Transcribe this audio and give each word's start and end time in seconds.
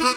Welcome 0.00 0.16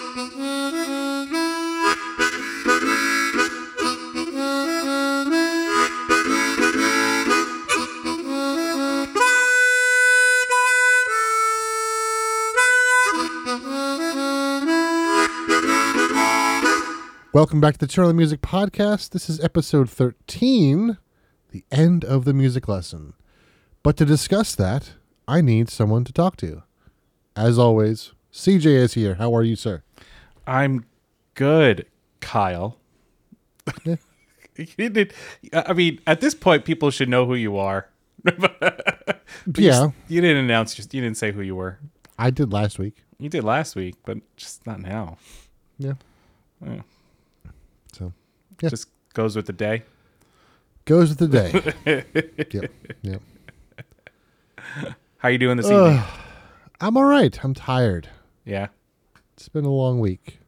back 17.60 17.74
to 17.74 17.80
the 17.80 17.88
the 17.88 18.14
Music 18.14 18.40
podcast. 18.40 19.10
This 19.10 19.30
is 19.30 19.42
episode 19.42 19.90
13, 19.90 20.98
the 21.52 21.66
end 21.70 22.06
of 22.06 22.24
the 22.24 22.34
music 22.34 22.70
lesson. 22.70 23.16
But 23.82 23.98
to 23.98 24.06
discuss 24.06 24.56
that, 24.56 24.94
I 25.28 25.42
need 25.42 25.68
someone 25.68 26.06
to 26.06 26.14
talk 26.14 26.38
to. 26.38 26.64
As 27.36 27.60
always, 27.60 28.14
CJ 28.34 28.66
is 28.66 28.94
here. 28.96 29.16
How 29.16 29.36
are 29.36 29.44
you, 29.44 29.56
sir? 29.56 29.84
I'm 30.48 30.86
good, 31.36 31.86
Kyle. 32.20 32.78
I 35.54 35.74
mean, 35.74 36.00
at 36.08 36.20
this 36.20 36.36
point, 36.36 36.66
people 36.66 36.90
should 36.92 37.10
know 37.10 37.26
who 37.26 37.36
you 37.36 37.58
are. 37.58 37.90
Yeah. 39.58 39.90
you, 40.08 40.22
didn't 40.22 40.46
announce. 40.46 40.74
Just 40.76 40.94
you 40.94 41.02
didn't 41.02 41.18
say 41.18 41.32
who 41.32 41.42
you 41.42 41.56
were. 41.56 41.80
I 42.18 42.30
did 42.30 42.54
last 42.54 42.78
week. 42.80 43.04
You 43.18 43.30
did 43.30 43.44
last 43.44 43.76
week, 43.76 43.96
but 44.06 44.20
just 44.38 44.66
not 44.66 44.80
now. 44.80 45.18
Yeah. 45.78 45.94
Yeah. 46.66 46.82
So, 47.94 48.14
Yeah. 48.62 48.70
Just 48.70 48.88
goes 49.14 49.36
with 49.36 49.48
the 49.48 49.54
day. 49.54 49.84
goes 50.86 51.10
with 51.10 51.18
the 51.18 51.28
day. 51.28 52.06
yep. 52.52 52.72
Yep. 53.02 53.22
How 55.18 55.30
you 55.30 55.38
doing 55.40 55.58
this 55.58 55.66
evening? 55.66 55.98
Ugh. 55.98 56.20
I'm 56.82 56.96
all 56.96 57.06
right. 57.06 57.44
I'm 57.44 57.54
tired. 57.54 58.10
Yeah, 58.46 58.68
It's 59.36 59.48
been 59.50 59.66
a 59.66 59.72
long 59.72 60.00
week. 60.00 60.40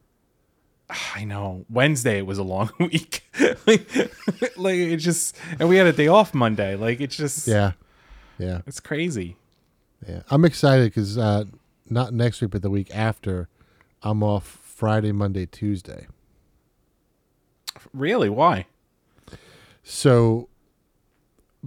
I 1.16 1.24
know. 1.26 1.66
Wednesday 1.70 2.18
it 2.20 2.26
was 2.26 2.38
a 2.38 2.44
long 2.44 2.70
week. 2.80 3.24
like, 3.66 3.90
like 4.58 4.76
it 4.76 4.98
just, 4.98 5.36
and 5.60 5.70
we 5.70 5.78
had 5.78 5.88
a 5.88 5.94
day 5.94 6.08
off 6.08 6.34
Monday. 6.34 6.76
Like 6.76 7.00
it's 7.02 7.16
just, 7.16 7.48
Yeah. 7.48 7.72
Yeah. 8.38 8.62
it's 8.68 8.80
crazy. 8.80 9.38
Yeah. 10.08 10.22
I'm 10.30 10.44
excited 10.46 10.86
because 10.92 11.18
uh, 11.18 11.46
not 11.90 12.14
next 12.14 12.42
week, 12.42 12.52
but 12.52 12.62
the 12.62 12.70
week 12.70 12.94
after, 12.94 13.48
I'm 14.04 14.22
off 14.24 14.46
Friday, 14.64 15.12
Monday, 15.14 15.46
Tuesday. 15.46 16.08
Really? 17.94 18.30
Why? 18.30 18.66
So, 19.84 20.50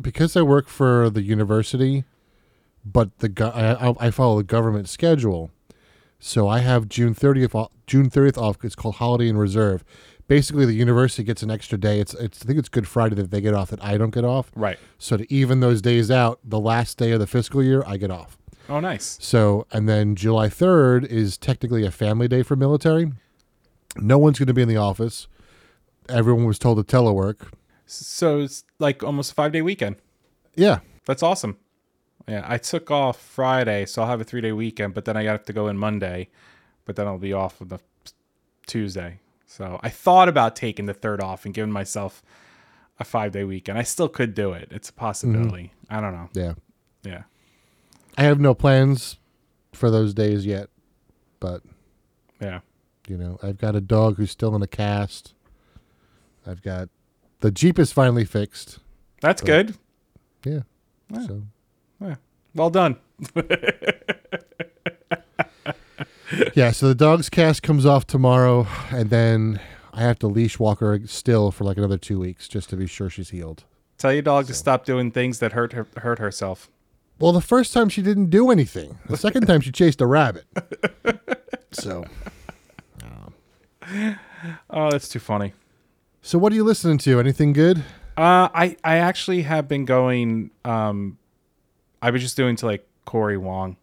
because 0.00 0.36
I 0.36 0.42
work 0.42 0.69
for 0.69 1.08
the 1.11 1.22
university, 1.22 2.05
but 2.84 3.19
the 3.19 3.30
I- 3.55 4.06
I 4.06 4.11
follow 4.11 4.36
the 4.39 4.42
government 4.45 4.89
schedule, 4.89 5.50
so 6.19 6.48
I 6.48 6.61
have 6.61 6.88
June 6.88 7.14
thirtieth 7.14 7.55
off, 7.55 7.70
June 7.86 8.11
thirtieth 8.11 8.38
off. 8.38 8.56
It's 8.64 8.74
called 8.74 8.97
holiday 8.97 9.28
in 9.28 9.36
reserve. 9.36 9.84
Basically, 10.27 10.66
the 10.66 10.74
university 10.74 11.22
gets 11.22 11.42
an 11.42 11.50
extra 11.50 11.78
day. 11.78 12.00
It's 12.00 12.14
it's 12.14 12.42
I 12.42 12.47
think 12.47 12.58
it's 12.58 12.69
Good 12.69 12.86
Friday 12.86 13.14
that 13.16 13.30
they 13.30 13.41
get 13.41 13.55
off 13.55 13.70
that 13.70 13.83
I 13.83 13.97
don't 13.97 14.11
get 14.12 14.24
off. 14.24 14.50
Right. 14.55 14.78
So 14.98 15.16
to 15.16 15.33
even 15.33 15.61
those 15.61 15.80
days 15.80 16.11
out, 16.11 16.39
the 16.44 16.61
last 16.61 16.98
day 16.98 17.12
of 17.12 17.20
the 17.20 17.27
fiscal 17.27 17.62
year, 17.62 17.83
I 17.86 17.96
get 17.96 18.11
off. 18.11 18.36
Oh, 18.69 18.80
nice. 18.80 19.16
So 19.20 19.66
and 19.72 19.89
then 19.89 20.14
July 20.16 20.48
third 20.48 21.05
is 21.05 21.39
technically 21.39 21.86
a 21.86 21.91
family 21.91 22.28
day 22.28 22.42
for 22.42 22.56
military. 22.56 23.12
No 23.96 24.19
one's 24.19 24.39
going 24.39 24.48
to 24.48 24.55
be 24.55 24.62
in 24.62 24.69
the 24.69 24.77
office. 24.77 25.28
Everyone 26.08 26.44
was 26.44 26.58
told 26.58 26.77
to 26.86 26.96
telework. 26.96 27.48
So 27.86 28.41
it's 28.41 28.64
like 28.78 29.02
almost 29.02 29.33
a 29.33 29.34
five 29.34 29.52
day 29.52 29.62
weekend. 29.62 29.96
Yeah, 30.55 30.80
That's 31.06 31.22
awesome. 31.22 31.56
Yeah, 32.28 32.44
I 32.46 32.58
took 32.58 32.90
off 32.90 33.20
Friday, 33.20 33.86
so 33.86 34.02
I'll 34.02 34.08
have 34.08 34.20
a 34.20 34.24
three 34.24 34.40
day 34.40 34.52
weekend, 34.52 34.94
but 34.94 35.04
then 35.04 35.16
I 35.16 35.24
have 35.24 35.44
to 35.46 35.52
go 35.52 35.68
in 35.68 35.78
Monday, 35.78 36.28
but 36.84 36.96
then 36.96 37.06
I'll 37.06 37.18
be 37.18 37.32
off 37.32 37.60
on 37.62 37.68
the 37.68 37.78
Tuesday. 38.66 39.20
So 39.46 39.80
I 39.82 39.88
thought 39.88 40.28
about 40.28 40.54
taking 40.56 40.86
the 40.86 40.94
third 40.94 41.20
off 41.22 41.44
and 41.46 41.54
giving 41.54 41.72
myself 41.72 42.22
a 43.00 43.04
five 43.04 43.32
day 43.32 43.44
weekend. 43.44 43.78
I 43.78 43.82
still 43.82 44.08
could 44.08 44.34
do 44.34 44.52
it. 44.52 44.68
It's 44.70 44.90
a 44.90 44.92
possibility. 44.92 45.72
Mm-hmm. 45.90 45.94
I 45.94 46.00
don't 46.00 46.12
know. 46.12 46.28
yeah. 46.34 46.52
Yeah. 47.02 47.22
I 48.18 48.24
have 48.24 48.40
no 48.40 48.52
plans 48.55 49.18
for 49.72 49.90
those 49.90 50.12
days 50.12 50.44
yet, 50.44 50.68
but 51.40 51.62
Yeah. 52.40 52.61
you 53.06 53.17
know, 53.17 53.38
I've 53.42 53.56
got 53.58 53.77
a 53.77 53.80
dog 53.80 54.17
who's 54.17 54.33
still 54.33 54.55
in 54.56 54.62
a 54.62 54.67
cast. 54.67 55.33
I've 56.46 56.61
got 56.62 56.88
the 57.40 57.50
Jeep 57.52 57.78
is 57.78 57.92
finally 57.92 58.24
fixed. 58.24 58.80
That's 59.22 59.40
good. 59.40 59.77
Yeah. 60.44 60.61
Yeah. 61.11 61.27
So 61.27 61.42
Yeah. 62.01 62.17
Well 62.55 62.70
done. 62.70 62.97
yeah, 66.55 66.70
so 66.73 66.89
the 66.89 66.95
dog's 66.95 67.29
cast 67.31 67.63
comes 67.63 67.86
off 67.86 68.07
tomorrow, 68.07 68.67
and 68.91 69.11
then 69.11 69.61
I 69.92 70.01
have 70.03 70.19
to 70.20 70.27
leash 70.27 70.59
walk 70.59 70.81
her 70.81 71.01
still 71.07 71.51
for 71.51 71.64
like 71.64 71.77
another 71.77 71.98
two 71.98 72.19
weeks 72.19 72.48
just 72.48 72.69
to 72.70 72.77
be 72.77 72.86
sure 72.86 73.09
she's 73.11 73.31
healed. 73.31 73.64
Tell 73.97 74.13
your 74.13 74.23
dog 74.23 74.47
to 74.47 74.55
stop 74.55 74.85
doing 74.85 75.11
things 75.11 75.39
that 75.41 75.53
hurt 75.53 75.73
her, 75.73 75.86
hurt 75.98 76.19
herself. 76.19 76.70
Well, 77.19 77.33
the 77.33 77.41
first 77.41 77.73
time 77.73 77.89
she 77.89 78.01
didn't 78.03 78.30
do 78.30 78.51
anything. 78.51 78.98
The 79.09 79.17
second 79.17 79.47
time 79.47 79.61
she 79.61 79.73
chased 79.73 80.01
a 80.01 80.07
rabbit. 80.07 80.47
So, 81.70 82.07
Oh, 84.70 84.91
that's 84.91 85.07
too 85.07 85.19
funny. 85.19 85.53
so 86.23 86.39
what 86.39 86.51
are 86.51 86.57
you 86.57 86.65
listening 86.65 86.97
to? 86.98 87.20
Anything 87.20 87.53
good? 87.53 87.79
Uh, 88.17 88.48
I 88.55 88.77
I 88.83 88.97
actually 88.97 89.42
have 89.42 89.69
been 89.69 89.85
going. 89.85 90.51
Um, 90.65 91.17
I've 92.03 92.13
been 92.13 92.20
just 92.23 92.36
doing 92.36 92.57
to 92.57 92.67
like 92.67 92.86
Cory 93.05 93.36
Wong 93.36 93.77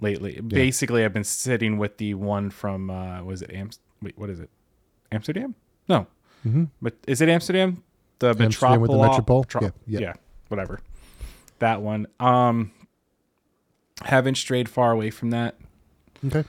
lately. 0.00 0.40
Basically, 0.40 1.04
I've 1.04 1.12
been 1.12 1.24
sitting 1.24 1.78
with 1.78 1.96
the 1.98 2.14
one 2.14 2.50
from 2.50 2.90
uh, 2.90 3.22
was 3.22 3.42
it 3.42 3.50
Am? 3.52 3.70
Wait, 4.02 4.16
what 4.18 4.30
is 4.30 4.40
it? 4.40 4.50
Amsterdam? 5.12 5.54
No, 5.88 6.06
Mm-hmm. 6.46 6.64
but 6.80 6.94
is 7.06 7.20
it 7.20 7.28
Amsterdam? 7.28 7.82
The 8.20 8.28
Amsterdam 8.38 8.80
with 8.80 8.90
the 8.90 8.96
Metropole. 8.96 9.40
Metropole? 9.40 9.40
Metro- 9.40 9.60
Yeah, 9.62 9.70
yeah, 9.86 10.00
yeah. 10.08 10.12
whatever. 10.48 10.80
That 11.58 11.82
one. 11.82 12.06
Um, 12.20 12.70
haven't 14.04 14.36
strayed 14.36 14.68
far 14.68 14.92
away 14.92 15.10
from 15.10 15.30
that. 15.30 15.56
Okay. 16.26 16.44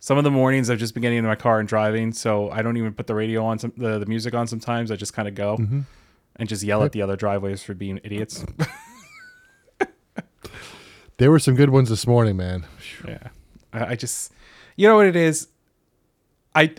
Some 0.00 0.18
of 0.18 0.24
the 0.24 0.30
mornings 0.30 0.68
I've 0.70 0.78
just 0.78 0.92
been 0.94 1.00
getting 1.02 1.18
in 1.18 1.24
my 1.24 1.34
car 1.34 1.58
and 1.60 1.68
driving, 1.68 2.12
so 2.12 2.50
I 2.50 2.62
don't 2.62 2.76
even 2.76 2.92
put 2.94 3.06
the 3.06 3.14
radio 3.14 3.44
on, 3.44 3.58
some, 3.58 3.72
the 3.76 3.98
the 3.98 4.06
music 4.06 4.34
on. 4.34 4.46
Sometimes 4.46 4.90
I 4.90 4.96
just 4.96 5.12
kind 5.14 5.28
of 5.28 5.34
go 5.34 5.56
Mm-hmm. 5.56 5.80
and 6.36 6.48
just 6.48 6.62
yell 6.62 6.82
at 6.82 6.92
the 6.92 7.02
other 7.02 7.16
driveways 7.16 7.62
for 7.62 7.74
being 7.74 8.00
idiots. 8.04 8.44
There 11.18 11.30
were 11.30 11.38
some 11.38 11.54
good 11.54 11.70
ones 11.70 11.88
this 11.88 12.06
morning, 12.06 12.36
man. 12.36 12.66
yeah, 13.06 13.28
I, 13.72 13.94
just, 13.94 14.32
you 14.76 14.88
know 14.88 14.96
what 14.96 15.06
it 15.06 15.16
is. 15.16 15.48
I, 16.54 16.74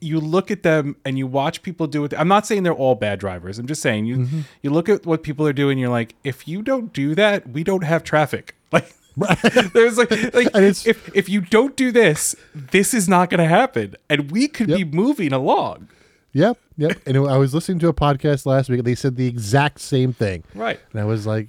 you 0.00 0.20
look 0.20 0.50
at 0.50 0.62
them 0.62 0.96
and 1.04 1.16
you 1.18 1.26
watch 1.26 1.62
people 1.62 1.86
do 1.86 2.04
it. 2.04 2.12
I'm 2.18 2.28
not 2.28 2.46
saying 2.46 2.64
they're 2.64 2.72
all 2.74 2.94
bad 2.94 3.18
drivers. 3.18 3.58
I'm 3.58 3.66
just 3.66 3.80
saying 3.82 4.04
you 4.04 4.16
Mm-hmm. 4.18 4.40
you 4.62 4.70
look 4.70 4.88
at 4.90 5.06
what 5.06 5.22
people 5.22 5.46
are 5.46 5.52
doing. 5.54 5.78
You're 5.78 5.88
like, 5.90 6.14
if 6.22 6.46
you 6.46 6.60
don't 6.62 6.92
do 6.92 7.14
that, 7.14 7.48
we 7.48 7.64
don't 7.64 7.84
have 7.84 8.04
traffic. 8.04 8.54
Like. 8.72 8.92
There's 9.72 9.96
like, 9.96 10.10
like 10.34 10.48
if 10.54 11.16
if 11.16 11.26
you 11.30 11.40
don't 11.40 11.74
do 11.74 11.90
this, 11.90 12.36
this 12.54 12.92
is 12.92 13.08
not 13.08 13.30
going 13.30 13.38
to 13.38 13.46
happen, 13.48 13.94
and 14.10 14.30
we 14.30 14.46
could 14.46 14.66
be 14.66 14.84
moving 14.84 15.32
along. 15.32 15.88
Yep, 16.34 16.58
yep. 16.76 16.98
And 17.06 17.16
I 17.16 17.38
was 17.38 17.54
listening 17.54 17.78
to 17.78 17.88
a 17.88 17.94
podcast 17.94 18.44
last 18.44 18.68
week. 18.68 18.80
and 18.80 18.86
They 18.86 18.94
said 18.94 19.16
the 19.16 19.26
exact 19.26 19.80
same 19.80 20.12
thing, 20.12 20.44
Right. 20.54 20.78
and 20.92 21.00
I 21.00 21.06
was 21.06 21.26
like, 21.26 21.48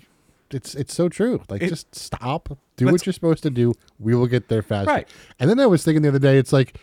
"It's 0.52 0.75
it's 0.75 0.94
so 0.94 1.09
true. 1.09 1.41
Like, 1.50 1.62
It- 1.62 1.69
just 1.69 1.96
stop, 1.96 2.58
do 2.75 2.85
what 2.85 3.06
you're 3.06 3.13
supposed 3.13 3.44
to 3.44 3.50
do. 3.50 3.74
We 4.00 4.16
will 4.16 4.28
get 4.28 4.47
there 4.50 4.62
faster." 4.62 4.91
Right. 4.91 5.08
And 5.40 5.50
then 5.50 5.59
I 5.59 5.66
was 5.66 5.84
thinking 5.84 6.02
the 6.02 6.09
other 6.09 6.19
day, 6.19 6.38
it's 6.38 6.53
like, 6.53 6.78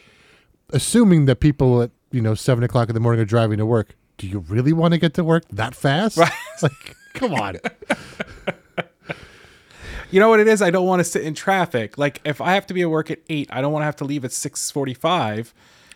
assuming 0.70 1.26
that 1.26 1.36
people 1.40 1.82
at 1.82 1.90
you 2.10 2.20
know 2.20 2.34
seven 2.34 2.64
o'clock 2.64 2.88
in 2.88 2.94
the 2.94 3.00
morning 3.00 3.20
are 3.20 3.26
driving 3.26 3.58
to 3.58 3.66
work. 3.66 3.94
Do 4.16 4.26
you 4.28 4.38
really 4.40 4.72
want 4.72 4.92
to 4.94 4.98
get 4.98 5.14
to 5.14 5.24
work 5.24 5.44
that 5.50 5.74
fast? 5.74 6.16
Right. 6.16 6.30
like, 6.62 6.96
come 7.14 7.34
on. 7.34 7.56
You 10.10 10.20
know 10.20 10.28
what 10.28 10.38
it 10.38 10.46
is? 10.46 10.62
I 10.62 10.70
don't 10.70 10.86
want 10.86 11.00
to 11.00 11.04
sit 11.04 11.22
in 11.22 11.34
traffic. 11.34 11.98
Like 11.98 12.20
if 12.24 12.40
I 12.40 12.52
have 12.54 12.66
to 12.68 12.74
be 12.74 12.82
at 12.82 12.90
work 12.90 13.10
at 13.10 13.18
eight, 13.28 13.48
I 13.50 13.60
don't 13.60 13.72
want 13.72 13.82
to 13.82 13.86
have 13.86 13.96
to 13.96 14.04
leave 14.04 14.24
at 14.24 14.30
six 14.30 14.70
forty-five 14.70 15.52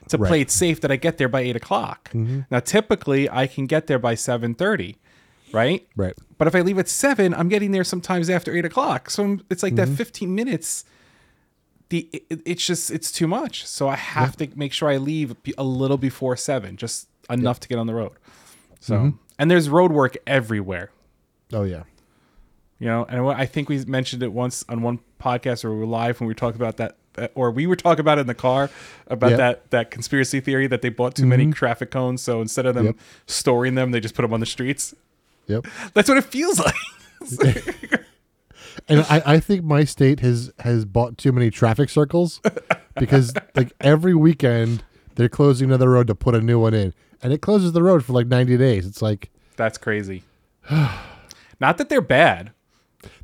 to 0.08 0.18
play 0.18 0.40
it 0.40 0.50
safe 0.50 0.80
that 0.80 0.90
I 0.90 0.96
get 0.96 1.18
there 1.18 1.28
by 1.28 1.42
eight 1.42 1.54
o'clock. 1.54 2.10
Mm-hmm. 2.12 2.40
Now, 2.50 2.58
typically, 2.58 3.30
I 3.30 3.46
can 3.46 3.66
get 3.66 3.86
there 3.86 4.00
by 4.00 4.16
seven 4.16 4.54
thirty, 4.56 4.96
right? 5.52 5.86
right. 5.96 6.14
But 6.36 6.48
if 6.48 6.54
I 6.54 6.60
leave 6.60 6.78
at 6.78 6.88
seven, 6.88 7.34
I'm 7.34 7.48
getting 7.48 7.72
there 7.72 7.84
sometimes 7.84 8.30
after 8.30 8.54
eight 8.56 8.64
o'clock. 8.64 9.10
So 9.10 9.22
I'm- 9.22 9.42
it's 9.50 9.62
like 9.62 9.74
that 9.76 9.86
mm-hmm. 9.88 9.96
fifteen 9.96 10.34
minutes. 10.34 10.84
The 11.90 12.08
it, 12.12 12.42
it's 12.44 12.66
just 12.66 12.90
it's 12.90 13.10
too 13.10 13.26
much. 13.26 13.66
So 13.66 13.88
I 13.88 13.96
have 13.96 14.36
to 14.36 14.48
make 14.54 14.72
sure 14.72 14.88
I 14.90 14.98
leave 14.98 15.34
a 15.56 15.64
little 15.64 15.96
before 15.96 16.36
seven, 16.36 16.76
just 16.76 17.08
enough 17.30 17.60
to 17.60 17.68
get 17.68 17.78
on 17.78 17.86
the 17.86 17.94
road. 17.94 18.12
So 18.80 18.94
mm-hmm. 18.94 19.16
and 19.38 19.50
there's 19.50 19.68
road 19.68 19.92
work 19.92 20.16
everywhere 20.26 20.90
Oh 21.52 21.64
yeah. 21.64 21.82
you 22.78 22.86
know 22.86 23.04
and 23.08 23.26
i 23.28 23.44
think 23.46 23.68
we 23.68 23.84
mentioned 23.86 24.22
it 24.22 24.32
once 24.32 24.64
on 24.68 24.82
one 24.82 25.00
podcast 25.20 25.64
where 25.64 25.72
we 25.72 25.78
were 25.80 25.86
live 25.86 26.20
when 26.20 26.26
we 26.26 26.30
were 26.30 26.38
talking 26.38 26.60
about 26.60 26.76
that 26.76 26.96
or 27.34 27.50
we 27.50 27.66
were 27.66 27.74
talking 27.74 28.00
about 28.00 28.18
it 28.18 28.22
in 28.22 28.26
the 28.28 28.34
car 28.34 28.70
about 29.08 29.30
Yep. 29.30 29.38
that 29.38 29.70
that 29.70 29.90
conspiracy 29.90 30.40
theory 30.40 30.66
that 30.68 30.82
they 30.82 30.90
bought 30.90 31.16
too 31.16 31.26
many 31.26 31.44
mm-hmm. 31.44 31.52
traffic 31.52 31.90
cones 31.90 32.22
so 32.22 32.40
instead 32.40 32.66
of 32.66 32.74
them 32.74 32.86
Yep. 32.86 32.96
storing 33.26 33.74
them 33.74 33.90
they 33.90 34.00
just 34.00 34.14
put 34.14 34.22
them 34.22 34.32
on 34.32 34.40
the 34.40 34.46
streets 34.46 34.94
Yep. 35.48 35.66
that's 35.94 36.08
what 36.08 36.18
it 36.18 36.24
feels 36.24 36.58
like 36.60 36.74
And 38.88 39.00
I, 39.10 39.22
I 39.26 39.40
think 39.40 39.64
my 39.64 39.84
state 39.84 40.20
has 40.20 40.52
has 40.60 40.84
bought 40.84 41.18
too 41.18 41.32
many 41.32 41.50
traffic 41.50 41.90
circles 41.90 42.40
because 42.96 43.34
like 43.54 43.72
every 43.80 44.14
weekend 44.14 44.84
they're 45.16 45.28
closing 45.28 45.68
another 45.68 45.90
road 45.90 46.06
to 46.06 46.14
put 46.14 46.34
a 46.36 46.40
new 46.40 46.60
one 46.60 46.74
in, 46.74 46.94
and 47.22 47.32
it 47.32 47.42
closes 47.42 47.72
the 47.72 47.82
road 47.82 48.04
for 48.04 48.12
like 48.12 48.28
ninety 48.28 48.56
days. 48.56 48.86
It's 48.86 49.02
like 49.02 49.30
That's 49.56 49.78
crazy. 49.78 50.22
Not 51.60 51.76
that 51.78 51.88
they're 51.88 52.00
bad. 52.00 52.52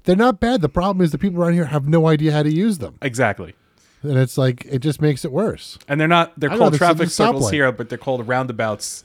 they're 0.03 0.17
not 0.17 0.41
bad. 0.41 0.61
The 0.61 0.69
problem 0.69 1.05
is 1.05 1.12
the 1.12 1.19
people 1.19 1.41
around 1.41 1.55
here 1.55 1.67
have 1.67 1.87
no 1.87 2.09
idea 2.09 2.32
how 2.32 2.43
to 2.43 2.53
use 2.53 2.79
them, 2.79 2.99
Exactly. 3.00 3.55
and 4.03 4.19
it's 4.19 4.37
like 4.37 4.65
it 4.65 4.81
just 4.81 5.00
makes 5.00 5.25
it 5.25 5.31
worse. 5.31 5.79
And 5.87 6.00
they're 6.00 6.09
not 6.09 6.32
they're 6.38 6.50
I 6.50 6.59
called 6.59 6.75
is 6.75 6.79
traffic 6.79 7.11
circles 7.11 7.53
here, 7.53 7.70
but 7.70 7.88
they're 7.88 7.97
called 7.97 8.27
roundabouts. 8.27 9.05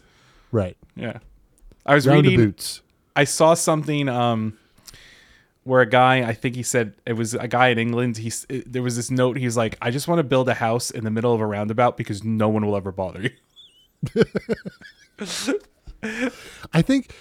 Right. 0.52 0.78
Yeah. 0.96 1.20
I 1.86 1.94
was 1.94 2.08
reading 2.08 2.40
Roundabouts. 2.40 2.82
I 3.20 3.26
saw 3.26 3.54
something 3.54 4.08
um 4.08 4.58
where 5.66 5.82
a 5.82 5.86
guy, 5.86 6.28
I 6.28 6.34
think 6.34 6.56
he 6.56 6.64
said 6.64 6.94
it 7.06 7.14
was 7.14 7.34
a 7.34 7.50
guy 7.50 7.68
in 7.68 7.78
England. 7.78 8.16
He's 8.16 8.46
there 8.50 8.82
was 8.82 8.96
this 8.96 9.12
note. 9.12 9.36
He's 9.36 9.58
like, 9.58 9.78
I 9.82 9.92
just 9.92 10.08
want 10.08 10.20
to 10.20 10.24
build 10.24 10.48
a 10.48 10.54
house 10.54 10.90
in 10.90 11.04
the 11.04 11.12
middle 11.12 11.34
of 11.34 11.42
a 11.42 11.46
roundabout 11.46 11.98
because 11.98 12.24
no 12.24 12.48
one 12.48 12.66
will 12.66 12.78
ever 12.78 12.94
bother 12.94 13.24
you. 13.24 13.32
I 16.74 16.82
think 16.82 17.14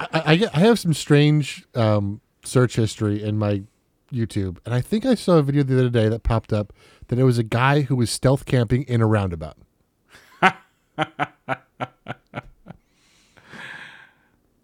I, 0.00 0.08
I, 0.14 0.48
I 0.54 0.60
have 0.60 0.78
some 0.78 0.94
strange 0.94 1.66
um, 1.74 2.22
search 2.44 2.76
history 2.76 3.22
in 3.22 3.36
my 3.38 3.62
YouTube, 4.10 4.56
and 4.64 4.74
I 4.74 4.80
think 4.80 5.04
I 5.04 5.14
saw 5.14 5.36
a 5.36 5.42
video 5.42 5.64
the 5.64 5.78
other 5.78 5.90
day 5.90 6.08
that 6.08 6.22
popped 6.22 6.54
up 6.54 6.72
that 7.08 7.18
it 7.18 7.24
was 7.24 7.36
a 7.36 7.42
guy 7.42 7.82
who 7.82 7.96
was 7.96 8.10
stealth 8.10 8.46
camping 8.46 8.84
in 8.84 9.02
a 9.02 9.06
roundabout. 9.06 9.58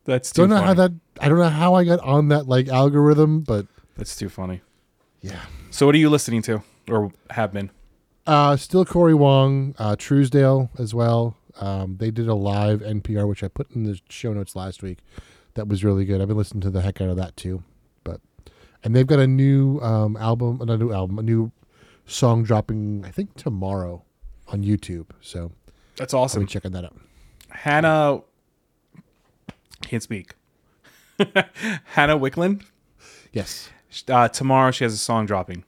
That's 0.08 0.32
too 0.32 0.42
Don't 0.42 0.48
know 0.50 0.56
funny. 0.56 0.66
how 0.68 0.74
that. 0.74 0.92
I 1.20 1.28
don't 1.28 1.38
know 1.38 1.48
how 1.50 1.74
I 1.74 1.84
got 1.84 2.00
on 2.00 2.28
that 2.28 2.48
like 2.48 2.68
algorithm, 2.68 3.40
but 3.42 3.66
That's 3.96 4.16
too 4.16 4.28
funny. 4.30 4.62
yeah. 5.20 5.40
So 5.70 5.84
what 5.86 5.94
are 5.94 5.98
you 5.98 6.08
listening 6.08 6.40
to 6.42 6.62
or 6.88 7.12
have 7.30 7.52
been? 7.52 7.70
Uh, 8.26 8.56
still 8.56 8.84
Cory 8.84 9.14
Wong, 9.14 9.74
uh, 9.78 9.96
Trousdale 9.96 10.70
as 10.78 10.94
well. 10.94 11.36
Um, 11.60 11.96
they 11.98 12.10
did 12.10 12.26
a 12.28 12.34
live 12.34 12.80
NPR, 12.80 13.28
which 13.28 13.42
I 13.44 13.48
put 13.48 13.70
in 13.74 13.84
the 13.84 14.00
show 14.08 14.32
notes 14.32 14.54
last 14.56 14.82
week. 14.82 14.98
That 15.54 15.68
was 15.68 15.84
really 15.84 16.04
good. 16.04 16.20
I've 16.22 16.28
been 16.28 16.36
listening 16.36 16.60
to 16.62 16.70
the 16.70 16.80
heck 16.82 17.00
out 17.00 17.08
of 17.10 17.16
that 17.16 17.36
too. 17.36 17.62
But 18.04 18.20
and 18.82 18.96
they've 18.96 19.06
got 19.06 19.18
a 19.18 19.26
new 19.26 19.78
um, 19.80 20.16
album, 20.16 20.58
not 20.58 20.70
a 20.70 20.78
new 20.78 20.92
album, 20.92 21.18
a 21.18 21.22
new 21.22 21.52
song 22.06 22.44
dropping. 22.44 23.04
I 23.04 23.10
think 23.10 23.34
tomorrow 23.36 24.04
on 24.48 24.62
YouTube. 24.64 25.06
So 25.20 25.52
That's 25.96 26.14
I'll 26.14 26.20
awesome. 26.22 26.44
be 26.44 26.46
checking 26.46 26.72
that 26.72 26.84
out. 26.84 26.96
Hannah 27.50 28.20
can't 29.88 30.02
speak. 30.02 30.34
Hannah 31.18 32.18
Wicklund. 32.18 32.62
Yes, 33.32 33.68
Uh, 34.08 34.28
tomorrow 34.28 34.70
she 34.70 34.84
has 34.84 34.94
a 34.94 34.98
song 34.98 35.26
dropping. 35.26 35.64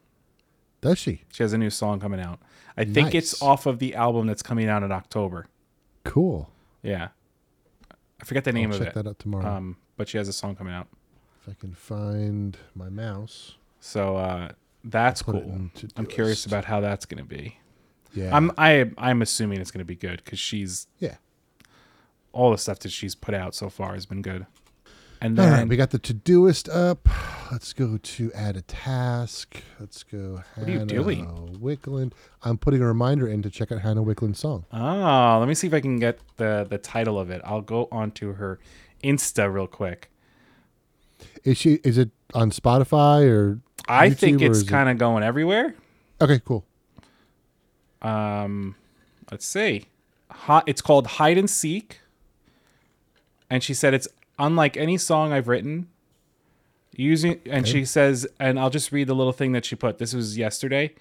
does 0.80 0.98
she? 0.98 1.22
She 1.32 1.42
has 1.42 1.52
a 1.52 1.58
new 1.58 1.70
song 1.70 2.00
coming 2.00 2.20
out. 2.20 2.38
I 2.76 2.84
think 2.84 3.14
it's 3.14 3.42
off 3.42 3.66
of 3.66 3.78
the 3.78 3.94
album 3.94 4.26
that's 4.26 4.42
coming 4.42 4.68
out 4.68 4.82
in 4.82 4.92
October. 4.92 5.46
Cool. 6.04 6.48
Yeah. 6.82 7.08
I 8.20 8.24
forget 8.24 8.44
the 8.44 8.52
name 8.52 8.70
I'll 8.70 8.76
of 8.76 8.82
check 8.82 8.88
it. 8.88 8.94
that 8.94 9.06
out 9.08 9.18
tomorrow 9.18 9.46
Um, 9.46 9.76
but 9.96 10.08
she 10.08 10.16
has 10.18 10.28
a 10.28 10.32
song 10.32 10.54
coming 10.56 10.72
out. 10.72 10.86
if 11.42 11.48
I 11.50 11.54
can 11.60 11.74
find 11.74 12.56
my 12.74 12.88
mouse. 12.88 13.56
So 13.80 14.16
uh, 14.16 14.52
that's 14.84 15.20
cool. 15.22 15.70
I'm 15.96 16.06
curious 16.06 16.46
about 16.46 16.64
how 16.66 16.80
that's 16.80 17.04
going 17.06 17.18
to 17.22 17.28
be. 17.28 17.56
Yeah, 18.14 18.34
I'm 18.36 18.50
I 18.58 18.90
I'm 18.98 19.22
assuming 19.22 19.60
it's 19.60 19.70
going 19.70 19.78
to 19.80 19.84
be 19.84 19.94
good 19.96 20.22
because 20.24 20.38
she's 20.38 20.86
yeah. 20.98 21.16
All 22.32 22.50
the 22.50 22.58
stuff 22.58 22.78
that 22.80 22.92
she's 22.92 23.14
put 23.14 23.34
out 23.34 23.54
so 23.54 23.68
far 23.68 23.94
has 23.94 24.06
been 24.06 24.22
good. 24.22 24.46
And 25.22 25.36
then 25.36 25.52
right, 25.52 25.68
we 25.68 25.76
got 25.76 25.90
the 25.90 25.98
Todoist 25.98 26.74
up. 26.74 27.06
Let's 27.52 27.74
go 27.74 27.98
to 27.98 28.32
add 28.32 28.56
a 28.56 28.62
task. 28.62 29.62
Let's 29.78 30.02
go. 30.02 30.42
What 30.54 30.66
are 30.68 30.70
you 30.70 30.84
doing? 30.86 31.26
Wicklund. 31.60 32.12
I'm 32.42 32.56
putting 32.56 32.80
a 32.80 32.86
reminder 32.86 33.28
in 33.28 33.42
to 33.42 33.50
check 33.50 33.70
out 33.70 33.80
Hannah 33.80 34.02
Wicklund's 34.02 34.38
song. 34.38 34.64
Ah, 34.72 35.36
let 35.38 35.46
me 35.46 35.54
see 35.54 35.66
if 35.66 35.74
I 35.74 35.80
can 35.80 35.98
get 35.98 36.20
the 36.38 36.66
the 36.68 36.78
title 36.78 37.18
of 37.18 37.28
it. 37.28 37.42
I'll 37.44 37.60
go 37.60 37.88
onto 37.92 38.34
her 38.34 38.60
Insta 39.04 39.52
real 39.52 39.66
quick. 39.66 40.10
Is 41.44 41.58
she? 41.58 41.80
Is 41.84 41.98
it 41.98 42.10
on 42.32 42.50
Spotify 42.50 43.28
or? 43.28 43.60
I 43.88 44.08
YouTube, 44.08 44.16
think 44.16 44.42
it's 44.42 44.62
kind 44.62 44.88
of 44.88 44.96
going 44.96 45.22
everywhere. 45.22 45.74
Okay, 46.20 46.40
cool. 46.44 46.64
Um, 48.00 48.76
let's 49.30 49.44
see. 49.44 49.86
Hi, 50.30 50.62
it's 50.66 50.80
called 50.80 51.06
Hide 51.06 51.36
and 51.36 51.50
Seek. 51.50 52.00
And 53.50 53.62
she 53.62 53.74
said 53.74 53.92
it's 53.92 54.08
unlike 54.38 54.76
any 54.76 54.96
song 54.96 55.32
I've 55.32 55.48
written. 55.48 55.88
Using 56.96 57.40
and 57.46 57.68
she 57.68 57.84
says, 57.84 58.26
and 58.38 58.58
I'll 58.58 58.70
just 58.70 58.92
read 58.92 59.06
the 59.06 59.14
little 59.14 59.32
thing 59.32 59.52
that 59.52 59.64
she 59.64 59.76
put. 59.76 59.98
This 59.98 60.12
was 60.12 60.36
yesterday. 60.36 60.94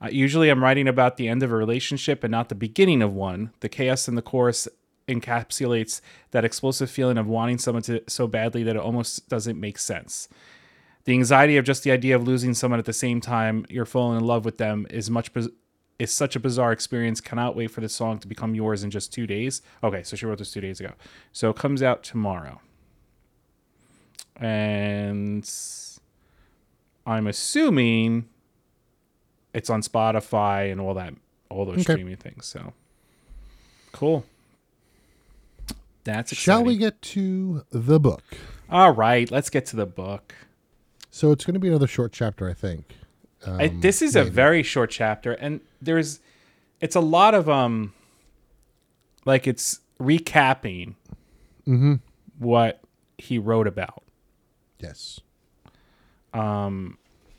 Uh, 0.00 0.08
usually, 0.10 0.48
I'm 0.48 0.62
writing 0.62 0.86
about 0.86 1.16
the 1.16 1.28
end 1.28 1.42
of 1.42 1.50
a 1.50 1.56
relationship 1.56 2.22
and 2.22 2.30
not 2.30 2.48
the 2.48 2.54
beginning 2.54 3.02
of 3.02 3.12
one. 3.12 3.52
The 3.60 3.68
chaos 3.68 4.08
in 4.08 4.14
the 4.14 4.22
chorus 4.22 4.68
encapsulates 5.08 6.00
that 6.30 6.44
explosive 6.44 6.90
feeling 6.90 7.18
of 7.18 7.26
wanting 7.26 7.58
someone 7.58 7.82
to 7.84 8.02
so 8.06 8.26
badly 8.26 8.62
that 8.62 8.76
it 8.76 8.82
almost 8.82 9.28
doesn't 9.28 9.58
make 9.58 9.78
sense. 9.78 10.28
The 11.04 11.14
anxiety 11.14 11.56
of 11.56 11.64
just 11.64 11.84
the 11.84 11.90
idea 11.90 12.14
of 12.14 12.26
losing 12.26 12.52
someone 12.52 12.78
at 12.78 12.84
the 12.84 12.92
same 12.92 13.20
time 13.20 13.64
you're 13.70 13.86
falling 13.86 14.18
in 14.18 14.24
love 14.24 14.44
with 14.44 14.58
them 14.58 14.86
is 14.90 15.08
much 15.10 15.32
is 15.98 16.12
such 16.12 16.36
a 16.36 16.40
bizarre 16.40 16.72
experience. 16.72 17.20
Cannot 17.20 17.56
wait 17.56 17.70
for 17.70 17.80
the 17.80 17.88
song 17.88 18.18
to 18.18 18.28
become 18.28 18.54
yours 18.54 18.84
in 18.84 18.90
just 18.90 19.12
two 19.12 19.26
days. 19.26 19.62
Okay, 19.82 20.02
so 20.02 20.16
she 20.16 20.26
wrote 20.26 20.38
this 20.38 20.52
two 20.52 20.60
days 20.60 20.80
ago. 20.80 20.92
So 21.32 21.50
it 21.50 21.56
comes 21.56 21.82
out 21.82 22.02
tomorrow, 22.02 22.60
and 24.36 25.48
I'm 27.06 27.26
assuming 27.26 28.28
it's 29.54 29.70
on 29.70 29.82
Spotify 29.82 30.70
and 30.70 30.80
all 30.80 30.94
that, 30.94 31.14
all 31.48 31.64
those 31.64 31.76
Okay. 31.76 31.94
streaming 31.94 32.16
things. 32.16 32.46
So 32.46 32.72
cool. 33.92 34.24
That's 36.04 36.32
exciting. 36.32 36.44
Shall 36.44 36.64
we 36.64 36.76
get 36.76 37.02
to 37.02 37.64
the 37.70 37.98
book? 38.00 38.22
All 38.70 38.92
right, 38.92 39.30
let's 39.30 39.50
get 39.50 39.66
to 39.66 39.76
the 39.76 39.86
book. 39.86 40.34
So 41.10 41.32
it's 41.32 41.44
going 41.44 41.54
to 41.54 41.60
be 41.60 41.68
another 41.68 41.86
short 41.86 42.12
chapter, 42.12 42.48
I 42.48 42.54
think. 42.54 42.94
Um, 43.44 43.60
I, 43.60 43.68
this 43.68 44.02
is 44.02 44.16
a 44.16 44.24
very 44.24 44.62
short 44.62 44.90
chapter, 44.90 45.32
and 45.32 45.60
there's, 45.80 46.20
it's 46.80 46.96
a 46.96 47.00
lot 47.00 47.34
of 47.34 47.48
um, 47.48 47.92
like 49.24 49.46
it's 49.46 49.80
recapping 50.00 50.94
Mm-hmm. 51.66 51.94
what 52.38 52.80
he 53.18 53.38
wrote 53.38 53.66
about, 53.66 54.02
yes. 54.78 55.20
Um, 56.32 56.96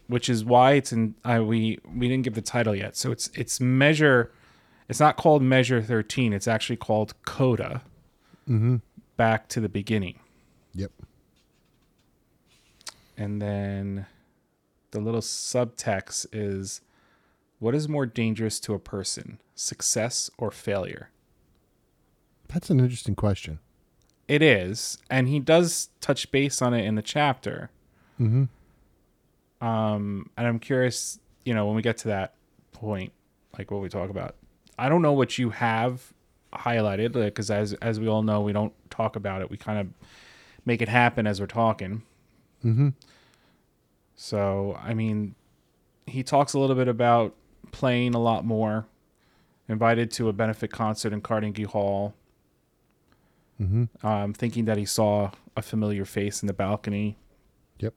which 0.08 0.30
is 0.30 0.46
why 0.46 0.74
it's 0.74 0.92
in. 0.94 1.16
I 1.26 1.40
we 1.40 1.80
we 1.96 2.08
didn't 2.08 2.24
give 2.24 2.36
the 2.36 2.42
title 2.42 2.76
yet, 2.76 2.96
so 2.96 3.12
it's 3.12 3.30
it's 3.34 3.60
measure. 3.60 4.32
It's 4.88 5.00
not 5.00 5.18
called 5.18 5.42
measure 5.42 5.82
thirteen. 5.82 6.32
It's 6.34 6.48
actually 6.48 6.78
called 6.78 7.14
coda. 7.26 7.82
Mm-hmm. 8.48 8.78
Back 9.18 9.48
to 9.50 9.60
the 9.60 9.70
beginning, 9.70 10.20
Yep. 10.76 10.92
and 13.18 13.42
then 13.42 14.06
the 14.92 15.00
little 15.00 15.22
subtext 15.22 16.28
is, 16.32 16.82
what 17.60 17.76
is 17.76 17.90
more 17.90 18.06
dangerous 18.06 18.60
to 18.62 18.74
a 18.74 18.80
person, 18.80 19.40
success 19.56 20.30
or 20.38 20.52
failure? 20.52 21.10
That's 22.48 22.70
an 22.70 22.80
interesting 22.80 23.16
question. 23.16 23.60
It 24.28 24.42
is, 24.42 24.98
and 25.10 25.28
he 25.28 25.40
does 25.40 25.90
touch 26.02 26.32
base 26.32 26.62
on 26.62 26.74
it 26.74 26.86
in 26.86 26.96
the 26.96 27.02
chapter. 27.02 27.70
Mm-hmm. 28.20 29.66
Um, 29.66 30.30
and 30.38 30.48
I'm 30.48 30.60
curious, 30.60 31.20
you 31.46 31.54
know, 31.54 31.66
when 31.66 31.76
we 31.76 31.82
get 31.82 31.98
to 32.00 32.10
that 32.10 32.36
point, 32.72 33.12
like 33.58 33.72
what 33.72 33.82
we 33.82 33.90
talk 33.90 34.10
about. 34.10 34.36
I 34.78 34.88
don't 34.88 35.02
know 35.02 35.14
what 35.14 35.38
you 35.38 35.50
have 35.50 36.14
highlighted, 36.54 37.14
because 37.14 37.52
as 37.52 37.74
as 37.74 38.00
we 38.00 38.08
all 38.08 38.24
know, 38.24 38.42
we 38.42 38.54
don't 38.54 38.74
talk 38.90 39.16
about 39.16 39.42
it. 39.42 39.50
We 39.50 39.58
kind 39.58 39.80
of 39.80 39.88
make 40.66 40.82
it 40.82 40.90
happen 40.90 41.28
as 41.28 41.40
we're 41.40 41.48
talking. 41.48 42.04
Mm-hmm. 42.64 42.90
So, 44.22 44.78
I 44.84 44.94
mean, 44.94 45.34
he 46.06 46.24
talks 46.24 46.54
a 46.54 46.60
little 46.60 46.76
bit 46.76 46.90
about 46.90 47.36
playing 47.72 48.16
a 48.16 48.20
lot 48.20 48.44
more. 48.44 48.86
Invited 49.70 50.12
to 50.12 50.28
a 50.28 50.34
benefit 50.34 50.72
concert 50.72 51.14
in 51.14 51.22
Carnegie 51.22 51.64
Hall. 51.64 52.14
Mm-hmm. 53.62 54.06
um, 54.06 54.34
thinking 54.34 54.66
that 54.66 54.78
he 54.78 54.86
saw 54.86 55.32
a 55.56 55.62
familiar 55.62 56.04
face 56.04 56.42
in 56.42 56.48
the 56.48 56.54
balcony. 56.54 57.18
Yep. 57.80 57.94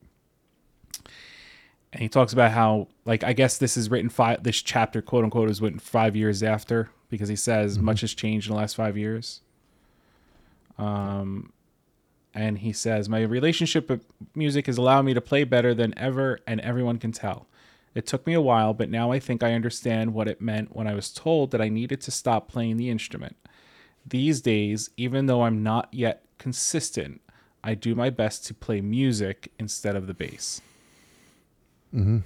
And 1.93 2.03
he 2.03 2.09
talks 2.09 2.33
about 2.33 2.53
how, 2.53 2.89
like, 3.05 3.25
I 3.25 3.33
guess 3.33 3.59
this 3.59 3.77
is 3.77 3.91
written 3.91 4.09
five. 4.09 4.45
This 4.45 4.63
chapter, 4.63 5.03
quote 5.03 5.25
unquote, 5.25 5.51
is 5.51 5.61
written 5.61 5.79
five 5.81 6.15
years 6.15 6.43
after 6.43 6.91
because 7.11 7.29
he 7.29 7.37
says 7.37 7.79
much 7.81 8.01
has 8.03 8.15
changed 8.15 8.49
in 8.49 8.55
the 8.55 8.61
last 8.61 8.75
five 8.77 8.97
years. 8.97 9.41
Um, 10.79 11.53
and 12.35 12.59
he 12.59 12.73
says 12.73 13.09
my 13.09 13.23
relationship 13.23 13.89
with 13.91 14.05
music 14.35 14.67
has 14.67 14.79
allowed 14.79 15.03
me 15.03 15.15
to 15.15 15.21
play 15.21 15.45
better 15.45 15.75
than 15.75 15.97
ever, 15.99 16.39
and 16.47 16.61
everyone 16.61 16.99
can 16.99 17.13
tell. 17.13 17.47
It 17.95 18.07
took 18.07 18.27
me 18.27 18.33
a 18.33 18.41
while, 18.41 18.73
but 18.73 18.89
now 18.89 19.13
I 19.13 19.19
think 19.19 19.43
I 19.43 19.53
understand 19.53 20.15
what 20.15 20.29
it 20.29 20.41
meant 20.41 20.75
when 20.75 20.87
I 20.87 20.95
was 20.95 21.13
told 21.13 21.51
that 21.51 21.61
I 21.61 21.69
needed 21.69 22.01
to 22.03 22.11
stop 22.11 22.49
playing 22.49 22.79
the 22.79 22.89
instrument. 22.89 23.37
These 24.07 24.41
days, 24.41 24.91
even 24.97 25.27
though 25.27 25.43
I'm 25.43 25.63
not 25.63 25.89
yet 25.93 26.25
consistent, 26.39 27.21
I 27.63 27.75
do 27.75 27.95
my 27.95 28.11
best 28.11 28.47
to 28.47 28.55
play 28.55 28.81
music 28.81 29.53
instead 29.59 29.95
of 29.95 30.07
the 30.07 30.15
bass. 30.15 30.61
Mm-hmm. 31.95 32.19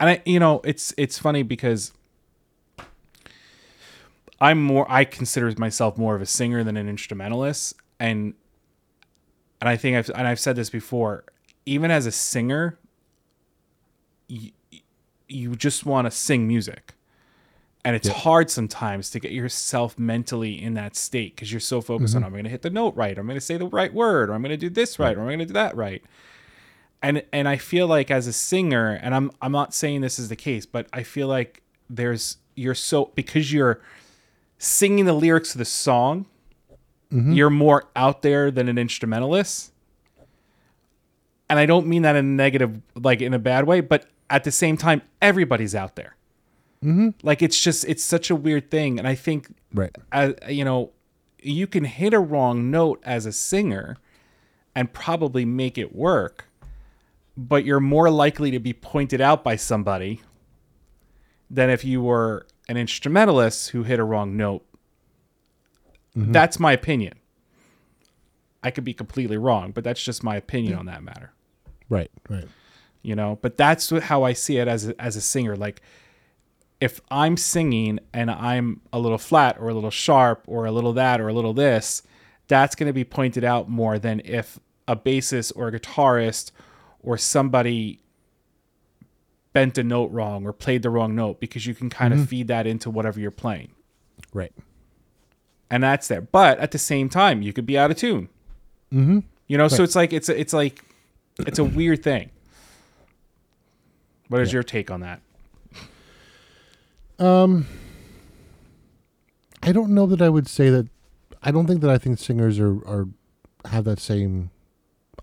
and 0.00 0.10
I, 0.10 0.22
you 0.24 0.40
know, 0.40 0.62
it's 0.64 0.94
it's 0.96 1.18
funny 1.18 1.42
because 1.42 1.92
I'm 4.40 4.62
more. 4.62 4.86
I 4.90 5.04
consider 5.04 5.52
myself 5.58 5.98
more 5.98 6.16
of 6.16 6.22
a 6.22 6.26
singer 6.26 6.64
than 6.64 6.78
an 6.78 6.88
instrumentalist, 6.88 7.74
and 8.00 8.34
and 9.60 9.68
I 9.68 9.76
think 9.76 9.96
I've 9.96 10.10
and 10.14 10.26
I've 10.26 10.40
said 10.40 10.56
this 10.56 10.70
before. 10.70 11.24
Even 11.66 11.90
as 11.90 12.06
a 12.06 12.12
singer, 12.12 12.78
you, 14.28 14.50
you 15.28 15.54
just 15.56 15.84
want 15.84 16.06
to 16.06 16.10
sing 16.10 16.48
music, 16.48 16.94
and 17.84 17.94
it's 17.94 18.08
hard 18.08 18.50
sometimes 18.50 19.10
to 19.10 19.20
get 19.20 19.32
yourself 19.32 19.98
mentally 19.98 20.62
in 20.62 20.74
that 20.74 20.96
state 20.96 21.34
because 21.34 21.52
you're 21.52 21.60
so 21.60 21.80
focused 21.80 22.14
on 22.14 22.22
mm-hmm. 22.22 22.26
I'm 22.26 22.32
going 22.32 22.44
to 22.44 22.50
hit 22.50 22.62
the 22.62 22.70
note 22.70 22.94
right, 22.96 23.18
I'm 23.18 23.26
going 23.26 23.36
to 23.36 23.44
say 23.44 23.56
the 23.56 23.66
right 23.66 23.92
word, 23.92 24.30
or 24.30 24.34
I'm 24.34 24.42
going 24.42 24.50
to 24.50 24.56
do 24.56 24.70
this 24.70 24.98
right, 24.98 25.16
or 25.16 25.20
I'm 25.20 25.26
going 25.26 25.38
to 25.40 25.46
do 25.46 25.54
that 25.54 25.76
right. 25.76 26.02
And 27.02 27.22
and 27.32 27.48
I 27.48 27.56
feel 27.56 27.86
like 27.86 28.10
as 28.10 28.26
a 28.26 28.32
singer, 28.32 28.98
and 29.02 29.14
I'm 29.14 29.30
I'm 29.42 29.52
not 29.52 29.74
saying 29.74 30.00
this 30.00 30.18
is 30.18 30.28
the 30.28 30.36
case, 30.36 30.66
but 30.66 30.86
I 30.92 31.02
feel 31.02 31.28
like 31.28 31.62
there's 31.90 32.38
you're 32.54 32.74
so 32.74 33.12
because 33.14 33.52
you're 33.52 33.80
singing 34.58 35.04
the 35.04 35.12
lyrics 35.12 35.52
to 35.52 35.58
the 35.58 35.64
song, 35.64 36.26
you're 37.10 37.50
more 37.50 37.84
out 37.96 38.22
there 38.22 38.50
than 38.50 38.68
an 38.68 38.76
instrumentalist. 38.78 39.72
And 41.48 41.58
I 41.58 41.64
don't 41.66 41.86
mean 41.86 42.02
that 42.02 42.16
in 42.16 42.24
a 42.24 42.28
negative, 42.28 42.82
like 42.94 43.22
in 43.22 43.32
a 43.32 43.38
bad 43.38 43.66
way, 43.66 43.80
but 43.80 44.06
at 44.28 44.44
the 44.44 44.50
same 44.50 44.76
time, 44.76 45.00
everybody's 45.22 45.74
out 45.74 45.96
there. 45.96 46.16
Mm-hmm. 46.84 47.10
Like 47.22 47.40
it's 47.42 47.58
just 47.58 47.84
it's 47.86 48.04
such 48.04 48.30
a 48.30 48.36
weird 48.36 48.70
thing, 48.70 48.98
and 48.98 49.08
I 49.08 49.14
think 49.14 49.48
Right. 49.74 49.90
as 50.12 50.34
you 50.48 50.64
know, 50.64 50.90
you 51.42 51.66
can 51.66 51.84
hit 51.84 52.12
a 52.14 52.20
wrong 52.20 52.70
note 52.70 53.00
as 53.04 53.26
a 53.26 53.32
singer 53.32 53.96
and 54.74 54.92
probably 54.92 55.44
make 55.44 55.76
it 55.78 55.94
work, 55.94 56.44
but 57.36 57.64
you're 57.64 57.80
more 57.80 58.10
likely 58.10 58.50
to 58.52 58.60
be 58.60 58.72
pointed 58.72 59.20
out 59.20 59.42
by 59.42 59.56
somebody 59.56 60.20
than 61.50 61.70
if 61.70 61.84
you 61.84 62.02
were 62.02 62.46
an 62.68 62.76
instrumentalist 62.76 63.70
who 63.70 63.82
hit 63.82 63.98
a 63.98 64.04
wrong 64.04 64.36
note. 64.36 64.64
Mm-hmm. 66.18 66.32
That's 66.32 66.58
my 66.58 66.72
opinion. 66.72 67.14
I 68.62 68.70
could 68.70 68.84
be 68.84 68.94
completely 68.94 69.36
wrong, 69.36 69.70
but 69.70 69.84
that's 69.84 70.02
just 70.02 70.22
my 70.24 70.36
opinion 70.36 70.74
on 70.78 70.86
that 70.86 71.02
matter 71.02 71.32
Right. 71.88 72.10
Right. 72.28 72.48
you 73.02 73.14
know 73.14 73.38
but 73.40 73.56
that's 73.56 73.90
how 73.90 74.22
i 74.24 74.32
see 74.32 74.58
it 74.58 74.68
as 74.68 74.88
a, 74.88 75.00
as 75.00 75.16
a 75.16 75.20
singer 75.20 75.56
like 75.56 75.80
if 76.80 77.00
i'm 77.10 77.36
singing 77.36 77.98
and 78.12 78.30
i'm 78.30 78.82
a 78.92 78.98
little 78.98 79.18
flat 79.18 79.56
or 79.58 79.68
a 79.68 79.74
little 79.74 79.90
sharp 79.90 80.44
or 80.46 80.66
a 80.66 80.72
little 80.72 80.92
that 80.92 81.20
or 81.20 81.28
a 81.28 81.32
little 81.32 81.54
this 81.54 82.02
that's 82.48 82.74
going 82.74 82.88
to 82.88 82.92
be 82.92 83.04
pointed 83.04 83.44
out 83.44 83.68
more 83.68 83.98
than 83.98 84.20
if 84.24 84.58
a 84.86 84.96
bassist 84.96 85.52
or 85.54 85.68
a 85.68 85.72
guitarist 85.72 86.50
or 87.00 87.16
somebody 87.16 88.00
bent 89.52 89.78
a 89.78 89.84
note 89.84 90.10
wrong 90.10 90.44
or 90.44 90.52
played 90.52 90.82
the 90.82 90.90
wrong 90.90 91.14
note 91.14 91.40
because 91.40 91.64
you 91.66 91.74
can 91.74 91.88
kind 91.88 92.12
of 92.12 92.20
mm-hmm. 92.20 92.28
feed 92.28 92.48
that 92.48 92.66
into 92.66 92.90
whatever 92.90 93.18
you're 93.20 93.30
playing 93.30 93.70
Right. 94.32 94.52
And 95.70 95.82
that's 95.82 96.08
there 96.08 96.20
but 96.20 96.58
at 96.58 96.70
the 96.70 96.78
same 96.78 97.08
time 97.08 97.42
you 97.42 97.52
could 97.52 97.66
be 97.66 97.78
out 97.78 97.90
of 97.90 97.96
tune 97.96 98.28
mm-hmm. 98.92 99.20
you 99.46 99.58
know 99.58 99.68
so 99.68 99.82
it's 99.82 99.96
like 99.96 100.12
it's 100.12 100.28
a, 100.28 100.38
it's 100.38 100.52
like 100.52 100.84
it's 101.40 101.58
a 101.58 101.64
weird 101.64 102.02
thing 102.02 102.30
what 104.28 104.40
is 104.40 104.52
your 104.52 104.62
take 104.62 104.90
on 104.90 105.00
that 105.00 105.20
Um, 107.18 107.66
I 109.62 109.72
don't 109.72 109.90
know 109.90 110.06
that 110.06 110.22
I 110.22 110.28
would 110.28 110.46
say 110.46 110.70
that. 110.70 110.88
I 111.42 111.50
don't 111.50 111.66
think 111.66 111.80
that 111.80 111.90
I 111.90 111.98
think 111.98 112.18
singers 112.18 112.58
are 112.60 112.76
are 112.86 113.08
have 113.66 113.84
that 113.84 113.98
same. 113.98 114.50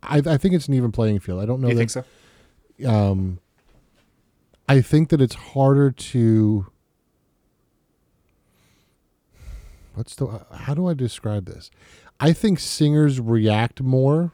I 0.03 0.17
I 0.17 0.37
think 0.37 0.53
it's 0.55 0.67
an 0.67 0.73
even 0.73 0.91
playing 0.91 1.19
field. 1.19 1.41
I 1.41 1.45
don't 1.45 1.61
know 1.61 1.69
you 1.69 1.75
that. 1.75 1.79
think 1.79 1.91
so 1.91 2.03
um, 2.87 3.39
I 4.67 4.81
think 4.81 5.09
that 5.09 5.21
it's 5.21 5.35
harder 5.35 5.91
to. 5.91 6.67
What's 9.95 10.15
the? 10.15 10.45
How 10.53 10.73
do 10.73 10.87
I 10.87 10.93
describe 10.93 11.45
this? 11.45 11.71
I 12.19 12.31
think 12.33 12.59
singers 12.59 13.19
react 13.19 13.81
more 13.81 14.31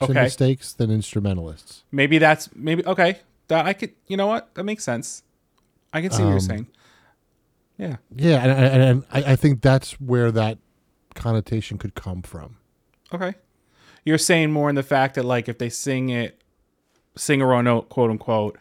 to 0.00 0.04
Okay. 0.04 0.22
mistakes 0.24 0.72
than 0.72 0.90
instrumentalists. 0.90 1.84
maybe 1.92 2.16
that's 2.18 2.48
maybe 2.54 2.82
okay 2.86 3.18
that 3.48 3.66
i 3.66 3.74
could 3.74 3.90
you 4.06 4.16
know 4.16 4.26
what 4.28 4.54
that 4.54 4.64
makes 4.64 4.82
sense 4.82 5.22
i 5.92 6.00
can 6.00 6.10
see 6.10 6.22
what 6.22 6.28
you're 6.30 6.36
Um, 6.36 6.40
saying 6.40 6.66
yeah 7.76 7.96
Yeah, 8.16 8.38
and, 8.42 8.50
and, 8.52 8.82
and 8.82 9.04
I, 9.12 9.32
I 9.32 9.36
think 9.36 9.60
that's 9.60 10.00
where 10.00 10.30
that 10.32 10.56
connotation 11.14 11.76
could 11.76 11.94
come 11.94 12.22
from. 12.22 12.56
okay 13.12 13.34
you're 14.06 14.16
saying 14.16 14.52
more 14.52 14.70
in 14.70 14.74
the 14.76 14.82
fact 14.82 15.16
that 15.16 15.24
like 15.26 15.50
if 15.50 15.58
they 15.58 15.68
sing 15.68 16.08
it 16.08 16.40
sing 17.16 17.42
a 17.42 17.46
wrong 17.46 17.64
note 17.64 17.90
quote 17.90 18.10
unquote 18.10 18.56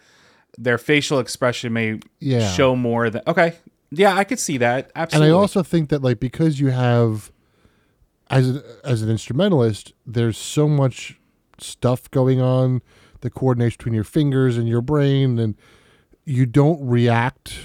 their 0.58 0.78
facial 0.80 1.20
expression 1.20 1.72
may 1.72 2.00
Yeah. 2.20 2.52
show 2.52 2.76
more 2.76 3.10
than 3.10 3.22
okay 3.28 3.56
yeah 3.92 4.16
i 4.16 4.24
could 4.24 4.40
see 4.40 4.58
that 4.58 4.92
Absolutely. 4.96 5.30
and 5.30 5.36
I 5.36 5.40
also 5.40 5.64
think 5.64 5.90
that 5.90 6.02
like 6.02 6.20
because 6.20 6.60
you 6.60 6.68
have 6.68 7.32
as 8.30 8.58
a, 8.58 8.64
as 8.84 9.02
an 9.02 9.10
instrumentalist, 9.10 9.94
there's 10.06 10.38
so 10.38 10.68
much 10.68 11.20
stuff 11.58 12.10
going 12.12 12.40
on, 12.40 12.82
the 13.22 13.30
coordination 13.30 13.76
between 13.78 13.96
your 13.96 14.04
fingers 14.04 14.58
and 14.58 14.68
your 14.68 14.82
brain, 14.82 15.40
and 15.40 15.56
you 16.26 16.46
don't 16.46 16.86
react 16.86 17.58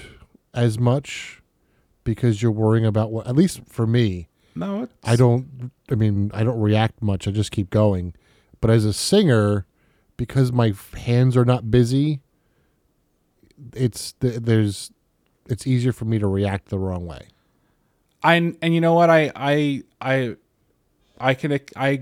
as 0.53 0.79
much 0.79 1.41
because 2.03 2.41
you're 2.41 2.51
worrying 2.51 2.85
about 2.85 3.11
what. 3.11 3.27
At 3.27 3.35
least 3.35 3.61
for 3.67 3.85
me, 3.85 4.29
no 4.55 4.83
it's, 4.83 4.93
I 5.03 5.15
don't. 5.15 5.71
I 5.89 5.95
mean, 5.95 6.31
I 6.33 6.43
don't 6.43 6.59
react 6.59 7.01
much. 7.01 7.27
I 7.27 7.31
just 7.31 7.51
keep 7.51 7.69
going. 7.69 8.13
But 8.59 8.71
as 8.71 8.85
a 8.85 8.93
singer, 8.93 9.65
because 10.17 10.51
my 10.51 10.73
hands 10.97 11.37
are 11.37 11.45
not 11.45 11.69
busy, 11.69 12.21
it's 13.75 14.15
there's 14.19 14.91
it's 15.47 15.67
easier 15.67 15.91
for 15.91 16.05
me 16.05 16.19
to 16.19 16.27
react 16.27 16.69
the 16.69 16.79
wrong 16.79 17.05
way. 17.05 17.27
I 18.23 18.35
and 18.35 18.73
you 18.73 18.81
know 18.81 18.93
what 18.93 19.09
I 19.09 19.31
I 19.35 19.83
I 20.01 20.35
I 21.19 21.33
can 21.33 21.59
I 21.75 22.01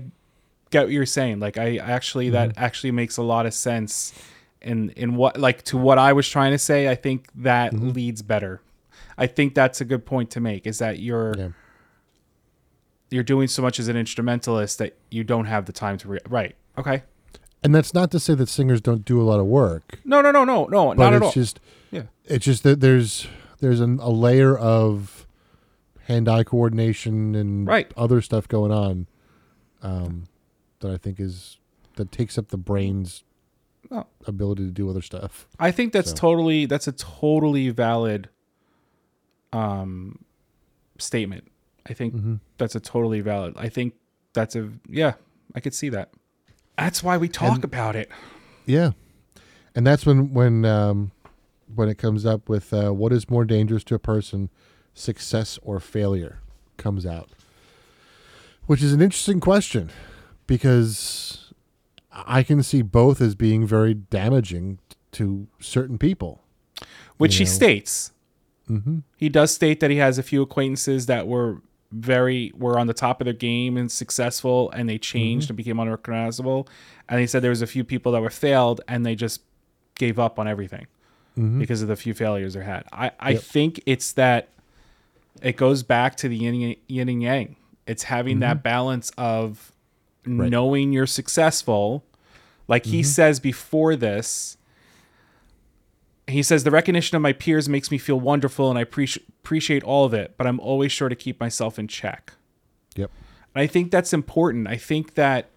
get 0.70 0.84
what 0.84 0.92
you're 0.92 1.06
saying. 1.06 1.40
Like 1.40 1.58
I 1.58 1.76
actually 1.76 2.30
that 2.30 2.50
mm-hmm. 2.50 2.64
actually 2.64 2.90
makes 2.90 3.16
a 3.16 3.22
lot 3.22 3.46
of 3.46 3.54
sense 3.54 4.12
in 4.62 4.90
in 4.90 5.16
what 5.16 5.38
like 5.38 5.62
to 5.64 5.76
what 5.76 5.98
I 5.98 6.12
was 6.12 6.28
trying 6.28 6.52
to 6.52 6.58
say. 6.58 6.88
I 6.88 6.94
think 6.94 7.28
that 7.36 7.72
mm-hmm. 7.72 7.90
leads 7.90 8.22
better. 8.22 8.62
I 9.16 9.26
think 9.26 9.54
that's 9.54 9.80
a 9.80 9.84
good 9.84 10.06
point 10.06 10.30
to 10.30 10.40
make. 10.40 10.66
Is 10.66 10.78
that 10.78 10.98
you're 10.98 11.34
Yeah. 11.36 11.48
you're 13.10 13.22
doing 13.22 13.48
so 13.48 13.62
much 13.62 13.78
as 13.78 13.88
an 13.88 13.96
instrumentalist 13.96 14.78
that 14.78 14.96
you 15.10 15.24
don't 15.24 15.44
have 15.44 15.66
the 15.66 15.72
time 15.72 15.98
to 15.98 16.08
re- 16.08 16.18
right. 16.28 16.56
Okay. 16.78 17.02
And 17.62 17.74
that's 17.74 17.94
not 17.94 18.10
to 18.10 18.20
say 18.20 18.34
that 18.34 18.48
singers 18.48 18.80
don't 18.82 19.06
do 19.06 19.20
a 19.20 19.24
lot 19.24 19.40
of 19.40 19.46
work, 19.46 19.98
No, 20.04 20.20
no, 20.20 20.30
no, 20.30 20.44
no, 20.44 20.66
no, 20.66 20.92
not 20.92 21.14
at 21.14 21.22
all. 21.22 21.28
it's 21.28 21.36
all. 21.36 21.42
just 21.42 21.60
yeah. 21.94 22.02
it's 22.24 22.44
just 22.44 22.62
that 22.64 22.80
there's 22.80 23.26
there's 23.60 23.80
an, 23.80 23.98
a 24.00 24.10
layer 24.10 24.56
of 24.58 25.26
hand-eye 26.06 26.44
coordination 26.44 27.34
and 27.34 27.66
Right. 27.66 27.90
other 27.96 28.20
stuff 28.20 28.46
going 28.48 28.70
on 28.72 29.06
um, 29.82 30.24
that 30.80 30.90
I 30.90 30.96
think 30.98 31.18
is 31.20 31.58
that 31.96 32.10
takes 32.12 32.36
up 32.38 32.48
the 32.48 32.56
brain's 32.58 33.22
Oh. 33.90 34.06
ability 34.26 34.64
to 34.64 34.70
do 34.70 34.88
other 34.90 35.02
stuff. 35.02 35.46
I 35.60 35.70
think 35.70 35.92
that's 35.92 36.10
So. 36.10 36.16
totally 36.16 36.66
that's 36.66 36.88
a 36.88 36.92
totally 36.92 37.68
valid 37.70 38.28
um 39.52 40.24
statement. 40.98 41.44
I 41.86 41.92
think 41.92 42.14
Mm-hmm. 42.14 42.34
that's 42.58 42.74
a 42.74 42.80
totally 42.80 43.20
valid. 43.20 43.54
I 43.56 43.68
think 43.68 43.94
that's 44.32 44.56
a 44.56 44.70
yeah, 44.88 45.14
I 45.54 45.60
could 45.60 45.74
see 45.74 45.90
that. 45.90 46.10
That's 46.78 47.02
why 47.02 47.16
we 47.18 47.28
talk 47.28 47.62
about 47.62 47.94
it. 47.94 48.10
Yeah, 48.66 48.92
and 49.74 49.86
that's 49.86 50.04
when 50.06 50.32
when 50.32 50.64
um, 50.64 51.12
when 51.74 51.88
it 51.88 51.98
comes 51.98 52.24
up 52.24 52.48
with 52.48 52.72
uh, 52.72 52.90
what 52.92 53.12
is 53.12 53.30
more 53.30 53.44
dangerous 53.44 53.84
to 53.84 53.94
a 53.94 53.98
person, 53.98 54.50
success 54.94 55.58
or 55.62 55.80
failure, 55.80 56.40
comes 56.76 57.06
out, 57.06 57.30
which 58.66 58.82
is 58.82 58.92
an 58.92 59.00
interesting 59.00 59.40
question 59.40 59.90
because 60.46 61.52
I 62.12 62.42
can 62.42 62.62
see 62.62 62.82
both 62.82 63.20
as 63.20 63.34
being 63.34 63.66
very 63.66 63.94
damaging 63.94 64.78
to 65.12 65.46
certain 65.60 65.98
people. 65.98 66.42
Which 67.16 67.36
he 67.36 67.44
know. 67.44 67.50
states. 67.50 68.12
Mm-hmm. 68.68 69.00
He 69.16 69.28
does 69.28 69.54
state 69.54 69.80
that 69.80 69.90
he 69.90 69.98
has 69.98 70.18
a 70.18 70.22
few 70.22 70.42
acquaintances 70.42 71.06
that 71.06 71.26
were 71.26 71.62
very 71.92 72.52
were 72.56 72.78
on 72.78 72.88
the 72.88 72.94
top 72.94 73.20
of 73.20 73.24
their 73.24 73.34
game 73.34 73.76
and 73.76 73.90
successful 73.90 74.68
and 74.72 74.88
they 74.88 74.98
changed 74.98 75.48
and 75.48 75.56
became 75.56 75.78
unrecognizable. 75.78 76.68
And 77.08 77.20
he 77.20 77.26
said 77.26 77.42
there 77.42 77.50
was 77.50 77.62
a 77.62 77.66
few 77.66 77.84
people 77.84 78.12
that 78.12 78.20
were 78.20 78.30
failed 78.30 78.80
and 78.88 79.06
they 79.06 79.14
just 79.14 79.42
gave 79.94 80.18
up 80.18 80.38
on 80.38 80.48
everything. 80.48 80.86
Mm-hmm. 81.36 81.58
because 81.58 81.82
of 81.82 81.88
the 81.88 81.96
few 81.96 82.14
failures 82.14 82.54
they 82.54 82.62
had. 82.62 82.84
I, 82.92 83.10
I 83.18 83.30
Yep. 83.30 83.42
think 83.42 83.82
it's 83.86 84.12
that 84.12 84.50
it 85.42 85.56
goes 85.56 85.82
back 85.82 86.16
to 86.18 86.28
the 86.28 86.36
yin, 86.36 86.54
and- 86.62 86.76
yin 86.86 87.08
and 87.08 87.22
yang. 87.22 87.56
It's 87.86 88.04
having 88.04 88.38
that 88.40 88.58
mm-hmm. 88.58 88.62
balance 88.62 89.10
of 89.18 89.72
Right. 90.26 90.48
knowing 90.48 90.92
you're 90.92 91.06
successful. 91.06 92.04
Like 92.68 92.86
he 92.86 93.00
mm-hmm. 93.00 93.08
says 93.08 93.40
before 93.40 93.96
this, 93.96 94.56
he 96.26 96.42
says 96.42 96.64
the 96.64 96.70
recognition 96.70 97.16
of 97.16 97.22
my 97.22 97.32
peers 97.32 97.68
makes 97.68 97.90
me 97.90 97.98
feel 97.98 98.18
wonderful 98.18 98.70
and 98.70 98.78
I 98.78 98.82
appreciate 98.82 99.26
appreciate 99.44 99.84
all 99.84 100.06
of 100.06 100.14
it, 100.14 100.34
but 100.38 100.46
I'm 100.46 100.58
always 100.58 100.90
sure 100.90 101.10
to 101.10 101.14
keep 101.14 101.38
myself 101.38 101.78
in 101.78 101.86
check. 101.86 102.32
Yep. 102.96 103.10
And 103.54 103.62
I 103.62 103.66
think 103.66 103.90
that's 103.90 104.14
important. 104.14 104.66
I 104.66 104.76
think 104.78 105.14
that 105.14 105.50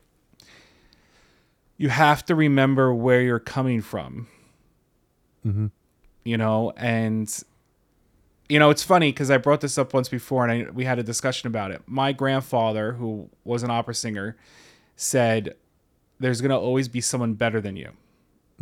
you 1.78 1.88
have 1.88 2.26
to 2.26 2.36
remember 2.36 2.94
where 2.94 3.22
you're 3.22 3.40
coming 3.40 3.82
from. 3.82 4.28
You 6.24 6.38
know, 6.38 6.74
and 6.76 7.44
you 8.50 8.60
know, 8.60 8.70
it's 8.70 8.84
funny 8.84 9.12
because 9.12 9.30
I 9.30 9.38
brought 9.38 9.62
this 9.62 9.78
up 9.78 9.94
once 9.94 10.10
before 10.10 10.48
and 10.48 10.68
I, 10.68 10.72
we 10.72 10.86
had 10.86 11.00
a 11.00 11.04
discussion 11.04 11.48
about 11.48 11.72
it. 11.72 11.82
My 11.86 12.14
grandfather, 12.14 12.94
who 12.94 13.30
was 13.44 13.64
an 13.64 13.70
opera 13.70 13.94
singer, 13.94 14.38
said, 14.96 15.56
There's 16.20 16.42
going 16.42 16.52
to 16.52 16.58
always 16.58 16.88
be 16.88 17.02
someone 17.02 17.34
better 17.34 17.60
than 17.60 17.76
you. 17.76 17.92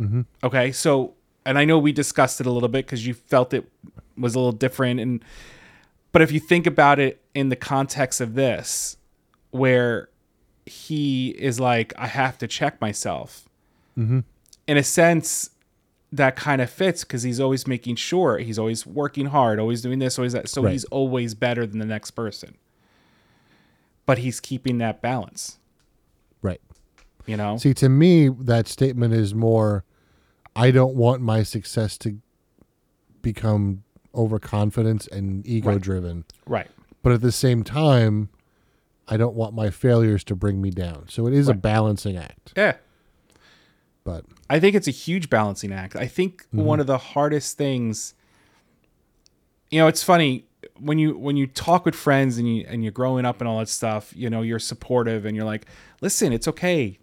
Mm-hmm. 0.00 0.22
Okay. 0.42 0.72
So, 0.72 1.14
and 1.44 1.58
I 1.58 1.64
know 1.64 1.78
we 1.78 1.92
discussed 1.92 2.40
it 2.40 2.46
a 2.46 2.50
little 2.50 2.68
bit 2.68 2.86
because 2.86 3.06
you 3.06 3.14
felt 3.14 3.54
it 3.54 3.70
was 4.18 4.34
a 4.34 4.38
little 4.38 4.52
different. 4.52 5.00
And, 5.00 5.24
but 6.12 6.22
if 6.22 6.32
you 6.32 6.40
think 6.40 6.66
about 6.66 6.98
it 6.98 7.20
in 7.34 7.48
the 7.48 7.56
context 7.56 8.20
of 8.20 8.34
this, 8.34 8.96
where 9.50 10.08
he 10.66 11.28
is 11.30 11.60
like, 11.60 11.92
I 11.96 12.08
have 12.08 12.38
to 12.38 12.48
check 12.48 12.80
myself. 12.80 13.48
Mm-hmm. 13.96 14.20
In 14.66 14.76
a 14.76 14.82
sense, 14.82 15.50
that 16.16 16.36
kind 16.36 16.60
of 16.60 16.70
fits 16.70 17.04
because 17.04 17.22
he's 17.22 17.40
always 17.40 17.66
making 17.66 17.96
sure 17.96 18.38
he's 18.38 18.58
always 18.58 18.86
working 18.86 19.26
hard, 19.26 19.58
always 19.58 19.82
doing 19.82 19.98
this, 19.98 20.18
always 20.18 20.32
that. 20.32 20.48
So 20.48 20.62
Right. 20.62 20.72
he's 20.72 20.84
always 20.86 21.34
better 21.34 21.66
than 21.66 21.78
the 21.78 21.86
next 21.86 22.12
person. 22.12 22.56
But 24.04 24.18
he's 24.18 24.38
keeping 24.40 24.78
that 24.78 25.02
balance, 25.02 25.58
Right. 26.42 26.60
you 27.26 27.36
know? 27.36 27.56
See, 27.56 27.74
to 27.74 27.88
me, 27.88 28.28
that 28.28 28.68
statement 28.68 29.14
is 29.14 29.34
more 29.34 29.84
I 30.54 30.70
don't 30.70 30.94
want 30.94 31.20
my 31.20 31.42
success 31.42 31.98
to 31.98 32.18
become 33.20 33.82
overconfident 34.14 35.06
and 35.08 35.46
ego 35.46 35.78
driven. 35.78 36.24
right. 36.46 36.68
But 37.02 37.12
at 37.12 37.20
the 37.20 37.30
same 37.32 37.62
time, 37.62 38.30
I 39.06 39.16
don't 39.18 39.36
want 39.36 39.54
my 39.54 39.68
failures 39.70 40.24
to 40.24 40.34
bring 40.34 40.60
me 40.62 40.70
down. 40.70 41.08
So 41.08 41.26
it 41.26 41.34
is 41.34 41.48
a 41.48 41.54
balancing 41.54 42.16
act. 42.16 42.52
Yeah. 42.56 42.76
But 44.02 44.24
I 44.48 44.60
think 44.60 44.76
it's 44.76 44.86
a 44.88 44.92
huge 44.92 45.28
balancing 45.30 45.72
act. 45.72 45.96
I 45.96 46.06
think 46.06 46.42
Mm-hmm. 46.54 46.64
one 46.64 46.80
of 46.80 46.86
the 46.86 46.98
hardest 46.98 47.56
things 47.58 48.14
you 49.70 49.80
know, 49.80 49.88
it's 49.88 50.02
funny 50.02 50.44
when 50.78 50.98
you 50.98 51.16
when 51.18 51.36
you 51.36 51.46
talk 51.46 51.84
with 51.84 51.94
friends 51.94 52.38
and 52.38 52.46
you 52.56 52.64
and 52.68 52.82
you're 52.84 52.92
growing 52.92 53.24
up 53.24 53.40
and 53.40 53.48
all 53.48 53.58
that 53.58 53.68
stuff, 53.68 54.12
you 54.14 54.30
know, 54.30 54.42
you're 54.42 54.58
supportive 54.60 55.24
and 55.24 55.34
you're 55.36 55.44
like, 55.44 55.66
"Listen, 56.00 56.32
it's 56.32 56.46
okay. 56.46 56.98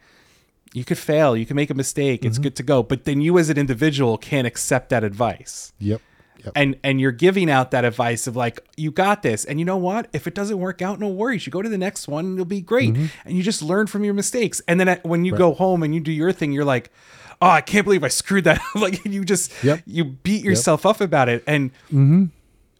You 0.73 0.83
could 0.85 0.97
fail, 0.97 1.35
you 1.37 1.45
can 1.45 1.55
make 1.55 1.69
a 1.69 1.73
mistake. 1.73 2.23
It's 2.25 2.35
Mm-hmm. 2.37 2.43
good 2.43 2.55
to 2.57 2.63
go." 2.63 2.81
But 2.83 3.03
then 3.03 3.19
you 3.21 3.37
as 3.37 3.49
an 3.49 3.57
individual 3.57 4.17
can't 4.17 4.47
accept 4.47 4.89
that 4.89 5.03
advice. 5.03 5.73
yep. 5.79 6.01
Yep. 6.43 6.51
And 6.55 6.75
and 6.83 6.99
you're 6.99 7.11
giving 7.11 7.49
out 7.49 7.71
that 7.71 7.85
advice 7.85 8.27
of 8.27 8.35
like, 8.35 8.59
"You 8.75 8.91
got 8.91 9.23
this." 9.23 9.45
And 9.45 9.59
you 9.59 9.65
know 9.65 9.77
what? 9.77 10.09
If 10.13 10.27
it 10.27 10.35
doesn't 10.35 10.57
work 10.59 10.81
out, 10.81 10.99
no 10.99 11.07
worries. 11.07 11.45
You 11.45 11.51
go 11.51 11.61
to 11.61 11.69
the 11.69 11.77
next 11.77 12.07
one 12.07 12.25
and 12.25 12.33
it'll 12.35 12.45
be 12.45 12.61
great. 12.61 12.93
Mm-hmm. 12.93 13.05
And 13.25 13.37
you 13.37 13.43
just 13.43 13.61
learn 13.61 13.87
from 13.87 14.03
your 14.03 14.13
mistakes. 14.13 14.61
And 14.67 14.79
then 14.79 14.99
when 15.03 15.23
you 15.25 15.35
go 15.35 15.53
home 15.53 15.83
and 15.83 15.93
you 15.95 16.01
do 16.01 16.11
your 16.11 16.31
thing, 16.33 16.51
you're 16.51 16.65
like, 16.65 16.91
"Oh, 17.41 17.47
I 17.49 17.61
can't 17.61 17.85
believe 17.85 18.03
I 18.03 18.09
screwed 18.09 18.43
that." 18.43 18.57
up." 18.59 18.75
like 18.75 19.05
you 19.05 19.23
just 19.23 19.51
Yep. 19.63 19.83
you 19.85 20.03
beat 20.03 20.43
yourself 20.43 20.85
up 20.85 20.99
about 21.01 21.29
it. 21.29 21.43
And 21.47 21.71
Mm-hmm. 21.91 22.25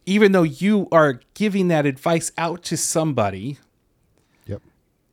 even 0.06 0.32
though 0.32 0.42
you 0.42 0.88
are 0.92 1.20
giving 1.32 1.68
that 1.68 1.86
advice 1.86 2.32
out 2.36 2.62
to 2.64 2.76
somebody, 2.76 3.58
Yep. 4.46 4.60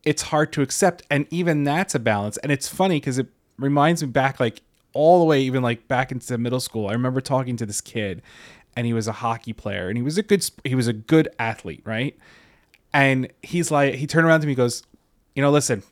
it's 0.04 0.22
hard 0.22 0.52
to 0.52 0.62
accept. 0.62 1.02
And 1.10 1.26
even 1.30 1.64
that's 1.64 1.94
a 1.94 1.98
balance. 1.98 2.36
And 2.38 2.52
it's 2.52 2.68
funny 2.68 2.96
because 2.96 3.18
it 3.18 3.28
reminds 3.58 4.02
me 4.02 4.08
back, 4.10 4.38
like 4.40 4.60
all 4.92 5.18
the 5.18 5.24
way, 5.24 5.40
even 5.42 5.62
like 5.62 5.88
back 5.88 6.12
into 6.12 6.36
middle 6.38 6.60
school. 6.60 6.88
I 6.88 6.92
remember 6.92 7.20
talking 7.20 7.56
to 7.56 7.66
this 7.66 7.80
kid, 7.80 8.22
and 8.76 8.86
he 8.86 8.92
was 8.92 9.08
a 9.08 9.12
hockey 9.12 9.52
player, 9.52 9.88
and 9.88 9.96
he 9.96 10.02
was 10.02 10.18
a 10.18 10.22
good, 10.22 10.48
he 10.64 10.74
was 10.74 10.88
a 10.88 10.92
good 10.92 11.28
athlete, 11.38 11.82
right? 11.84 12.16
And 12.92 13.28
he's 13.42 13.70
like, 13.70 13.94
he 13.94 14.06
turned 14.06 14.26
around 14.26 14.40
to 14.40 14.46
me, 14.46 14.52
and 14.52 14.56
goes, 14.56 14.82
you 15.34 15.42
know, 15.42 15.50
listen, 15.50 15.82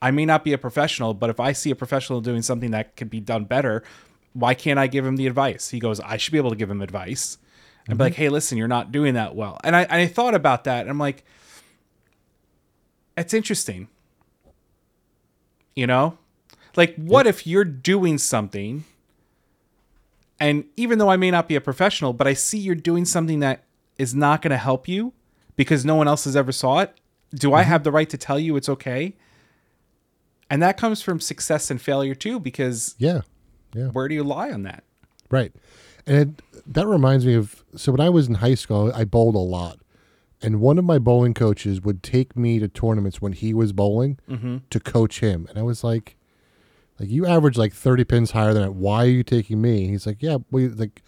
I 0.00 0.10
may 0.10 0.24
not 0.24 0.44
be 0.44 0.52
a 0.52 0.58
professional, 0.58 1.14
but 1.14 1.30
if 1.30 1.40
I 1.40 1.52
see 1.52 1.70
a 1.70 1.76
professional 1.76 2.20
doing 2.20 2.42
something 2.42 2.70
that 2.72 2.96
could 2.96 3.10
be 3.10 3.20
done 3.20 3.44
better, 3.44 3.82
why 4.32 4.54
can't 4.54 4.78
I 4.78 4.86
give 4.86 5.04
him 5.04 5.16
the 5.16 5.26
advice? 5.26 5.70
He 5.70 5.80
goes, 5.80 6.00
I 6.00 6.16
should 6.16 6.32
be 6.32 6.38
able 6.38 6.50
to 6.50 6.56
give 6.56 6.70
him 6.70 6.82
advice. 6.82 7.38
I'd 7.88 7.96
be 7.96 8.04
like, 8.04 8.12
mm-hmm. 8.12 8.22
hey, 8.22 8.28
listen, 8.28 8.58
you're 8.58 8.68
not 8.68 8.92
doing 8.92 9.14
that 9.14 9.34
well. 9.34 9.58
And 9.64 9.74
I, 9.74 9.82
and 9.82 9.94
I 9.94 10.06
thought 10.06 10.34
about 10.34 10.64
that, 10.64 10.82
and 10.82 10.90
I'm 10.90 10.98
like, 10.98 11.24
it's 13.16 13.34
interesting. 13.34 13.88
You 15.74 15.86
know? 15.86 16.18
Like, 16.78 16.94
what 16.94 17.26
if 17.26 17.44
you're 17.44 17.64
doing 17.64 18.18
something, 18.18 18.84
and 20.38 20.64
even 20.76 21.00
though 21.00 21.10
I 21.10 21.16
may 21.16 21.28
not 21.28 21.48
be 21.48 21.56
a 21.56 21.60
professional, 21.60 22.12
but 22.12 22.28
I 22.28 22.34
see 22.34 22.56
you're 22.56 22.76
doing 22.76 23.04
something 23.04 23.40
that 23.40 23.64
is 23.98 24.14
not 24.14 24.42
going 24.42 24.52
to 24.52 24.58
help 24.58 24.86
you 24.86 25.12
because 25.56 25.84
no 25.84 25.96
one 25.96 26.06
else 26.06 26.22
has 26.22 26.36
ever 26.36 26.52
saw 26.52 26.78
it? 26.78 26.94
Do 27.34 27.52
I 27.52 27.62
mm-hmm. 27.62 27.70
have 27.70 27.82
the 27.82 27.90
right 27.90 28.08
to 28.10 28.16
tell 28.16 28.38
you 28.38 28.54
it's 28.54 28.68
okay? 28.68 29.16
And 30.48 30.62
that 30.62 30.76
comes 30.76 31.02
from 31.02 31.18
success 31.18 31.68
and 31.68 31.82
failure 31.82 32.14
too, 32.14 32.38
because 32.38 32.94
Yeah. 32.96 33.22
Yeah. 33.74 33.88
where 33.88 34.06
do 34.06 34.14
you 34.14 34.22
lie 34.22 34.52
on 34.52 34.62
that? 34.62 34.84
Right. 35.30 35.52
And 36.06 36.40
that 36.64 36.86
reminds 36.86 37.26
me 37.26 37.34
of 37.34 37.64
so 37.74 37.90
when 37.90 38.00
I 38.00 38.08
was 38.08 38.28
in 38.28 38.34
high 38.34 38.54
school, 38.54 38.92
I 38.94 39.04
bowled 39.04 39.34
a 39.34 39.40
lot. 39.40 39.80
And 40.40 40.60
one 40.60 40.78
of 40.78 40.84
my 40.84 41.00
bowling 41.00 41.34
coaches 41.34 41.80
would 41.80 42.04
take 42.04 42.36
me 42.36 42.60
to 42.60 42.68
tournaments 42.68 43.20
when 43.20 43.32
he 43.32 43.52
was 43.52 43.72
bowling 43.72 44.20
mm-hmm. 44.30 44.58
to 44.70 44.78
coach 44.78 45.18
him. 45.18 45.48
And 45.50 45.58
I 45.58 45.62
was 45.62 45.82
like, 45.82 46.14
like 46.98 47.08
you 47.10 47.26
average 47.26 47.56
like 47.56 47.72
30 47.72 48.04
pins 48.04 48.30
higher 48.32 48.52
than 48.54 48.62
it. 48.62 48.74
Why 48.74 49.04
are 49.04 49.08
you 49.08 49.22
taking 49.22 49.60
me? 49.60 49.82
And 49.82 49.90
he's 49.90 50.06
like, 50.06 50.18
yeah, 50.22 50.38
we 50.50 50.68
like 50.68 51.02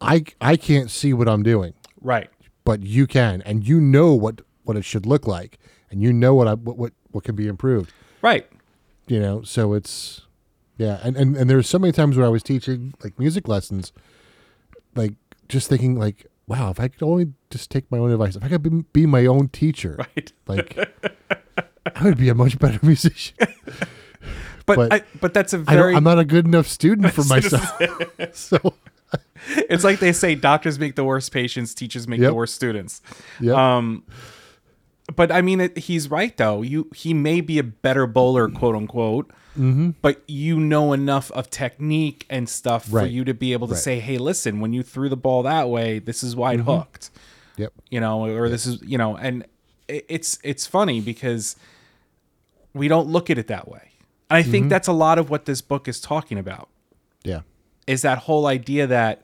I 0.00 0.24
I 0.40 0.56
can't 0.56 0.90
see 0.90 1.12
what 1.12 1.28
I'm 1.28 1.42
doing, 1.42 1.74
Right. 2.00 2.28
but 2.64 2.82
you 2.82 3.06
can 3.06 3.42
and 3.42 3.66
you 3.66 3.80
know 3.80 4.14
what 4.14 4.40
what 4.64 4.76
it 4.76 4.84
should 4.84 5.06
look 5.06 5.26
like 5.26 5.58
and 5.90 6.02
you 6.02 6.12
know 6.12 6.34
what 6.34 6.48
I 6.48 6.54
what 6.54 6.76
what, 6.76 6.92
what 7.10 7.24
can 7.24 7.34
be 7.36 7.46
improved 7.46 7.92
Right. 8.22 8.46
you 9.06 9.20
know 9.20 9.42
so 9.42 9.72
it's 9.74 10.22
yeah 10.78 10.98
and, 11.04 11.16
and 11.16 11.36
and 11.36 11.48
there's 11.50 11.68
so 11.68 11.78
many 11.78 11.92
times 11.92 12.16
where 12.16 12.26
i 12.26 12.28
was 12.30 12.42
teaching 12.42 12.94
like 13.04 13.16
music 13.18 13.46
lessons 13.46 13.92
like 14.96 15.12
just 15.48 15.68
thinking 15.68 15.96
like 15.98 16.26
wow 16.48 16.70
if 16.70 16.80
i 16.80 16.88
could 16.88 17.02
only 17.02 17.26
just 17.50 17.70
take 17.70 17.88
my 17.92 17.98
own 17.98 18.10
advice 18.10 18.34
if 18.34 18.42
i 18.42 18.48
could 18.48 18.62
be, 18.62 18.70
be 18.92 19.06
my 19.06 19.26
own 19.26 19.48
teacher 19.48 19.96
Right. 19.98 20.32
like 20.48 20.76
i 21.94 22.02
would 22.04 22.16
be 22.18 22.28
a 22.30 22.34
much 22.34 22.58
better 22.58 22.80
musician 22.86 23.36
But 24.66 24.76
But 24.76 24.92
I, 24.92 25.02
but 25.20 25.34
that's 25.34 25.52
a 25.52 25.58
very 25.58 25.94
i'm 25.94 26.04
not 26.04 26.18
a 26.18 26.24
good 26.24 26.46
enough 26.46 26.66
student 26.66 27.12
for 27.12 27.24
myself 27.34 27.80
so 28.32 28.74
it's 29.56 29.84
like 29.84 29.98
they 30.00 30.12
say 30.12 30.34
doctors 30.34 30.78
make 30.78 30.96
the 30.96 31.04
worst 31.04 31.30
patients, 31.32 31.74
teachers 31.74 32.08
make 32.08 32.20
Yep. 32.20 32.30
the 32.30 32.34
worst 32.34 32.54
students. 32.54 33.02
yeah 33.40 33.52
Um, 33.76 34.04
but 35.14 35.30
I 35.30 35.42
mean, 35.42 35.60
it, 35.60 35.76
he's 35.76 36.10
right 36.10 36.34
though. 36.36 36.62
You 36.62 36.88
he 36.94 37.12
may 37.12 37.42
be 37.42 37.58
a 37.58 37.62
better 37.62 38.06
bowler, 38.06 38.48
quote 38.48 38.74
unquote, 38.74 39.28
mm-hmm. 39.56 39.90
but 40.00 40.22
you 40.26 40.58
know 40.58 40.94
enough 40.94 41.30
of 41.32 41.50
technique 41.50 42.24
and 42.30 42.48
stuff 42.48 42.86
for 42.88 43.04
you 43.04 43.22
to 43.26 43.34
be 43.34 43.52
able 43.52 43.66
to 43.68 43.74
Right. 43.74 43.82
say, 43.82 44.00
"Hey, 44.00 44.16
listen, 44.16 44.60
when 44.60 44.72
you 44.72 44.82
threw 44.82 45.10
the 45.10 45.16
ball 45.16 45.42
that 45.42 45.68
way, 45.68 45.98
this 45.98 46.22
is 46.22 46.34
why 46.34 46.54
it 46.54 46.60
hooked." 46.60 47.10
yep 47.58 47.70
You 47.90 48.00
know, 48.00 48.24
or 48.26 48.48
this 48.48 48.64
is 48.64 48.80
you 48.82 48.96
know, 48.96 49.14
and 49.14 49.44
it, 49.88 50.06
it's 50.08 50.38
it's 50.42 50.66
funny 50.66 51.02
because 51.02 51.54
we 52.72 52.88
don't 52.88 53.08
look 53.08 53.28
at 53.28 53.36
it 53.36 53.48
that 53.48 53.68
way. 53.68 53.90
And 54.30 54.38
I 54.38 54.42
think 54.42 54.64
mm-hmm. 54.64 54.68
that's 54.68 54.88
a 54.88 54.92
lot 54.92 55.18
of 55.18 55.30
what 55.30 55.44
this 55.44 55.60
book 55.60 55.88
is 55.88 56.00
talking 56.00 56.38
about 56.38 56.68
yeah 57.24 57.40
is 57.86 58.02
that 58.02 58.18
whole 58.18 58.46
idea 58.46 58.86
that 58.86 59.22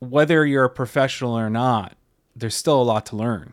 whether 0.00 0.46
you're 0.46 0.64
a 0.64 0.70
professional 0.70 1.36
or 1.36 1.50
not, 1.50 1.96
there's 2.36 2.54
still 2.54 2.80
a 2.80 2.84
lot 2.84 3.06
to 3.06 3.16
learn. 3.16 3.52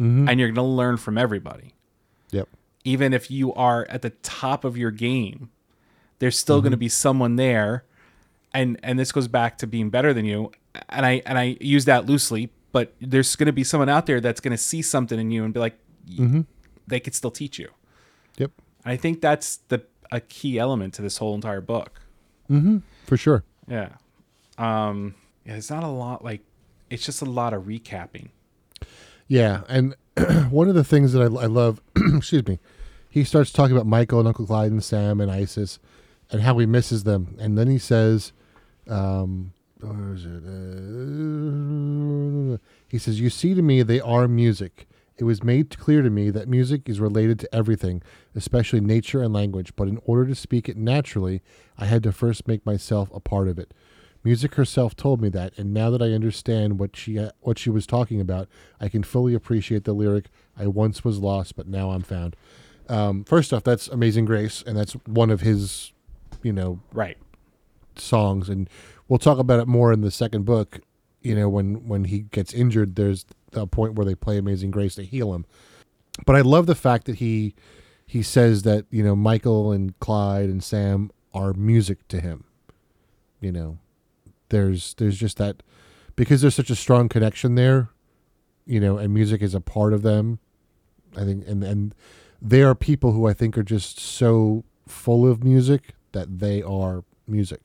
Mm-hmm. 0.00 0.28
And 0.28 0.40
you're 0.40 0.48
going 0.48 0.54
to 0.54 0.62
learn 0.62 0.96
from 0.96 1.18
everybody. 1.18 1.74
yep 2.30 2.48
Even 2.84 3.12
if 3.12 3.30
you 3.30 3.52
are 3.54 3.86
at 3.88 4.02
the 4.02 4.10
top 4.10 4.64
of 4.64 4.76
your 4.76 4.90
game, 4.90 5.50
there's 6.18 6.38
still 6.38 6.60
going 6.60 6.70
to 6.70 6.76
mm-hmm. 6.76 6.80
be 6.80 6.88
someone 6.88 7.36
there 7.36 7.84
and 8.54 8.78
and 8.82 8.98
this 8.98 9.12
goes 9.12 9.28
back 9.28 9.58
to 9.58 9.66
being 9.66 9.90
better 9.90 10.12
than 10.12 10.24
you. 10.24 10.50
And 10.88 11.06
I 11.06 11.22
and 11.26 11.38
I 11.38 11.56
use 11.60 11.84
that 11.86 12.06
loosely, 12.06 12.50
but 12.72 12.94
there's 13.00 13.36
going 13.36 13.46
to 13.46 13.52
be 13.52 13.64
someone 13.64 13.88
out 13.88 14.06
there 14.06 14.20
that's 14.20 14.40
going 14.40 14.52
to 14.52 14.62
see 14.62 14.82
something 14.82 15.18
in 15.18 15.30
you 15.30 15.44
and 15.44 15.54
be 15.54 15.60
like 15.60 15.78
they 16.86 17.00
could 17.00 17.14
still 17.14 17.30
teach 17.30 17.58
you. 17.58 17.70
I 18.84 18.96
think 18.96 19.20
that's 19.20 19.58
the 19.68 19.84
a 20.10 20.20
key 20.20 20.58
element 20.58 20.94
to 20.94 21.02
this 21.02 21.18
whole 21.18 21.34
entire 21.34 21.60
book. 21.60 22.00
for 23.06 23.16
sure 23.16 23.44
Yeah. 23.66 23.90
Um 24.58 25.14
yeah, 25.44 25.56
it's 25.56 25.70
not 25.70 25.82
a 25.82 25.88
lot 25.88 26.22
like 26.24 26.42
it's 26.90 27.04
just 27.04 27.22
a 27.22 27.26
lot 27.26 27.54
of 27.54 27.62
recapping. 27.64 28.28
Yeah, 29.26 29.62
and 29.68 29.94
one 30.50 30.68
of 30.68 30.74
the 30.74 30.84
things 30.84 31.14
that 31.14 31.22
I, 31.22 31.24
I 31.24 31.46
love, 31.46 31.80
excuse 31.96 32.46
me, 32.46 32.58
he 33.08 33.24
starts 33.24 33.50
talking 33.50 33.74
about 33.74 33.86
Michael 33.86 34.18
and 34.18 34.28
Uncle 34.28 34.44
Clyde 34.44 34.70
and 34.70 34.84
Sam 34.84 35.18
and 35.20 35.30
Isis, 35.30 35.78
and 36.30 36.42
how 36.42 36.58
he 36.58 36.66
misses 36.66 37.04
them, 37.04 37.36
and 37.38 37.56
then 37.56 37.68
he 37.68 37.78
says, 37.78 38.32
um, 38.88 39.54
where 39.80 40.12
is 40.14 40.26
it? 40.26 40.44
Uh, 42.54 42.58
he 42.88 42.98
says, 42.98 43.20
"You 43.20 43.30
see, 43.30 43.54
to 43.54 43.62
me, 43.62 43.82
they 43.82 44.00
are 44.00 44.28
music. 44.28 44.86
It 45.22 45.26
was 45.26 45.44
made 45.44 45.78
clear 45.78 46.02
to 46.02 46.10
me 46.10 46.30
that 46.30 46.48
music 46.48 46.88
is 46.88 46.98
related 46.98 47.38
to 47.38 47.54
everything, 47.54 48.02
especially 48.34 48.80
nature 48.80 49.22
and 49.22 49.32
language. 49.32 49.72
But 49.76 49.86
in 49.86 50.00
order 50.04 50.26
to 50.26 50.34
speak 50.34 50.68
it 50.68 50.76
naturally, 50.76 51.42
I 51.78 51.84
had 51.86 52.02
to 52.02 52.10
first 52.10 52.48
make 52.48 52.66
myself 52.66 53.08
a 53.14 53.20
part 53.20 53.46
of 53.46 53.56
it." 53.56 53.72
Music 54.24 54.56
herself 54.56 54.96
told 54.96 55.22
me 55.22 55.28
that, 55.28 55.56
and 55.56 55.72
now 55.72 55.90
that 55.90 56.02
I 56.02 56.10
understand 56.10 56.80
what 56.80 56.96
she 56.96 57.24
what 57.40 57.56
she 57.60 57.70
was 57.70 57.86
talking 57.86 58.20
about, 58.20 58.48
I 58.80 58.88
can 58.88 59.04
fully 59.04 59.32
appreciate 59.32 59.84
the 59.84 59.92
lyric. 59.92 60.28
I 60.58 60.66
once 60.66 61.04
was 61.04 61.20
lost, 61.20 61.54
but 61.54 61.68
now 61.68 61.92
I'm 61.92 62.02
found. 62.02 62.34
Um, 62.88 63.22
first 63.22 63.52
off, 63.52 63.62
that's 63.62 63.86
Amazing 63.86 64.24
Grace, 64.24 64.64
and 64.66 64.76
that's 64.76 64.94
one 65.06 65.30
of 65.30 65.42
his, 65.42 65.92
you 66.42 66.52
know, 66.52 66.80
Right. 66.92 67.16
songs. 67.94 68.48
And 68.48 68.68
we'll 69.06 69.20
talk 69.20 69.38
about 69.38 69.60
it 69.60 69.68
more 69.68 69.92
in 69.92 70.00
the 70.00 70.10
second 70.10 70.46
book. 70.46 70.80
You 71.22 71.34
know, 71.34 71.48
when 71.48 71.86
when 71.86 72.04
he 72.04 72.20
gets 72.20 72.52
injured, 72.52 72.96
there's 72.96 73.24
a 73.52 73.66
point 73.66 73.94
where 73.94 74.04
they 74.04 74.14
play 74.14 74.38
Amazing 74.38 74.70
Grace 74.70 74.94
to 74.96 75.04
heal 75.04 75.34
him. 75.34 75.46
But 76.26 76.36
I 76.36 76.40
love 76.40 76.66
the 76.66 76.74
fact 76.74 77.06
that 77.06 77.16
he 77.16 77.54
he 78.06 78.22
says 78.22 78.62
that 78.62 78.86
you 78.90 79.02
know 79.02 79.16
Michael 79.16 79.72
and 79.72 79.98
Clyde 80.00 80.48
and 80.48 80.62
Sam 80.62 81.10
are 81.32 81.52
music 81.52 82.06
to 82.08 82.20
him. 82.20 82.44
You 83.40 83.52
know, 83.52 83.78
there's 84.50 84.94
there's 84.94 85.18
just 85.18 85.38
that 85.38 85.62
because 86.16 86.42
there's 86.42 86.54
such 86.54 86.70
a 86.70 86.76
strong 86.76 87.08
connection 87.08 87.54
there. 87.54 87.88
You 88.64 88.80
know, 88.80 88.98
and 88.98 89.12
music 89.12 89.42
is 89.42 89.54
a 89.54 89.60
part 89.60 89.92
of 89.92 90.02
them. 90.02 90.38
I 91.16 91.24
think, 91.24 91.46
and 91.46 91.64
and 91.64 91.94
they 92.40 92.62
are 92.62 92.74
people 92.74 93.12
who 93.12 93.26
I 93.26 93.32
think 93.32 93.56
are 93.56 93.62
just 93.62 93.98
so 93.98 94.64
full 94.86 95.28
of 95.28 95.44
music 95.44 95.94
that 96.12 96.38
they 96.38 96.62
are 96.62 97.04
music. 97.26 97.60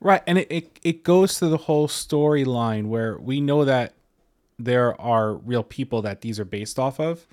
Right, 0.00 0.22
and 0.26 0.38
it, 0.38 0.46
it, 0.50 0.78
it 0.82 1.02
goes 1.02 1.38
to 1.40 1.48
the 1.48 1.56
whole 1.56 1.88
storyline 1.88 2.86
where 2.86 3.18
we 3.18 3.40
know 3.40 3.64
that 3.64 3.94
there 4.58 4.98
are 5.00 5.34
real 5.34 5.62
people 5.64 6.02
that 6.02 6.20
these 6.20 6.38
are 6.38 6.44
based 6.44 6.78
off 6.78 7.00
of, 7.00 7.26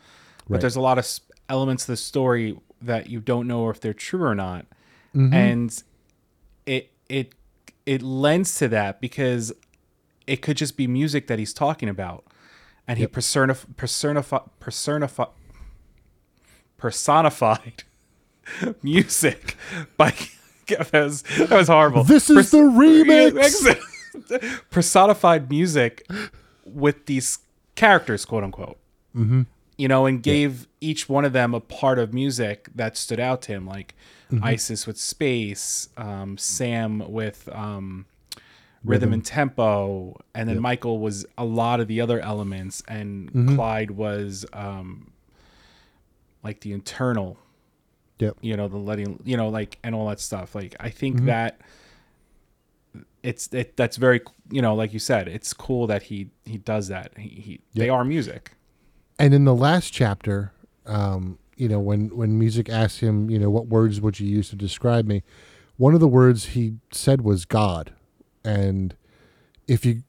but 0.48 0.56
Right. 0.56 0.62
there's 0.62 0.76
a 0.76 0.82
lot 0.82 0.98
of 0.98 1.08
elements 1.50 1.84
of 1.84 1.88
the 1.88 1.98
story 1.98 2.58
that 2.82 3.10
you 3.10 3.20
don't 3.20 3.48
know 3.48 3.70
if 3.70 3.80
they're 3.80 3.94
true 3.94 4.24
or 4.24 4.36
not, 4.36 4.66
Mm-hmm. 5.16 5.34
and 5.34 5.84
it 6.66 6.92
it 7.08 7.34
it 7.86 8.02
lends 8.02 8.56
to 8.58 8.68
that 8.68 9.00
because 9.00 9.54
it 10.28 10.42
could 10.42 10.58
just 10.58 10.76
be 10.76 10.88
music 10.88 11.28
that 11.28 11.38
he's 11.40 11.54
talking 11.54 11.88
about, 11.88 12.26
and 12.88 12.98
he 12.98 13.06
personif- 13.08 13.66
personify 13.78 14.40
personified 16.78 17.84
music 18.84 19.56
by 19.98 20.14
that 20.92 20.92
was 20.94 21.22
that 21.38 21.52
was 21.52 21.68
horrible. 21.68 22.04
This 22.04 22.30
is 22.30 22.36
Pers- 22.36 22.52
the 22.52 22.58
remix. 22.58 23.80
personified 24.70 25.50
music 25.50 26.08
with 26.66 27.06
these 27.06 27.40
characters, 27.76 28.26
quote 28.26 28.44
unquote. 28.44 28.78
Mm-hmm. 29.16 29.44
You 29.78 29.88
know, 29.90 30.06
and 30.06 30.24
gave 30.24 30.68
each 30.80 31.10
one 31.10 31.26
of 31.26 31.34
them 31.34 31.54
a 31.54 31.60
part 31.60 32.00
of 32.00 32.14
music 32.14 32.70
that 32.76 32.96
stood 32.96 33.20
out 33.20 33.42
to 33.44 33.52
him, 33.52 33.68
like 33.68 33.94
Isis 34.42 34.88
with 34.88 34.98
space, 34.98 35.90
um, 35.98 36.38
Sam 36.38 37.00
with 37.12 37.50
um, 37.52 38.06
rhythm, 38.84 39.14
and 39.14 39.24
tempo, 39.26 40.20
and 40.34 40.48
then 40.48 40.60
Michael 40.62 41.00
was 41.00 41.26
a 41.38 41.46
lot 41.46 41.80
of 41.80 41.88
the 41.88 42.00
other 42.02 42.20
elements, 42.22 42.84
and 42.88 43.56
Clyde 43.56 43.92
was 43.92 44.46
um, 44.54 45.12
like 46.44 46.62
the 46.62 46.72
internal 46.72 47.38
Yep. 48.20 48.38
you 48.42 48.56
know 48.56 48.68
the 48.68 48.78
letting 48.78 49.20
you 49.26 49.36
know 49.38 49.50
like 49.50 49.78
and 49.84 49.94
all 49.94 50.08
that 50.08 50.20
stuff 50.20 50.56
like 50.56 50.76
i 50.80 50.90
think 50.90 51.26
that 51.26 51.60
it's 53.24 53.48
it 53.54 53.76
that's 53.76 53.98
very 53.98 54.22
you 54.50 54.62
know 54.62 54.74
like 54.76 54.94
you 54.94 55.00
said 55.00 55.28
it's 55.28 55.52
cool 55.54 55.88
that 55.88 56.04
he 56.04 56.30
he 56.46 56.58
does 56.58 56.88
that 56.88 57.18
he, 57.18 57.30
he 57.30 57.60
they 57.74 57.90
are 57.90 58.06
music 58.06 58.52
And 59.18 59.34
in 59.34 59.46
the 59.46 59.56
last 59.56 59.92
chapter, 59.94 60.52
um, 60.86 61.40
you 61.56 61.70
know, 61.70 61.80
when 61.80 62.10
when 62.16 62.38
music 62.38 62.70
asked 62.70 63.00
him, 63.00 63.30
you 63.30 63.40
know, 63.40 63.50
what 63.50 63.68
words 63.68 64.02
would 64.02 64.20
you 64.20 64.28
use 64.28 64.50
to 64.50 64.56
describe 64.58 65.06
me? 65.08 65.24
One 65.78 65.94
of 65.94 66.00
the 66.02 66.08
words 66.08 66.48
he 66.48 66.76
said 66.92 67.22
was 67.22 67.46
God. 67.46 67.94
And 68.44 68.96
if 69.68 69.86
you 69.86 70.04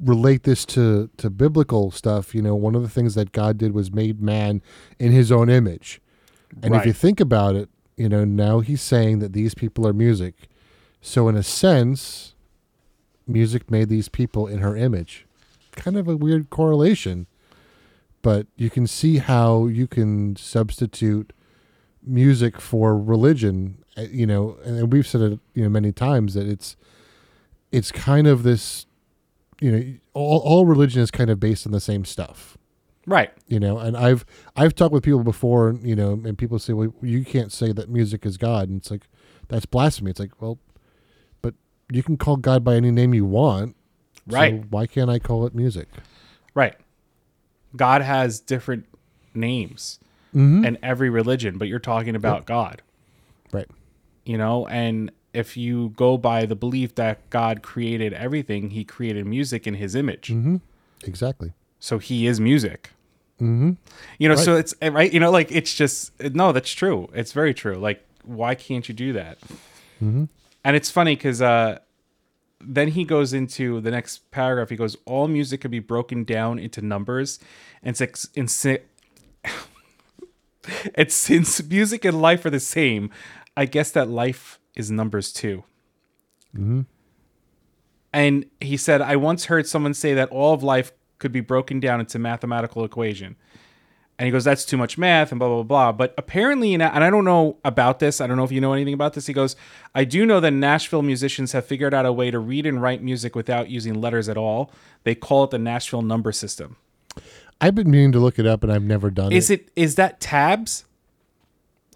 relate 0.00 0.44
this 0.44 0.64
to 0.66 1.10
to 1.16 1.30
biblical 1.30 1.90
stuff, 1.90 2.32
you 2.34 2.40
know, 2.42 2.54
one 2.54 2.76
of 2.76 2.82
the 2.82 2.88
things 2.88 3.14
that 3.16 3.32
God 3.32 3.58
did 3.58 3.72
was 3.72 3.90
made 3.92 4.20
man 4.22 4.62
in 4.98 5.10
his 5.12 5.32
own 5.32 5.48
image. 5.50 6.00
And 6.62 6.74
if 6.74 6.86
you 6.86 6.92
think 6.92 7.20
about 7.20 7.54
it, 7.54 7.68
you 7.96 8.08
know, 8.08 8.24
now 8.24 8.60
he's 8.60 8.82
saying 8.82 9.18
that 9.20 9.32
these 9.32 9.54
people 9.54 9.86
are 9.86 9.92
music. 9.92 10.48
So 11.00 11.28
in 11.28 11.36
a 11.36 11.42
sense, 11.42 12.34
music 13.26 13.70
made 13.70 13.88
these 13.88 14.08
people 14.08 14.46
in 14.46 14.58
her 14.58 14.76
image. 14.76 15.26
Kind 15.72 15.96
of 15.96 16.08
a 16.08 16.16
weird 16.16 16.50
correlation 16.50 17.26
but 18.22 18.46
you 18.56 18.70
can 18.70 18.86
see 18.86 19.18
how 19.18 19.66
you 19.66 19.86
can 19.86 20.36
substitute 20.36 21.32
music 22.02 22.60
for 22.60 22.98
religion 22.98 23.84
uh, 23.96 24.02
you 24.02 24.26
know 24.26 24.58
and 24.64 24.92
we've 24.92 25.06
said 25.06 25.20
it 25.20 25.40
you 25.54 25.62
know 25.62 25.68
many 25.68 25.92
times 25.92 26.34
that 26.34 26.46
it's 26.46 26.76
it's 27.70 27.92
kind 27.92 28.26
of 28.26 28.42
this 28.42 28.86
you 29.60 29.72
know 29.72 29.94
all, 30.14 30.40
all 30.40 30.66
religion 30.66 31.02
is 31.02 31.10
kind 31.10 31.30
of 31.30 31.38
based 31.38 31.66
on 31.66 31.72
the 31.72 31.80
same 31.80 32.04
stuff 32.04 32.56
right. 33.08 33.32
You 33.46 33.58
know 33.58 33.78
and 33.78 33.96
i've 33.96 34.24
i've 34.54 34.74
talked 34.74 34.92
with 34.92 35.02
people 35.02 35.24
before 35.24 35.74
you 35.82 35.96
know 35.96 36.12
and 36.12 36.36
people 36.36 36.58
say 36.58 36.74
well 36.74 36.92
you 37.02 37.24
can't 37.24 37.50
say 37.50 37.72
that 37.72 37.88
music 37.88 38.24
is 38.26 38.36
god. 38.36 38.68
And 38.68 38.78
it's 38.78 38.90
like 38.90 39.08
that's 39.48 39.66
blasphemy. 39.66 40.10
It's 40.10 40.20
like 40.20 40.40
well 40.40 40.58
but 41.42 41.54
you 41.90 42.02
can 42.02 42.16
call 42.16 42.36
god 42.36 42.62
by 42.62 42.76
any 42.76 42.90
name 42.90 43.14
you 43.14 43.24
want. 43.24 43.74
So 44.30 44.36
Right. 44.36 44.64
why 44.70 44.86
can't 44.86 45.10
i 45.10 45.18
call 45.18 45.46
it 45.46 45.54
music? 45.54 45.88
Right. 46.54 46.76
God 47.74 48.02
has 48.02 48.40
different 48.40 48.86
names 49.34 49.98
mm-hmm. 50.34 50.64
in 50.64 50.78
every 50.82 51.08
religion 51.08 51.58
but 51.58 51.66
you're 51.68 51.78
talking 51.78 52.14
about 52.14 52.46
god. 52.46 52.82
Right. 53.52 53.68
You 54.24 54.36
know 54.36 54.66
and 54.66 55.10
if 55.32 55.56
you 55.56 55.90
go 55.90 56.18
by 56.18 56.44
the 56.44 56.56
belief 56.56 56.94
that 56.96 57.30
god 57.30 57.62
created 57.62 58.12
everything 58.12 58.70
he 58.70 58.84
created 58.84 59.26
music 59.26 59.66
in 59.66 59.74
his 59.74 59.94
image. 59.94 60.28
Mm-hmm. 60.28 60.56
exactly. 61.04 61.54
So 61.80 61.98
he 61.98 62.26
is 62.26 62.40
music 62.40 62.90
mm-hmm. 63.40 63.72
you 64.18 64.28
know 64.28 64.36
so 64.36 64.56
it's 64.56 64.74
eh, 64.82 64.88
right 64.88 65.12
you 65.12 65.20
know 65.20 65.30
like 65.30 65.50
it's 65.52 65.74
just 65.74 66.12
no 66.34 66.52
that's 66.52 66.72
true. 66.72 67.08
It's 67.14 67.32
very 67.32 67.54
true. 67.54 67.76
Like 67.76 68.04
why 68.24 68.54
can't 68.54 68.88
you 68.88 68.94
do 68.94 69.12
that? 69.14 69.38
Mm-hmm. 70.02 70.24
and 70.64 70.76
it's 70.76 70.90
funny 70.90 71.16
because 71.16 71.42
uh 71.42 71.78
then 72.60 72.88
he 72.88 73.04
goes 73.04 73.32
into 73.32 73.80
the 73.80 73.90
next 73.90 74.30
paragraph. 74.30 74.70
He 74.70 74.76
goes 74.76 74.96
all 75.04 75.28
music 75.28 75.60
can 75.62 75.70
be 75.70 75.78
broken 75.80 76.24
down 76.24 76.58
into 76.58 76.82
numbers 76.82 77.38
and 77.82 77.96
six 77.96 78.28
si- 78.46 78.78
it's 80.94 81.14
since 81.14 81.62
music 81.64 82.04
and 82.04 82.20
life 82.20 82.44
are 82.44 82.50
the 82.50 82.60
same 82.60 83.10
i 83.56 83.64
guess 83.64 83.90
that 83.90 84.08
life 84.08 84.58
is 84.74 84.90
numbers 84.90 85.32
too. 85.32 85.64
And 88.12 88.46
he 88.60 88.76
said 88.76 89.00
i 89.00 89.16
once 89.16 89.46
heard 89.46 89.66
someone 89.66 89.94
say 89.94 90.14
that 90.14 90.28
all 90.30 90.54
of 90.54 90.62
life 90.62 90.92
could 91.18 91.32
be 91.32 91.40
broken 91.40 91.80
down 91.80 92.00
into 92.00 92.18
mathematical 92.18 92.84
equation 92.84 93.36
and 94.18 94.26
he 94.26 94.32
goes, 94.32 94.44
"That's 94.44 94.64
too 94.64 94.76
much 94.76 94.98
math," 94.98 95.30
and 95.30 95.38
blah 95.38 95.48
blah 95.48 95.62
blah. 95.62 95.92
But 95.92 96.12
apparently, 96.18 96.74
and 96.74 96.82
I 96.82 97.08
don't 97.08 97.24
know 97.24 97.56
about 97.64 98.00
this. 98.00 98.20
I 98.20 98.26
don't 98.26 98.36
know 98.36 98.44
if 98.44 98.50
you 98.50 98.60
know 98.60 98.72
anything 98.72 98.94
about 98.94 99.14
this. 99.14 99.28
He 99.28 99.32
goes, 99.32 99.54
"I 99.94 100.04
do 100.04 100.26
know 100.26 100.40
that 100.40 100.50
Nashville 100.50 101.02
musicians 101.02 101.52
have 101.52 101.64
figured 101.64 101.94
out 101.94 102.04
a 102.04 102.12
way 102.12 102.30
to 102.30 102.38
read 102.38 102.66
and 102.66 102.82
write 102.82 103.00
music 103.02 103.36
without 103.36 103.70
using 103.70 103.94
letters 103.94 104.28
at 104.28 104.36
all. 104.36 104.72
They 105.04 105.14
call 105.14 105.44
it 105.44 105.50
the 105.50 105.58
Nashville 105.58 106.02
number 106.02 106.32
system. 106.32 106.76
I've 107.60 107.74
been 107.74 107.90
meaning 107.90 108.12
to 108.12 108.18
look 108.18 108.38
it 108.38 108.46
up 108.46 108.62
and 108.62 108.72
I've 108.72 108.82
never 108.82 109.10
done 109.10 109.32
Is 109.32 109.50
it. 109.50 109.62
it 109.62 109.72
is 109.76 109.94
that 109.96 110.20
tabs? 110.20 110.84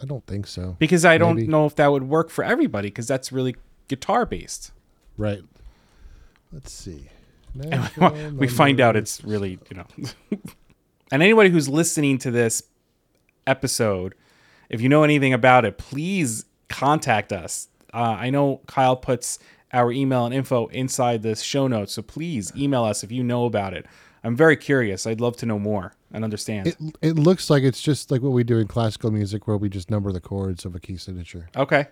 I 0.01 0.05
don't 0.05 0.27
think 0.27 0.47
so. 0.49 0.77
Because 0.81 1.05
I 1.05 1.19
don't 1.19 1.47
know 1.49 1.67
if 1.67 1.77
that 1.77 1.93
would 1.93 2.09
work 2.09 2.31
for 2.31 2.43
everybody. 2.43 2.89
Because 2.89 3.07
that's 3.07 3.31
really 3.31 3.55
guitar 3.87 4.27
based. 4.27 4.73
Right. 5.17 5.43
Let's 6.53 6.73
see. 6.73 7.09
we 8.35 8.49
find 8.49 8.81
out 8.81 8.97
it's 8.97 9.23
really 9.25 9.59
you 9.71 9.77
know. 9.77 9.87
And 11.11 11.23
anybody 11.23 11.51
who's 11.51 11.69
listening 11.69 12.17
to 12.19 12.31
this 12.31 12.62
episode 13.47 14.15
if 14.71 14.81
you 14.81 14.88
know 14.88 15.05
anything 15.05 15.35
about 15.35 15.65
it 15.65 15.77
please 15.77 16.47
contact 16.69 17.33
us. 17.33 17.69
Uh, 17.93 18.17
i 18.19 18.31
know 18.31 18.61
kyle 18.67 18.97
puts 18.97 19.38
our 19.73 19.93
email 19.93 20.25
and 20.25 20.35
info 20.35 20.67
inside 20.69 21.23
the 21.23 21.37
show 21.37 21.67
notes 21.67 21.93
so 21.93 22.03
please 22.03 22.53
email 22.57 22.85
us 22.85 23.03
if 23.05 23.12
you 23.12 23.23
know 23.23 23.45
about 23.45 23.75
it. 23.75 23.87
I'm 24.25 24.37
very 24.37 24.57
curious. 24.57 25.07
I'd 25.07 25.21
love 25.21 25.37
to 25.38 25.47
know 25.47 25.59
more 25.59 25.95
and 26.12 26.23
understand. 26.25 26.69
It 26.69 26.77
it 27.01 27.17
looks 27.17 27.51
like 27.51 27.65
it's 27.65 27.83
just 27.83 28.11
like 28.11 28.23
what 28.23 28.31
we 28.31 28.45
do 28.45 28.59
in 28.59 28.69
classical 28.69 29.11
music, 29.11 29.49
where 29.49 29.57
we 29.57 29.69
just 29.69 29.91
number 29.91 30.12
the 30.12 30.21
chords 30.21 30.65
of 30.65 30.75
a 30.75 30.81
key 30.81 30.97
signature. 30.97 31.49
okay. 31.57 31.87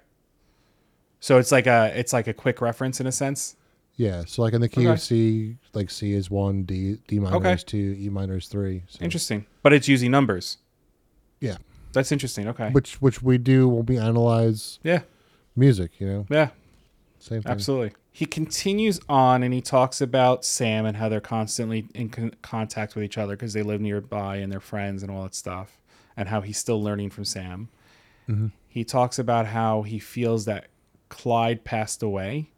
So 1.19 1.39
it's 1.39 1.53
like 1.53 1.67
a 1.67 1.93
it's 1.95 2.13
like 2.13 2.29
a 2.29 2.33
quick 2.33 2.61
reference 2.61 3.01
in 3.01 3.07
a 3.07 3.13
sense 3.13 3.57
Yeah. 4.01 4.25
So 4.27 4.41
like 4.43 4.55
in 4.55 4.63
the 4.63 4.69
key 4.69 4.87
Okay. 4.87 4.93
of 4.93 5.01
C, 5.01 5.57
like 5.75 5.91
C 5.91 6.13
is 6.15 6.31
one, 6.31 6.63
D 6.63 6.97
D 7.07 7.19
minor 7.19 7.37
Okay. 7.37 7.53
is 7.53 7.65
two, 7.65 7.97
E 7.99 8.09
minor 8.09 8.37
is 8.39 8.47
three. 8.49 8.83
So, 8.89 9.05
interesting 9.05 9.45
but 9.63 9.73
it's 9.75 9.89
using 9.89 10.11
numbers 10.11 10.57
Yeah. 11.41 11.59
that's 11.93 12.11
interesting 12.11 12.49
okay 12.49 12.71
Which 12.71 12.95
which 13.03 13.23
we 13.23 13.37
do 13.37 13.69
when 13.69 13.85
we 13.87 13.99
analyze 13.99 14.79
yeah 14.83 15.03
music. 15.55 16.01
You 16.01 16.07
know, 16.07 16.27
yeah 16.31 16.49
same 17.19 17.43
thing. 17.43 17.53
Absolutely. 17.53 17.93
He 18.11 18.25
continues 18.25 18.99
on 19.09 19.43
and 19.43 19.53
he 19.53 19.61
talks 19.61 20.01
about 20.01 20.45
Sam 20.47 20.87
and 20.87 20.97
how 20.97 21.09
they're 21.11 21.21
constantly 21.21 21.87
in 21.95 22.09
con- 22.09 22.35
contact 22.41 22.95
with 22.95 23.05
each 23.05 23.19
other 23.19 23.37
because 23.37 23.53
they 23.53 23.63
live 23.63 23.81
nearby 23.83 24.37
and 24.37 24.51
they're 24.51 24.59
friends 24.75 25.03
and 25.03 25.13
all 25.13 25.23
that 25.25 25.35
stuff, 25.35 25.79
and 26.17 26.29
how 26.31 26.41
he's 26.41 26.57
still 26.59 26.83
learning 26.83 27.11
from 27.11 27.25
Sam. 27.27 27.69
Mm-hmm. 28.29 28.47
He 28.67 28.85
talks 28.85 29.19
about 29.19 29.47
how 29.49 29.83
he 29.83 29.99
feels 29.99 30.45
that 30.47 30.69
Clyde 31.11 31.63
passed 31.65 32.03
away. 32.03 32.51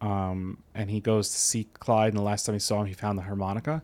Um, 0.00 0.62
and 0.74 0.90
he 0.90 1.00
goes 1.00 1.28
to 1.30 1.36
see 1.36 1.64
Clyde, 1.74 2.08
and 2.12 2.18
the 2.18 2.22
last 2.22 2.46
time 2.46 2.54
he 2.54 2.58
saw 2.58 2.80
him, 2.80 2.86
he 2.86 2.94
found 2.94 3.18
the 3.18 3.22
harmonica. 3.22 3.82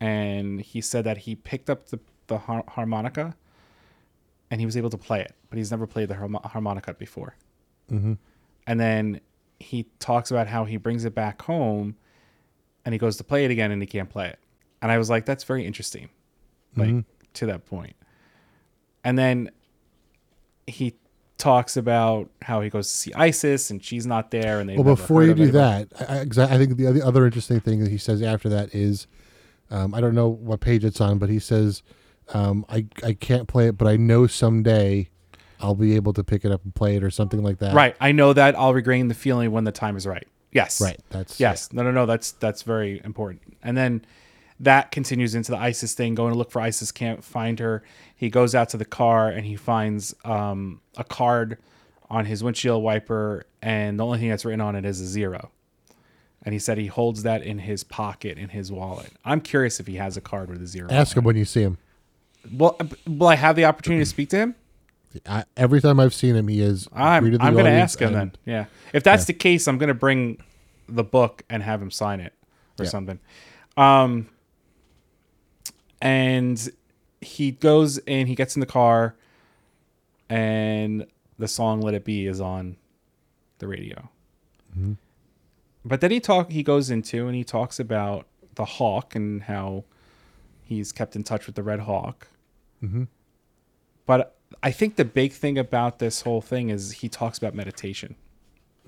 And 0.00 0.60
he 0.60 0.80
said 0.80 1.04
that 1.04 1.18
he 1.18 1.34
picked 1.34 1.68
up 1.68 1.88
the, 1.88 1.98
the 2.28 2.38
har- 2.38 2.64
harmonica 2.68 3.36
and 4.50 4.60
he 4.60 4.64
was 4.66 4.76
able 4.76 4.90
to 4.90 4.96
play 4.98 5.20
it, 5.20 5.34
but 5.50 5.58
he's 5.58 5.70
never 5.70 5.86
played 5.86 6.08
the 6.08 6.14
harmo- 6.14 6.44
harmonica 6.44 6.94
before 6.94 7.34
Mm-hmm. 7.90 8.12
and 8.66 8.78
then 8.78 9.20
he 9.58 9.86
talks 9.98 10.30
about 10.30 10.46
how 10.46 10.66
he 10.66 10.76
brings 10.76 11.06
it 11.06 11.14
back 11.14 11.40
home 11.42 11.96
and 12.84 12.92
he 12.92 12.98
goes 12.98 13.16
to 13.16 13.24
play 13.24 13.46
it 13.46 13.50
again 13.50 13.70
and 13.72 13.80
he 13.82 13.86
can't 13.86 14.10
play 14.10 14.28
it. 14.28 14.38
And 14.82 14.92
I 14.92 14.98
was 14.98 15.08
like, 15.10 15.24
that's 15.24 15.42
very 15.44 15.64
interesting. 15.66 16.10
Like 16.76 17.04
to 17.34 17.46
that 17.46 17.64
point. 17.66 17.96
And 19.04 19.18
then 19.18 19.50
he 20.66 20.94
talks 21.38 21.76
about 21.76 22.28
how 22.42 22.60
he 22.60 22.68
goes 22.68 22.88
to 22.88 22.94
see 22.94 23.12
Isis 23.14 23.70
and 23.70 23.82
she's 23.82 24.06
not 24.06 24.30
there 24.30 24.60
and 24.60 24.68
they 24.68 24.74
Well, 24.76 24.84
before 24.96 25.22
you 25.24 25.34
do 25.34 25.50
that, 25.52 25.88
I, 26.08 26.20
I, 26.20 26.24
'cause 26.26 26.38
I 26.38 26.54
I 26.54 26.58
think 26.58 26.76
the 26.76 26.86
other, 26.88 27.02
other 27.04 27.24
interesting 27.24 27.60
thing 27.60 27.80
that 27.84 27.90
he 27.90 27.98
says 27.98 28.20
after 28.22 28.48
that 28.48 28.74
is, 28.74 29.06
um, 29.70 29.94
I 29.94 30.00
don't 30.00 30.14
know 30.14 30.28
what 30.28 30.60
page 30.60 30.84
it's 30.84 31.00
on, 31.00 31.18
but 31.18 31.28
he 31.28 31.38
says, 31.38 31.82
um, 32.34 32.64
I 32.68 32.86
I 33.04 33.12
can't 33.14 33.46
play 33.48 33.68
it, 33.68 33.78
but 33.78 33.86
I 33.86 33.96
know 33.96 34.26
someday 34.26 35.08
I'll 35.60 35.74
be 35.74 35.96
able 35.96 36.12
to 36.12 36.22
pick 36.24 36.44
it 36.44 36.52
up 36.52 36.62
and 36.64 36.74
play 36.74 36.96
it 36.96 37.02
or 37.04 37.10
something 37.10 37.42
like 37.42 37.58
that. 37.58 37.74
Right. 37.74 37.96
I 38.00 38.12
know 38.12 38.32
that 38.32 38.56
I'll 38.58 38.74
regain 38.74 39.08
the 39.08 39.14
feeling 39.14 39.50
when 39.50 39.64
the 39.64 39.72
time 39.72 39.96
is 39.96 40.06
right. 40.06 40.26
Yes. 40.52 40.80
Right. 40.80 40.98
That's 41.10 41.38
Yes. 41.40 41.72
No, 41.72 41.82
no, 41.82 41.90
no. 41.90 42.06
That's 42.06 42.32
that's 42.32 42.62
very 42.62 43.00
important. 43.04 43.42
And 43.62 43.76
then 43.76 44.04
that 44.60 44.90
continues 44.90 45.34
into 45.34 45.52
the 45.52 45.58
Isis 45.58 45.94
thing, 45.94 46.14
going 46.14 46.32
to 46.32 46.38
look 46.38 46.50
for 46.50 46.60
Isis, 46.60 46.90
can't 46.92 47.22
find 47.22 47.58
her. 47.60 47.82
He 48.16 48.28
goes 48.30 48.54
out 48.54 48.68
to 48.70 48.76
the 48.76 48.84
car 48.84 49.28
and 49.28 49.46
he 49.46 49.54
finds 49.56 50.14
um, 50.24 50.80
a 50.96 51.04
card 51.04 51.58
on 52.10 52.24
his 52.24 52.42
windshield 52.42 52.82
wiper, 52.82 53.44
and 53.62 54.00
the 54.00 54.04
only 54.04 54.18
thing 54.18 54.30
that's 54.30 54.44
written 54.44 54.60
on 54.62 54.74
it 54.74 54.84
is 54.84 55.00
a 55.00 55.06
zero. 55.06 55.50
And 56.42 56.52
he 56.54 56.58
said 56.58 56.78
he 56.78 56.86
holds 56.86 57.22
that 57.24 57.42
in 57.42 57.58
his 57.58 57.84
pocket 57.84 58.38
in 58.38 58.48
his 58.48 58.72
wallet. 58.72 59.10
I'm 59.24 59.40
curious 59.40 59.78
if 59.80 59.86
he 59.86 59.96
has 59.96 60.16
a 60.16 60.20
card 60.20 60.48
with 60.48 60.62
a 60.62 60.66
zero. 60.66 60.88
Ask 60.90 61.16
on 61.16 61.20
him 61.20 61.24
when 61.26 61.36
you 61.36 61.44
see 61.44 61.60
him. 61.62 61.76
Well, 62.52 62.78
will 63.06 63.26
I 63.26 63.34
have 63.34 63.56
the 63.56 63.66
opportunity 63.66 64.02
to 64.02 64.08
speak 64.08 64.30
to 64.30 64.36
him? 64.38 64.54
I, 65.26 65.44
every 65.56 65.80
time 65.80 65.98
I've 66.00 66.14
seen 66.14 66.36
him, 66.36 66.48
he 66.48 66.60
is. 66.62 66.88
I'm, 66.94 67.24
I'm 67.40 67.52
going 67.54 67.64
to 67.64 67.70
ask 67.70 68.00
him 68.00 68.12
then. 68.12 68.22
and- 68.22 68.38
Yeah. 68.46 68.64
If 68.92 69.02
that's 69.02 69.24
the 69.26 69.32
case, 69.34 69.66
I'm 69.68 69.76
going 69.78 69.88
to 69.88 69.94
bring 69.94 70.38
the 70.88 71.04
book 71.04 71.42
and 71.50 71.62
have 71.62 71.82
him 71.82 71.90
sign 71.90 72.20
it 72.20 72.32
or 72.78 72.84
Yeah. 72.84 72.90
something. 72.90 73.18
Um, 73.76 74.28
and 76.00 76.70
he 77.20 77.50
goes 77.52 77.98
and 77.98 78.28
he 78.28 78.34
gets 78.34 78.56
in 78.56 78.60
the 78.60 78.66
car, 78.66 79.16
and 80.28 81.06
the 81.38 81.48
song 81.48 81.80
"Let 81.80 81.94
It 81.94 82.04
Be" 82.04 82.26
is 82.26 82.40
on 82.40 82.76
the 83.58 83.68
radio. 83.68 84.08
Mm-hmm. 84.72 84.94
But 85.84 86.00
then 86.00 86.10
he 86.10 86.20
talk 86.20 86.50
he 86.50 86.62
goes 86.62 86.90
into 86.90 87.26
and 87.26 87.34
he 87.34 87.44
talks 87.44 87.80
about 87.80 88.26
the 88.54 88.64
hawk 88.64 89.14
and 89.14 89.42
how 89.42 89.84
he's 90.64 90.92
kept 90.92 91.16
in 91.16 91.22
touch 91.22 91.46
with 91.46 91.54
the 91.54 91.62
red 91.62 91.80
hawk. 91.80 92.28
Mm-hmm. 92.82 93.04
But 94.06 94.36
I 94.62 94.70
think 94.70 94.96
the 94.96 95.04
big 95.04 95.32
thing 95.32 95.58
about 95.58 95.98
this 95.98 96.22
whole 96.22 96.40
thing 96.40 96.70
is 96.70 96.92
he 96.92 97.08
talks 97.08 97.38
about 97.38 97.54
meditation 97.54 98.16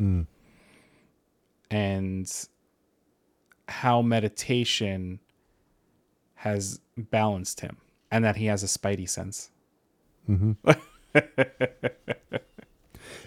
mm. 0.00 0.26
and 1.70 2.48
how 3.68 4.02
meditation 4.02 5.20
has 6.36 6.80
balanced 7.00 7.60
him 7.60 7.76
and 8.10 8.24
that 8.24 8.36
he 8.36 8.46
has 8.46 8.62
a 8.62 8.66
spidey 8.66 9.08
sense. 9.08 9.50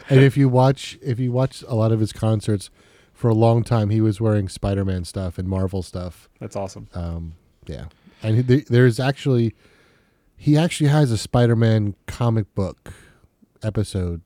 And 0.10 0.20
if 0.22 0.36
you 0.36 0.50
watch, 0.50 0.98
if 1.02 1.20
you 1.20 1.32
watch 1.32 1.64
a 1.68 1.76
lot 1.76 1.92
of 1.92 2.00
his 2.00 2.12
concerts, 2.12 2.70
for 3.14 3.30
a 3.30 3.34
long 3.34 3.64
time 3.64 3.90
he 3.90 4.02
was 4.02 4.20
wearing 4.20 4.50
Spider-Man 4.50 5.06
stuff 5.06 5.38
and 5.38 5.48
Marvel 5.48 5.82
stuff. 5.82 6.28
That's 6.40 6.56
awesome. 6.56 6.90
Um, 6.94 7.36
yeah, 7.66 7.86
and 8.22 8.44
he, 8.50 8.60
there's 8.68 9.00
actually, 9.00 9.56
he 10.36 10.58
actually 10.58 10.90
has 10.90 11.10
a 11.12 11.18
Spider-Man 11.18 11.96
comic 12.06 12.54
book 12.54 12.94
episode 13.64 14.22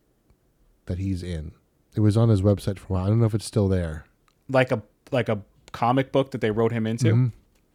that 0.87 0.97
he's 0.97 1.21
in. 1.21 1.51
It 1.95 1.99
was 1.99 2.17
on 2.17 2.29
his 2.29 2.41
website 2.41 2.79
for 2.79 2.87
a 2.87 2.93
while. 2.93 3.05
I 3.05 3.07
don't 3.09 3.19
know 3.19 3.25
if 3.27 3.35
it's 3.35 3.45
still 3.45 3.67
there. 3.67 4.05
Like 4.49 4.71
a 4.71 4.81
like 5.11 5.29
a 5.29 5.41
comic 5.73 6.11
book 6.11 6.31
that 6.31 6.41
they 6.41 6.49
wrote 6.51 6.71
him 6.71 6.87
into. 6.87 7.13
Mhm. 7.13 7.31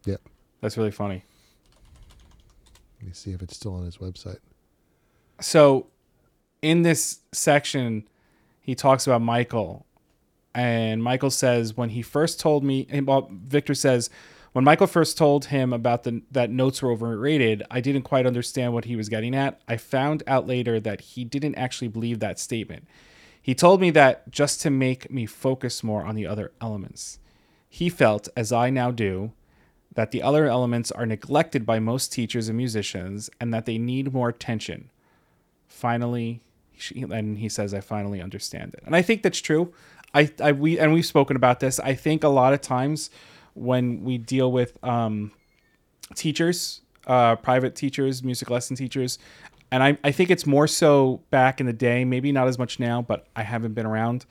Yep. 0.07 0.21
That's 0.61 0.77
really 0.77 0.91
funny. 0.91 1.25
Let 3.03 3.09
me 3.09 3.15
see 3.15 3.33
if 3.33 3.43
it's 3.43 3.57
still 3.57 3.75
on 3.75 3.85
his 3.85 3.99
website. 3.99 4.39
so 5.41 5.89
in 6.61 6.83
this 6.83 7.19
section 7.33 8.09
he 8.61 8.77
talks 8.77 9.09
about 9.09 9.21
michael. 9.21 9.87
And 10.55 11.03
michael 11.03 11.31
says 11.31 11.77
when 11.77 11.89
he 11.91 12.03
first 12.03 12.39
told 12.39 12.63
me 12.63 12.87
well, 13.05 13.29
victor 13.33 13.75
says 13.75 14.09
when 14.53 14.65
michael 14.65 14.87
first 14.87 15.19
told 15.19 15.47
him 15.47 15.73
about 15.73 16.05
the 16.05 16.23
that 16.31 16.51
notes 16.51 16.81
were 16.81 16.93
overrated 16.93 17.65
i 17.73 17.81
didn't 17.81 18.03
quite 18.03 18.25
understand 18.25 18.73
what 18.73 18.85
he 18.85 18.95
was 18.95 19.09
getting 19.09 19.35
at. 19.35 19.61
I 19.67 19.79
found 19.79 20.23
out 20.29 20.47
later 20.47 20.79
that 20.79 21.01
he 21.01 21.25
didn't 21.25 21.57
actually 21.57 21.89
believe 21.89 22.21
that 22.21 22.39
statement. 22.39 22.87
He 23.41 23.57
told 23.57 23.81
me 23.81 23.91
that 23.91 24.31
just 24.31 24.61
to 24.61 24.71
make 24.71 25.11
me 25.11 25.27
focus 25.27 25.83
more 25.83 26.05
on 26.05 26.15
the 26.15 26.29
other 26.29 26.53
elements. 26.61 27.19
He 27.69 27.89
felt 27.89 28.29
as 28.37 28.53
i 28.53 28.71
now 28.71 28.93
do 28.93 29.33
that 29.95 30.11
the 30.11 30.23
other 30.23 30.47
elements 30.47 30.91
are 30.91 31.07
neglected 31.07 31.67
by 31.67 31.79
most 31.79 32.13
teachers 32.13 32.49
and 32.49 32.57
musicians 32.57 33.29
and 33.41 33.53
that 33.53 33.67
they 33.67 33.79
need 33.79 34.13
more 34.13 34.29
attention. 34.29 34.91
Finally 35.69 36.41
she, 36.77 37.03
and 37.03 37.39
he 37.39 37.49
says 37.49 37.73
i 37.75 37.81
finally 37.81 38.21
understand 38.21 38.75
it. 38.75 38.83
And 38.87 38.97
i 38.97 39.03
think 39.03 39.23
that's 39.23 39.41
true. 39.41 39.73
I 40.15 40.31
i 40.41 40.53
we 40.53 40.79
and 40.79 40.93
we've 40.93 41.07
spoken 41.07 41.37
about 41.37 41.61
this. 41.61 41.79
I 41.81 41.95
think 41.95 42.25
a 42.25 42.29
lot 42.29 42.53
of 42.53 42.61
times 42.61 43.11
when 43.55 44.03
we 44.05 44.19
deal 44.19 44.51
with 44.51 44.83
um 44.85 45.33
teachers 46.15 46.81
uh 47.07 47.37
private 47.37 47.75
teachers 47.75 48.23
music 48.23 48.51
lesson 48.51 48.77
teachers 48.77 49.19
and 49.71 49.83
I, 49.83 49.97
I 50.05 50.13
think 50.13 50.31
it's 50.31 50.45
more 50.47 50.67
so 50.67 51.23
back 51.31 51.59
in 51.59 51.67
the 51.67 51.73
day 51.73 52.05
maybe 52.05 52.33
not 52.33 52.49
as 52.49 52.59
much 52.59 52.79
now 52.79 53.03
but 53.03 53.27
i 53.35 53.43
haven't 53.43 53.75
been 53.75 53.87
around 53.87 54.27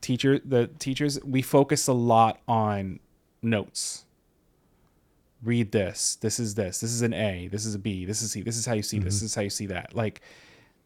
teacher 0.00 0.38
the 0.44 0.68
teachers 0.78 1.22
we 1.24 1.42
focus 1.42 1.88
a 1.88 1.92
lot 1.92 2.40
on 2.48 3.00
notes 3.42 4.04
read 5.42 5.72
this 5.72 6.16
this 6.16 6.38
is 6.38 6.54
this 6.54 6.80
this 6.80 6.92
is 6.92 7.02
an 7.02 7.14
a 7.14 7.48
this 7.48 7.64
is 7.64 7.74
a 7.74 7.78
b 7.78 8.04
this 8.04 8.20
is 8.22 8.32
c 8.32 8.42
this 8.42 8.56
is 8.56 8.66
how 8.66 8.74
you 8.74 8.82
see 8.82 8.98
this 8.98 9.14
this 9.14 9.22
is 9.30 9.34
how 9.34 9.40
you 9.42 9.48
see 9.50 9.66
that 9.66 9.94
like 9.96 10.20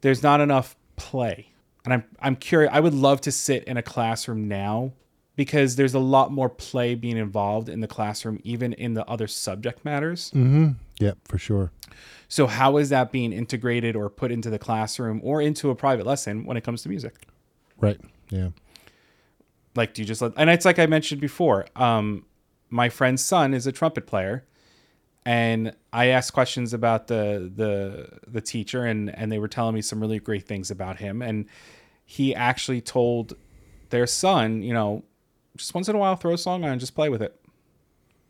there's 0.00 0.22
not 0.22 0.40
enough 0.40 0.76
play 0.96 1.48
and 1.84 1.92
i'm 1.92 2.04
i'm 2.20 2.36
curious 2.36 2.70
i 2.72 2.78
would 2.78 2.94
love 2.94 3.20
to 3.20 3.32
sit 3.32 3.64
in 3.64 3.76
a 3.76 3.82
classroom 3.82 4.46
now 4.46 4.92
because 5.36 5.74
there's 5.74 5.94
a 5.94 5.98
lot 5.98 6.30
more 6.30 6.48
play 6.48 6.94
being 6.94 7.16
involved 7.16 7.68
in 7.68 7.80
the 7.80 7.88
classroom 7.88 8.38
even 8.44 8.72
in 8.74 8.94
the 8.94 9.04
other 9.08 9.26
subject 9.26 9.84
matters 9.84 10.30
Mm-hmm. 10.30 10.68
Yep, 11.00 11.18
for 11.24 11.38
sure. 11.38 11.72
so 12.28 12.46
how 12.46 12.76
is 12.76 12.90
that 12.90 13.10
being 13.10 13.32
integrated 13.32 13.96
or 13.96 14.08
put 14.08 14.30
into 14.30 14.48
the 14.50 14.60
classroom 14.60 15.20
or 15.24 15.42
into 15.42 15.70
a 15.70 15.74
private 15.74 16.06
lesson 16.06 16.44
when 16.44 16.56
it 16.56 16.62
comes 16.62 16.82
to 16.84 16.88
music 16.88 17.26
Right. 17.80 18.00
Yeah. 18.30 18.50
like 19.74 19.94
do 19.94 20.02
you 20.02 20.06
just 20.06 20.22
let 20.22 20.32
and 20.36 20.48
it's 20.48 20.64
like 20.64 20.78
i 20.78 20.86
mentioned 20.86 21.20
before 21.20 21.66
um 21.74 22.24
my 22.74 22.88
friend's 22.88 23.24
son 23.24 23.54
is 23.54 23.68
a 23.68 23.72
trumpet 23.72 24.04
player 24.04 24.44
and 25.24 25.72
i 25.92 26.06
asked 26.06 26.32
questions 26.32 26.74
about 26.74 27.06
the 27.06 27.48
the 27.54 28.18
the 28.26 28.40
teacher 28.40 28.84
and 28.84 29.16
and 29.16 29.30
they 29.30 29.38
were 29.38 29.46
telling 29.46 29.76
me 29.76 29.80
some 29.80 30.00
really 30.00 30.18
great 30.18 30.44
things 30.44 30.72
about 30.72 30.96
him. 30.98 31.22
And 31.22 31.46
he 32.04 32.34
actually 32.34 32.80
told 32.80 33.34
their 33.90 34.08
son 34.08 34.64
you 34.64 34.74
know 34.74 35.04
just 35.56 35.72
once 35.72 35.88
in 35.88 35.94
a 35.94 35.98
while 36.00 36.16
throw 36.16 36.34
a 36.34 36.38
song 36.38 36.64
on 36.64 36.70
and 36.70 36.80
just 36.80 36.96
play 36.96 37.08
with 37.08 37.22
it. 37.22 37.40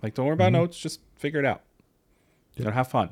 Like 0.02 0.12
don't 0.12 0.26
worry 0.26 0.34
about 0.34 0.52
notes 0.52 0.78
just 0.78 1.00
figure 1.16 1.40
it 1.40 1.46
out. 1.46 1.62
You 2.56 2.66
know 2.66 2.70
have 2.70 2.88
fun. 2.88 3.10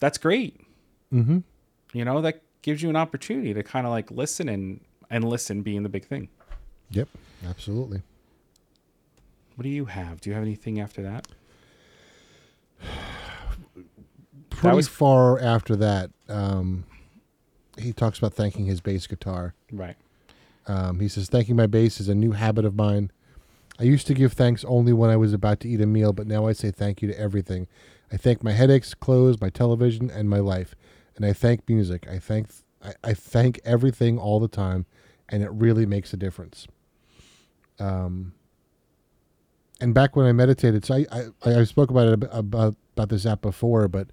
That's 0.00 0.18
great. 0.18 0.60
Mm-hmm. 1.14 1.38
you 1.92 2.04
know 2.04 2.20
that 2.22 2.42
gives 2.62 2.82
you 2.82 2.90
an 2.90 2.96
opportunity 2.96 3.54
to 3.54 3.62
kind 3.62 3.86
of 3.86 3.92
like 3.92 4.10
listen 4.10 4.48
and 4.48 4.80
and 5.10 5.22
listen 5.24 5.62
being 5.62 5.84
the 5.84 5.88
big 5.88 6.06
thing. 6.06 6.28
Yep. 6.90 7.08
Absolutely. 7.48 8.02
What 9.60 9.64
do 9.64 9.68
you 9.68 9.84
have? 9.84 10.22
Do 10.22 10.30
you 10.30 10.34
have 10.34 10.42
anything 10.42 10.80
after 10.80 11.02
that? 11.02 11.28
Pretty 14.48 14.74
was- 14.74 14.88
far 14.88 15.38
after 15.38 15.76
that, 15.76 16.10
um, 16.30 16.84
he 17.76 17.92
talks 17.92 18.16
about 18.16 18.32
thanking 18.32 18.64
his 18.64 18.80
bass 18.80 19.06
guitar. 19.06 19.52
Right. 19.70 19.96
Um, 20.66 21.00
he 21.00 21.08
says, 21.08 21.28
Thanking 21.28 21.56
my 21.56 21.66
bass 21.66 22.00
is 22.00 22.08
a 22.08 22.14
new 22.14 22.32
habit 22.32 22.64
of 22.64 22.74
mine. 22.74 23.10
I 23.78 23.82
used 23.82 24.06
to 24.06 24.14
give 24.14 24.32
thanks 24.32 24.64
only 24.64 24.94
when 24.94 25.10
I 25.10 25.16
was 25.16 25.34
about 25.34 25.60
to 25.60 25.68
eat 25.68 25.82
a 25.82 25.86
meal, 25.86 26.14
but 26.14 26.26
now 26.26 26.46
I 26.46 26.52
say 26.52 26.70
thank 26.70 27.02
you 27.02 27.08
to 27.08 27.20
everything. 27.20 27.66
I 28.10 28.16
thank 28.16 28.42
my 28.42 28.52
headaches, 28.52 28.94
clothes, 28.94 29.42
my 29.42 29.50
television, 29.50 30.10
and 30.10 30.30
my 30.30 30.38
life. 30.38 30.74
And 31.16 31.26
I 31.26 31.34
thank 31.34 31.68
music. 31.68 32.08
I 32.08 32.18
thank 32.18 32.48
I, 32.82 32.94
I 33.04 33.12
thank 33.12 33.60
everything 33.66 34.18
all 34.18 34.40
the 34.40 34.48
time, 34.48 34.86
and 35.28 35.42
it 35.42 35.50
really 35.52 35.84
makes 35.84 36.14
a 36.14 36.16
difference. 36.16 36.66
Um, 37.78 38.32
and 39.80 39.94
back 39.94 40.16
when 40.16 40.26
I 40.26 40.32
meditated, 40.32 40.84
so 40.84 40.94
I 40.94 41.06
I, 41.44 41.60
I 41.60 41.64
spoke 41.64 41.90
about 41.90 42.08
it 42.08 42.28
about 42.32 42.76
about 42.96 43.08
this 43.08 43.26
app 43.26 43.40
before, 43.40 43.88
but 43.88 44.08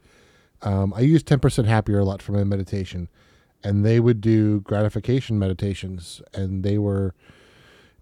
um, 0.62 0.94
I 0.96 1.02
use 1.02 1.24
ten 1.24 1.40
percent 1.40 1.68
happier 1.68 2.00
a 2.00 2.06
lot 2.06 2.22
for 2.22 2.32
my 2.32 2.44
meditation, 2.44 3.10
and 3.64 3.86
they 3.86 4.00
would 4.00 4.22
do 4.22 4.62
gratification 4.62 5.38
meditations, 5.40 6.22
and 6.34 6.64
they 6.64 6.78
were 6.78 7.14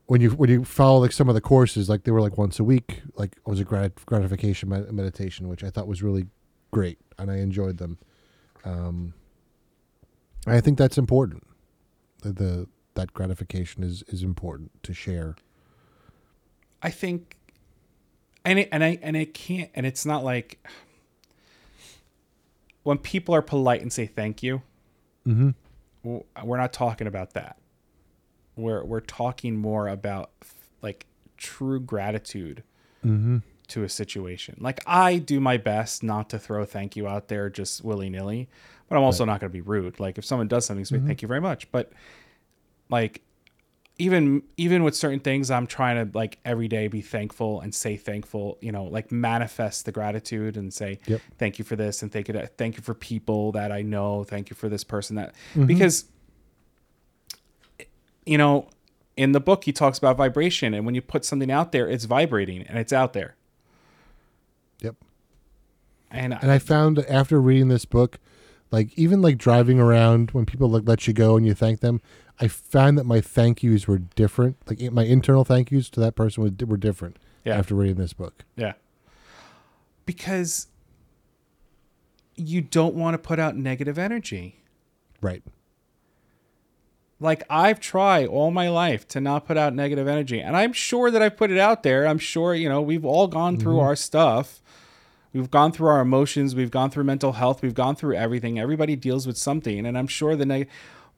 when 0.08 0.22
you 0.22 0.32
when 0.32 0.50
you 0.50 0.64
follow 0.64 1.00
like 1.00 1.12
some 1.12 1.30
of 1.30 1.36
the 1.36 1.42
courses, 1.42 1.90
like 1.90 2.04
they 2.04 2.12
were 2.12 2.22
like 2.22 2.38
once 2.38 2.60
a 2.60 2.64
week, 2.64 3.02
like 3.16 3.36
it 3.38 3.50
was 3.50 3.60
a 3.60 3.64
grat- 3.64 4.06
gratification 4.06 4.70
med- 4.70 4.92
meditation, 4.92 5.48
which 5.48 5.64
I 5.64 5.70
thought 5.70 5.88
was 5.88 6.04
really 6.04 6.28
great, 6.72 7.00
and 7.18 7.32
I 7.32 7.38
enjoyed 7.38 7.78
them. 7.78 7.98
Um, 8.64 9.14
I 10.48 10.62
think 10.62 10.78
that's 10.78 10.98
important. 10.98 11.44
The, 12.22 12.34
the 12.34 12.68
that 12.94 13.14
gratification 13.14 13.84
is 13.84 14.04
is 14.08 14.22
important 14.24 14.72
to 14.84 14.94
share. 14.94 15.36
I 16.82 16.92
think, 16.92 17.35
and 18.46 18.60
it, 18.60 18.70
and 18.72 18.84
I 18.84 19.00
and 19.02 19.16
it 19.18 19.34
can't, 19.34 19.70
and 19.76 19.86
it's 19.86 20.06
not 20.06 20.24
like 20.24 20.66
when 22.84 22.98
people 22.98 23.34
are 23.36 23.42
polite 23.42 23.82
and 23.82 23.92
say 23.92 24.06
thank 24.06 24.44
you. 24.44 24.62
Mm-hmm. 25.28 25.50
We're 26.44 26.58
not 26.58 26.72
talking 26.72 27.08
about 27.08 27.34
that. 27.34 27.58
We're 28.56 28.84
we're 28.84 29.00
talking 29.02 29.58
more 29.58 29.88
about 29.88 30.32
like 30.82 31.06
true 31.38 31.80
gratitude 31.80 32.64
Mm-hmm. 33.06 33.38
to 33.68 33.84
a 33.84 33.90
situation. 33.90 34.58
Like 34.60 34.82
I 34.88 35.18
do 35.18 35.40
my 35.40 35.58
best 35.58 36.02
not 36.02 36.28
to 36.32 36.40
throw 36.40 36.66
thank 36.66 36.96
you 36.96 37.08
out 37.08 37.28
there 37.28 37.52
just 37.52 37.84
willy 37.84 38.10
nilly, 38.10 38.50
but 38.90 38.96
I'm 38.98 39.04
also 39.04 39.26
not 39.26 39.40
going 39.40 39.52
to 39.52 39.54
be 39.54 39.62
rude. 39.62 40.00
Like 40.00 40.18
if 40.18 40.26
someone 40.26 40.48
does 40.48 40.66
something, 40.66 40.86
say 40.86 41.00
thank 41.00 41.22
you 41.22 41.28
very 41.28 41.42
much. 41.42 41.72
But 41.72 41.92
like 42.90 43.22
even 43.98 44.44
even 44.58 44.84
with 44.84 44.96
certain 44.96 45.20
things, 45.22 45.50
I'm 45.50 45.68
trying 45.68 46.12
to 46.12 46.18
like 46.18 46.38
every 46.44 46.68
day 46.68 46.88
be 46.88 47.02
thankful 47.02 47.62
and 47.62 47.74
say 47.74 47.96
thankful. 47.98 48.58
You 48.62 48.72
know, 48.72 48.84
like 48.86 49.12
manifest 49.12 49.86
the 49.86 49.92
gratitude 49.92 50.58
and 50.58 50.74
say 50.74 51.00
Yep. 51.08 51.22
thank 51.38 51.60
you 51.60 51.66
for 51.66 51.76
this 51.76 52.02
and 52.02 52.12
thank 52.12 52.28
you 52.28 52.34
to, 52.34 52.48
thank 52.48 52.76
you 52.76 52.84
for 52.84 52.94
people 52.94 53.52
that 53.54 53.72
I 53.72 53.82
know. 53.84 54.24
Thank 54.26 54.50
you 54.50 54.56
for 54.56 54.68
this 54.70 54.84
person 54.84 55.16
that 55.16 55.34
Mm-hmm. 55.54 55.66
because 55.66 56.06
you 58.26 58.38
know 58.38 58.68
in 59.16 59.32
the 59.32 59.40
book 59.40 59.64
he 59.64 59.72
talks 59.72 59.98
about 59.98 60.18
vibration 60.18 60.74
and 60.74 60.86
when 60.86 60.96
you 60.96 61.02
put 61.02 61.24
something 61.24 61.52
out 61.52 61.72
there 61.72 61.88
it's 61.88 62.06
vibrating 62.06 62.64
and 62.64 62.78
it's 62.78 62.92
out 62.92 63.14
there 63.14 63.36
Yep. 64.82 64.96
and, 66.12 66.34
And 66.42 66.52
I 66.52 66.58
found 66.60 67.00
after 67.00 67.40
reading 67.40 67.70
this 67.70 67.86
book, 67.86 68.20
like 68.72 68.92
even 68.98 69.22
like 69.22 69.38
driving 69.38 69.80
around 69.80 70.32
when 70.32 70.46
people 70.46 70.70
like 70.70 70.84
let 70.86 71.08
you 71.08 71.14
go 71.14 71.38
and 71.38 71.46
you 71.46 71.54
thank 71.54 71.80
them, 71.80 72.02
I 72.40 72.48
found 72.48 72.98
that 72.98 73.06
my 73.06 73.22
thank 73.22 73.64
yous 73.64 73.88
were 73.88 73.98
different. 74.00 74.58
Like 74.68 74.92
my 74.92 75.04
internal 75.04 75.44
thank 75.46 75.72
yous 75.72 75.90
to 75.92 76.00
that 76.02 76.16
person 76.16 76.44
were, 76.44 76.66
were 76.66 76.78
different 76.78 77.18
Yeah. 77.44 77.58
after 77.58 77.76
reading 77.76 77.96
this 77.98 78.14
book. 78.14 78.44
yeah 78.56 78.74
because 80.06 80.68
you 82.36 82.62
don't 82.62 82.94
want 82.96 83.14
to 83.16 83.18
put 83.18 83.40
out 83.40 83.56
negative 83.56 83.98
energy 83.98 84.60
Right. 85.22 85.42
like 87.20 87.44
I've 87.50 87.80
tried 87.80 88.28
all 88.28 88.52
my 88.52 88.70
life 88.70 89.08
to 89.10 89.22
not 89.22 89.48
put 89.48 89.58
out 89.58 89.74
negative 89.74 90.08
energy 90.08 90.40
and 90.42 90.56
I'm 90.56 90.74
sure 90.74 91.10
that 91.10 91.22
I've 91.22 91.38
put 91.38 91.50
it 91.50 91.58
out 91.58 91.84
there 91.84 92.06
I'm 92.08 92.20
sure 92.20 92.54
you 92.54 92.70
know 92.70 92.82
we've 92.82 93.06
all 93.06 93.28
gone 93.28 93.58
through 93.58 93.74
mm-hmm. 93.76 93.88
our 93.88 93.96
stuff 93.96 94.62
we've 95.34 95.50
gone 95.50 95.72
through 95.72 95.88
our 95.88 96.02
emotions 96.02 96.54
we've 96.54 96.72
gone 96.72 96.92
through 96.92 97.06
mental 97.06 97.32
health 97.34 97.62
we've 97.62 97.74
gone 97.74 97.96
through 97.96 98.16
everything 98.16 98.60
everybody 98.60 98.96
deals 98.96 99.26
with 99.26 99.38
something 99.38 99.86
and 99.86 99.98
I'm 99.98 100.08
sure 100.08 100.36
the 100.36 100.46
neg- 100.46 100.70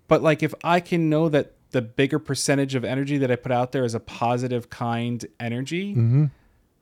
but 0.07 0.21
like 0.21 0.41
if 0.43 0.53
I 0.63 0.79
can 0.79 1.09
know 1.09 1.29
that 1.29 1.53
the 1.71 1.81
bigger 1.81 2.17
percentage 2.19 2.75
of 2.75 2.83
energy 2.85 3.17
that 3.17 3.29
I 3.29 3.35
put 3.35 3.51
out 3.51 3.71
there 3.73 3.83
is 3.83 3.93
a 3.93 3.99
positive 3.99 4.69
kind 4.69 5.25
energy 5.39 5.93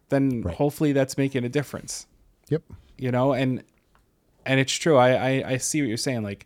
then 0.09 0.41
Right. 0.43 0.55
hopefully 0.55 0.91
that's 0.93 1.17
making 1.17 1.43
a 1.43 1.49
difference. 1.49 2.05
Yep. 2.49 2.61
you 2.97 3.11
know 3.11 3.33
and 3.33 3.63
and 4.45 4.59
it's 4.59 4.73
true. 4.73 4.95
I 4.97 5.09
i, 5.41 5.49
I 5.53 5.57
see 5.57 5.81
what 5.81 5.87
you're 5.87 5.97
saying. 5.97 6.21
Like 6.23 6.45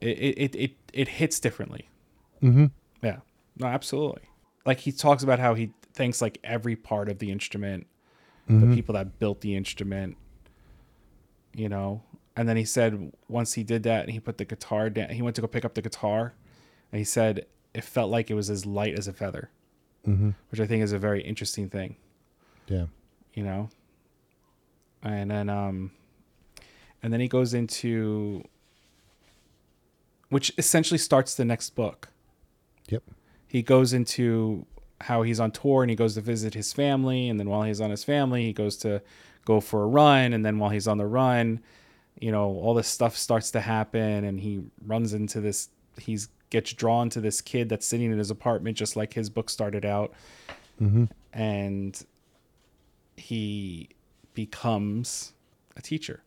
it 0.00 0.18
it 0.18 0.54
it, 0.54 0.72
it 0.92 1.08
hits 1.08 1.40
differently. 1.40 1.88
Mm-hmm. 2.42 2.66
yeah. 3.02 3.18
No 3.56 3.66
absolutely. 3.66 4.22
Like 4.66 4.80
he 4.80 4.92
talks 4.92 5.22
about 5.22 5.38
how 5.38 5.54
he 5.54 5.70
thanks 5.94 6.20
like 6.20 6.38
every 6.44 6.76
part 6.76 7.08
of 7.08 7.18
the 7.18 7.30
instrument 7.32 7.86
the 8.50 8.74
people 8.74 8.94
that 8.94 9.18
built 9.18 9.40
the 9.42 9.54
instrument 9.56 10.16
you 11.54 11.68
know 11.68 12.02
and 12.38 12.48
then 12.48 12.56
he 12.56 12.64
said 12.64 13.12
once 13.28 13.52
he 13.54 13.62
did 13.64 13.82
that 13.82 14.04
and 14.04 14.12
he 14.12 14.20
put 14.20 14.38
the 14.38 14.44
guitar 14.46 14.88
down 14.88 15.10
he 15.10 15.20
went 15.22 15.34
to 15.36 15.42
go 15.42 15.46
pick 15.48 15.64
up 15.64 15.74
the 15.74 15.82
guitar 15.82 16.32
and 16.92 16.98
he 16.98 17.04
said 17.04 17.44
it 17.74 17.84
felt 17.84 18.10
like 18.10 18.30
it 18.30 18.34
was 18.34 18.48
as 18.48 18.64
light 18.64 18.94
as 18.98 19.06
a 19.08 19.12
feather 19.12 19.50
Mm-hmm. 20.06 20.30
which 20.50 20.60
i 20.60 20.66
think 20.66 20.82
is 20.82 20.92
a 20.92 20.98
very 20.98 21.20
interesting 21.22 21.68
thing 21.68 21.96
Yeah. 22.68 22.86
you 23.34 23.42
know 23.42 23.68
and 25.02 25.30
then 25.30 25.48
um 25.50 25.90
and 27.02 27.12
then 27.12 27.20
he 27.20 27.28
goes 27.28 27.52
into 27.52 28.42
which 30.28 30.52
essentially 30.58 30.98
starts 30.98 31.34
the 31.34 31.44
next 31.44 31.70
book 31.74 32.08
Yep. 32.88 33.02
he 33.46 33.62
goes 33.62 33.92
into 33.92 34.64
how 35.02 35.22
he's 35.22 35.38
on 35.40 35.50
tour 35.50 35.82
and 35.82 35.90
he 35.90 35.96
goes 35.96 36.14
to 36.14 36.20
visit 36.20 36.54
his 36.54 36.72
family 36.72 37.28
and 37.28 37.38
then 37.38 37.48
while 37.50 37.62
he's 37.64 37.80
on 37.80 37.90
his 37.90 38.02
family 38.04 38.44
he 38.44 38.52
goes 38.52 38.76
to 38.78 39.02
go 39.44 39.60
for 39.60 39.82
a 39.82 39.86
run 39.86 40.32
and 40.32 40.44
then 40.44 40.58
while 40.58 40.70
he's 40.70 40.88
on 40.88 40.98
the 40.98 41.06
run 41.06 41.60
you 42.20 42.32
know 42.32 42.46
all 42.50 42.74
this 42.74 42.88
stuff 42.88 43.16
starts 43.16 43.50
to 43.52 43.60
happen 43.60 44.24
and 44.24 44.40
he 44.40 44.60
runs 44.86 45.12
into 45.14 45.40
this 45.40 45.68
he's 45.98 46.28
gets 46.50 46.72
drawn 46.72 47.10
to 47.10 47.20
this 47.20 47.40
kid 47.40 47.68
that's 47.68 47.86
sitting 47.86 48.10
in 48.10 48.18
his 48.18 48.30
apartment 48.30 48.76
just 48.76 48.96
like 48.96 49.12
his 49.14 49.28
book 49.30 49.50
started 49.50 49.84
out 49.84 50.12
Mm-hmm. 50.80 51.04
and 51.32 52.06
he 53.16 53.88
becomes 54.34 55.32
a 55.76 55.82
teacher 55.82 56.22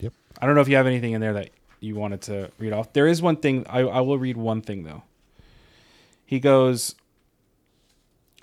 Yep. 0.00 0.12
i 0.40 0.46
don't 0.46 0.54
know 0.54 0.60
if 0.60 0.68
you 0.68 0.76
have 0.76 0.86
anything 0.86 1.12
in 1.12 1.20
there 1.22 1.32
that 1.32 1.50
you 1.80 1.94
wanted 1.94 2.20
to 2.22 2.50
read 2.58 2.72
off 2.74 2.92
there 2.92 3.06
is 3.06 3.22
one 3.22 3.36
thing 3.36 3.64
i, 3.68 3.80
I 3.80 4.00
will 4.00 4.18
read 4.18 4.36
one 4.36 4.60
thing 4.60 4.84
though 4.84 5.04
he 6.26 6.38
goes 6.38 6.94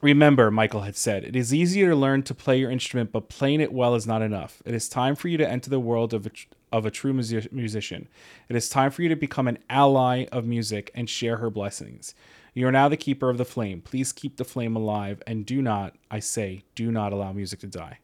Remember, 0.02 0.52
Michael 0.52 0.82
had 0.82 0.96
said, 0.96 1.24
it 1.24 1.36
is 1.36 1.52
easier 1.54 1.90
to 1.90 1.96
learn 1.96 2.22
to 2.24 2.36
play 2.36 2.60
your 2.60 2.70
instrument, 2.70 3.12
but 3.12 3.28
playing 3.30 3.60
it 3.62 3.72
well 3.74 3.96
is 3.96 4.06
not 4.06 4.22
enough. 4.22 4.62
It 4.64 4.76
is 4.76 4.88
time 4.88 5.16
for 5.16 5.30
you 5.30 5.38
to 5.38 5.50
enter 5.50 5.70
the 5.70 5.80
world 5.80 6.14
of 6.14 6.28
of 6.76 6.86
a 6.86 6.92
true 6.92 7.14
musi- 7.14 7.52
musician. 7.54 8.10
It 8.50 8.56
is 8.56 8.68
time 8.68 8.92
for 8.92 9.02
you 9.02 9.10
to 9.10 9.16
become 9.16 9.48
an 9.48 9.60
ally 9.70 10.26
of 10.32 10.46
music 10.46 10.92
and 10.94 11.10
share 11.10 11.38
her 11.38 11.50
blessings. 11.50 12.14
You 12.54 12.68
are 12.68 12.72
now 12.72 12.90
the 12.90 12.98
keeper 12.98 13.30
of 13.30 13.38
the 13.38 13.46
flame. 13.46 13.82
Please 13.82 14.12
keep 14.12 14.36
the 14.36 14.44
flame 14.44 14.76
alive 14.76 15.24
and 15.26 15.46
do 15.46 15.62
not, 15.62 15.96
I 16.12 16.20
say, 16.20 16.64
do 16.76 16.92
not 16.92 17.14
allow 17.14 17.32
music 17.32 17.62
to 17.62 17.68
die. 17.68 18.00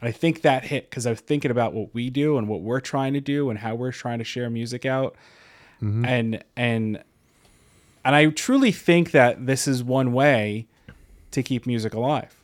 And 0.00 0.08
I 0.08 0.12
think 0.12 0.42
that 0.42 0.66
hit 0.66 0.88
because 0.88 1.04
I 1.04 1.10
was 1.10 1.20
thinking 1.20 1.50
about 1.50 1.72
what 1.72 1.92
we 1.92 2.10
do 2.10 2.38
and 2.38 2.46
what 2.46 2.60
we're 2.60 2.80
trying 2.80 3.14
to 3.14 3.20
do 3.20 3.50
and 3.50 3.58
how 3.58 3.74
we're 3.74 3.90
trying 3.90 4.18
to 4.18 4.24
share 4.24 4.48
music 4.48 4.86
out. 4.86 5.16
And 6.04 6.44
and 6.56 7.02
and 8.04 8.14
I 8.14 8.26
truly 8.26 8.70
think 8.70 9.10
that 9.10 9.46
this 9.46 9.66
is 9.66 9.82
one 9.82 10.12
way 10.12 10.68
to 11.32 11.42
keep 11.42 11.66
music 11.66 11.92
alive. 11.92 12.38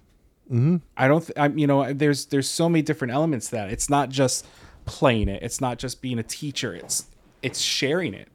Mm-hmm. 0.51 0.77
I 0.97 1.09
don't. 1.09 1.23
Th- 1.23 1.39
I'm. 1.39 1.57
You 1.57 1.67
know, 1.67 1.93
there's 1.93 2.27
there's 2.27 2.49
so 2.49 2.69
many 2.69 2.83
different 2.83 3.15
elements 3.15 3.47
to 3.47 3.53
that. 3.57 3.71
It's 3.71 3.89
not 3.89 4.11
just 4.11 4.47
playing 4.85 5.29
it. 5.29 5.43
It's 5.43 5.61
not 5.61 5.79
just 5.79 6.03
being 6.03 6.19
a 6.19 6.23
teacher. 6.23 6.75
It's 6.75 7.07
it's 7.43 7.61
sharing 7.61 8.15
it. 8.15 8.29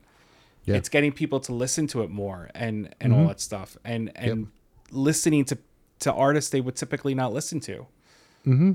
Yeah. 0.66 0.76
It's 0.76 0.90
getting 0.90 1.12
people 1.12 1.40
to 1.42 1.54
listen 1.54 1.88
to 1.88 2.04
it 2.04 2.10
more 2.10 2.50
and 2.54 2.94
and 3.02 3.14
all 3.14 3.28
that 3.28 3.42
stuff 3.42 3.78
and 3.84 4.12
and 4.16 4.48
listening 4.92 5.46
to 5.46 5.58
to 6.00 6.14
artists 6.14 6.52
they 6.52 6.62
would 6.62 6.76
typically 6.76 7.16
not 7.16 7.34
listen 7.34 7.60
to. 7.62 7.88
Mm-hmm. 8.46 8.74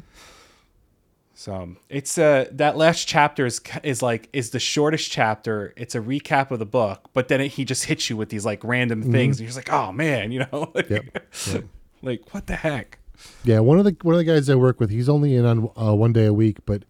So 1.35 1.77
it's 1.89 2.17
uh 2.17 2.47
that 2.53 2.77
last 2.77 3.07
chapter 3.07 3.45
is 3.47 3.61
is 3.83 4.03
like 4.03 4.29
is 4.33 4.51
the 4.51 4.61
shortest 4.61 5.11
chapter. 5.11 5.73
It's 5.77 5.95
a 5.95 6.01
recap 6.01 6.51
of 6.51 6.59
the 6.59 6.67
book, 6.67 7.11
but 7.13 7.29
then 7.29 7.41
it, 7.41 7.49
he 7.49 7.65
just 7.65 7.87
hits 7.87 8.09
you 8.09 8.17
with 8.17 8.29
these 8.29 8.45
like 8.45 8.63
random 8.63 9.03
things, 9.13 9.39
and 9.39 9.41
you're 9.41 9.55
just 9.55 9.59
like, 9.59 9.73
oh 9.73 9.93
man, 9.93 10.33
you 10.33 10.41
know, 10.41 10.71
like, 10.75 10.89
Yep. 10.91 11.05
Yep. 11.53 11.65
like 12.03 12.35
what 12.35 12.47
the 12.47 12.57
heck? 12.57 12.99
Yeah, 13.45 13.61
one 13.61 13.79
of 13.79 13.85
the 13.85 13.97
one 14.03 14.15
of 14.15 14.19
the 14.19 14.25
guys 14.25 14.49
I 14.49 14.55
work 14.55 14.81
with, 14.81 14.91
he's 14.91 15.09
only 15.09 15.35
in 15.35 15.45
on 15.45 15.71
uh, 15.81 15.95
one 15.95 16.13
day 16.13 16.27
a 16.27 16.33
week, 16.33 16.59
but 16.67 16.85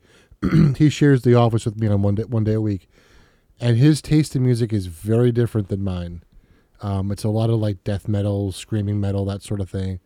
he 0.79 0.89
shares 0.91 1.23
the 1.23 1.35
office 1.35 1.65
with 1.65 1.79
me 1.79 1.87
on 1.89 2.03
one 2.03 2.15
day 2.15 2.25
one 2.25 2.45
day 2.45 2.55
a 2.55 2.61
week, 2.61 2.89
and 3.61 3.77
his 3.77 4.01
taste 4.03 4.35
in 4.37 4.43
music 4.43 4.73
is 4.73 4.87
very 4.87 5.33
different 5.33 5.69
than 5.69 5.83
mine. 5.83 6.23
Um, 6.81 7.11
it's 7.11 7.25
a 7.25 7.29
lot 7.31 7.51
of 7.51 7.61
like 7.61 7.83
death 7.85 8.09
metal, 8.09 8.53
screaming 8.53 9.01
metal, 9.01 9.25
that 9.27 9.43
sort 9.43 9.61
of 9.61 9.71
thing. 9.71 10.01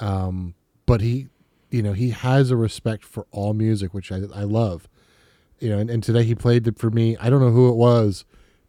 Um, 0.00 0.54
but 0.86 1.00
he, 1.00 1.28
you 1.70 1.82
know, 1.82 1.92
he 1.92 2.10
has 2.10 2.50
a 2.50 2.56
respect 2.56 3.04
for 3.04 3.26
all 3.30 3.52
music, 3.54 3.92
which 3.92 4.10
I 4.12 4.20
I 4.34 4.44
love. 4.44 4.88
You 5.60 5.70
know, 5.70 5.78
and, 5.78 5.90
and 5.90 6.02
today 6.02 6.22
he 6.22 6.34
played 6.36 6.66
it 6.68 6.78
for 6.78 6.88
me. 6.90 7.16
I 7.18 7.28
don't 7.30 7.40
know 7.40 7.50
who 7.50 7.68
it 7.68 7.74
was, 7.74 8.24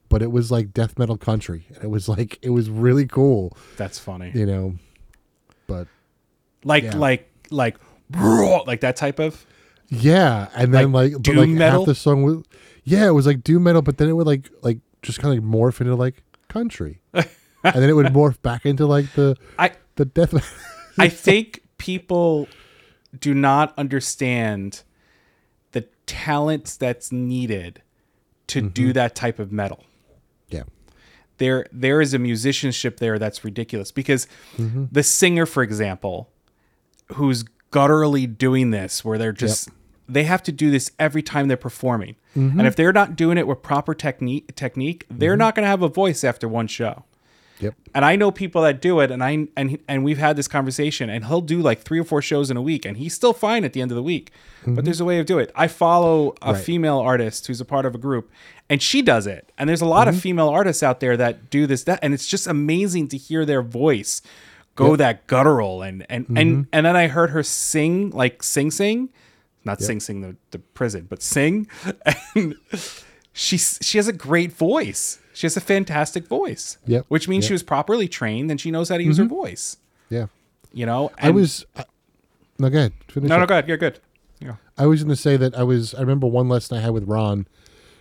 but 0.09 0.23
it 0.23 0.31
was 0.31 0.51
like 0.51 0.73
death 0.73 0.97
metal 0.97 1.17
country, 1.17 1.67
and 1.75 1.83
it 1.83 1.89
was 1.89 2.09
like 2.09 2.39
it 2.41 2.49
was 2.49 2.69
really 2.69 3.05
cool. 3.05 3.55
That's 3.77 3.99
funny. 3.99 4.31
You 4.33 4.45
know, 4.47 4.75
but 5.67 5.87
Like 6.63 6.83
Yeah. 6.83 6.97
like 6.97 7.29
like 7.51 7.77
like 8.15 8.81
that 8.81 8.95
type 8.95 9.19
of. 9.19 9.45
Yeah, 9.89 10.49
and 10.55 10.73
then 10.73 10.91
Like 10.91 11.13
like, 11.13 11.23
but 11.23 11.35
like 11.35 11.49
metal? 11.49 11.81
half 11.81 11.85
the 11.87 11.95
song 11.95 12.23
was 12.23 12.43
yeah, 12.83 13.07
it 13.07 13.11
was 13.11 13.25
like 13.25 13.43
doom 13.43 13.63
metal, 13.63 13.81
but 13.81 13.97
then 13.97 14.09
it 14.09 14.13
would 14.13 14.27
like 14.27 14.49
like 14.61 14.79
just 15.01 15.19
kind 15.19 15.37
of 15.37 15.43
like 15.43 15.51
morph 15.51 15.81
into 15.81 15.95
like 15.95 16.23
country, 16.47 17.01
and 17.13 17.25
then 17.63 17.89
it 17.89 17.93
would 17.93 18.07
morph 18.07 18.41
back 18.41 18.65
into 18.65 18.85
like 18.85 19.11
the 19.13 19.35
I 19.57 19.71
the 19.95 20.05
death. 20.05 20.33
I 20.97 21.09
think 21.09 21.61
people 21.77 22.47
do 23.17 23.33
not 23.33 23.73
understand 23.77 24.83
the 25.71 25.87
talents 26.05 26.77
that's 26.77 27.11
needed 27.11 27.81
to 28.47 28.61
do 28.61 28.85
mm-hmm. 28.85 28.91
that 28.93 29.15
type 29.15 29.39
of 29.39 29.51
metal. 29.51 29.83
yeah, 30.49 30.63
there 31.39 31.65
there 31.71 32.01
is 32.01 32.13
a 32.13 32.19
musicianship 32.19 32.97
there 32.97 33.17
that's 33.17 33.43
ridiculous 33.43 33.91
because 33.91 34.27
mm-hmm. 34.57 34.85
the 34.91 35.01
singer 35.01 35.45
for 35.45 35.63
example 35.63 36.29
who's 37.13 37.43
gutturally 37.71 38.25
doing 38.25 38.71
this 38.71 39.03
where 39.03 39.17
they're 39.17 39.31
just 39.31 39.69
they 40.11 40.23
have 40.23 40.43
to 40.43 40.51
do 40.51 40.71
this 40.71 40.91
every 40.99 41.21
time 41.21 41.47
they're 41.47 41.57
performing 41.57 42.15
and 42.57 42.67
if 42.67 42.75
they're 42.75 42.93
not 42.93 43.15
doing 43.15 43.37
it 43.37 43.47
with 43.47 43.61
proper 43.61 43.93
technique 43.93 44.55
technique 44.55 45.05
they're 45.09 45.33
mm-hmm. 45.33 45.39
not 45.39 45.55
going 45.55 45.63
to 45.63 45.69
have 45.69 45.81
a 45.81 45.87
voice 45.87 46.23
after 46.23 46.47
one 46.47 46.67
show 46.67 47.03
Yep. 47.59 47.75
And 47.93 48.05
I 48.05 48.15
know 48.15 48.31
people 48.31 48.61
that 48.61 48.81
do 48.81 48.99
it, 49.01 49.11
and 49.11 49.23
I 49.23 49.47
and 49.57 49.79
and 49.87 50.03
we've 50.03 50.17
had 50.17 50.35
this 50.35 50.47
conversation, 50.47 51.09
and 51.09 51.25
he'll 51.25 51.41
do 51.41 51.61
like 51.61 51.81
three 51.81 51.99
or 51.99 52.05
four 52.05 52.21
shows 52.21 52.49
in 52.49 52.55
a 52.55 52.61
week, 52.61 52.85
and 52.85 52.97
he's 52.97 53.13
still 53.13 53.33
fine 53.33 53.65
at 53.65 53.73
the 53.73 53.81
end 53.81 53.91
of 53.91 53.95
the 53.95 54.03
week. 54.03 54.31
But 54.63 54.71
mm-hmm. 54.71 54.85
there's 54.85 55.01
a 55.01 55.05
way 55.05 55.19
of 55.19 55.25
doing 55.25 55.43
it. 55.43 55.51
I 55.55 55.67
follow 55.67 56.35
a 56.41 56.53
Right. 56.53 56.63
female 56.63 56.99
artist 56.99 57.47
who's 57.47 57.59
a 57.59 57.65
part 57.65 57.85
of 57.85 57.93
a 57.93 57.97
group, 57.97 58.31
and 58.69 58.81
she 58.81 59.01
does 59.01 59.27
it. 59.27 59.51
And 59.57 59.69
there's 59.69 59.81
a 59.81 59.85
lot 59.85 60.07
of 60.07 60.15
mm-hmm. 60.15 60.21
female 60.21 60.49
artists 60.49 60.83
out 60.83 61.01
there 61.01 61.17
that 61.17 61.49
do 61.49 61.67
this, 61.67 61.83
that, 61.83 61.99
and 62.01 62.13
it's 62.13 62.27
just 62.27 62.47
amazing 62.47 63.09
to 63.09 63.17
hear 63.17 63.45
their 63.45 63.61
voice 63.61 64.21
go 64.75 64.95
that 64.95 65.27
guttural 65.27 65.81
and 65.81 66.05
and 66.09 66.25
and 66.37 66.67
and 66.71 66.85
then 66.85 66.95
I 66.95 67.07
heard 67.07 67.31
her 67.31 67.43
sing 67.43 68.11
like 68.11 68.41
sing 68.41 68.71
sing, 68.71 69.09
not 69.65 69.81
sing 69.81 69.99
sing 69.99 70.21
the, 70.21 70.35
the 70.51 70.59
prison, 70.59 71.07
but 71.09 71.21
sing, 71.21 71.67
and 72.35 72.55
she 73.33 73.57
she 73.57 73.97
has 73.97 74.07
a 74.07 74.13
great 74.13 74.51
voice. 74.51 75.19
She 75.33 75.45
has 75.45 75.55
a 75.55 75.61
fantastic 75.61 76.27
voice. 76.27 76.77
Yep. 76.85 77.05
Which 77.07 77.27
means 77.27 77.45
Yep. 77.45 77.47
she 77.47 77.53
was 77.53 77.63
properly 77.63 78.07
trained 78.07 78.51
and 78.51 78.59
she 78.59 78.71
knows 78.71 78.89
how 78.89 78.97
to 78.97 79.03
use 79.03 79.17
her 79.17 79.23
voice. 79.25 79.77
Yeah. 80.09 80.25
You 80.73 80.85
know. 80.85 81.11
I 81.17 81.29
was. 81.29 81.65
I, 81.77 81.85
no, 82.57 82.69
go 82.69 82.77
ahead. 82.77 82.93
Finish 83.07 83.29
no 83.29 83.37
no 83.37 83.43
up. 83.43 83.49
go 83.49 83.55
ahead. 83.55 83.67
You're 83.69 83.77
good. 83.77 83.99
Yeah. 84.41 84.55
I 84.77 84.85
was 84.85 85.01
going 85.03 85.15
to 85.15 85.21
say 85.21 85.37
that 85.37 85.55
I 85.55 85.63
was. 85.63 85.93
I 85.95 86.01
remember 86.01 86.27
one 86.27 86.49
lesson 86.49 86.77
I 86.77 86.81
had 86.81 86.91
with 86.91 87.05
Ron. 87.05 87.47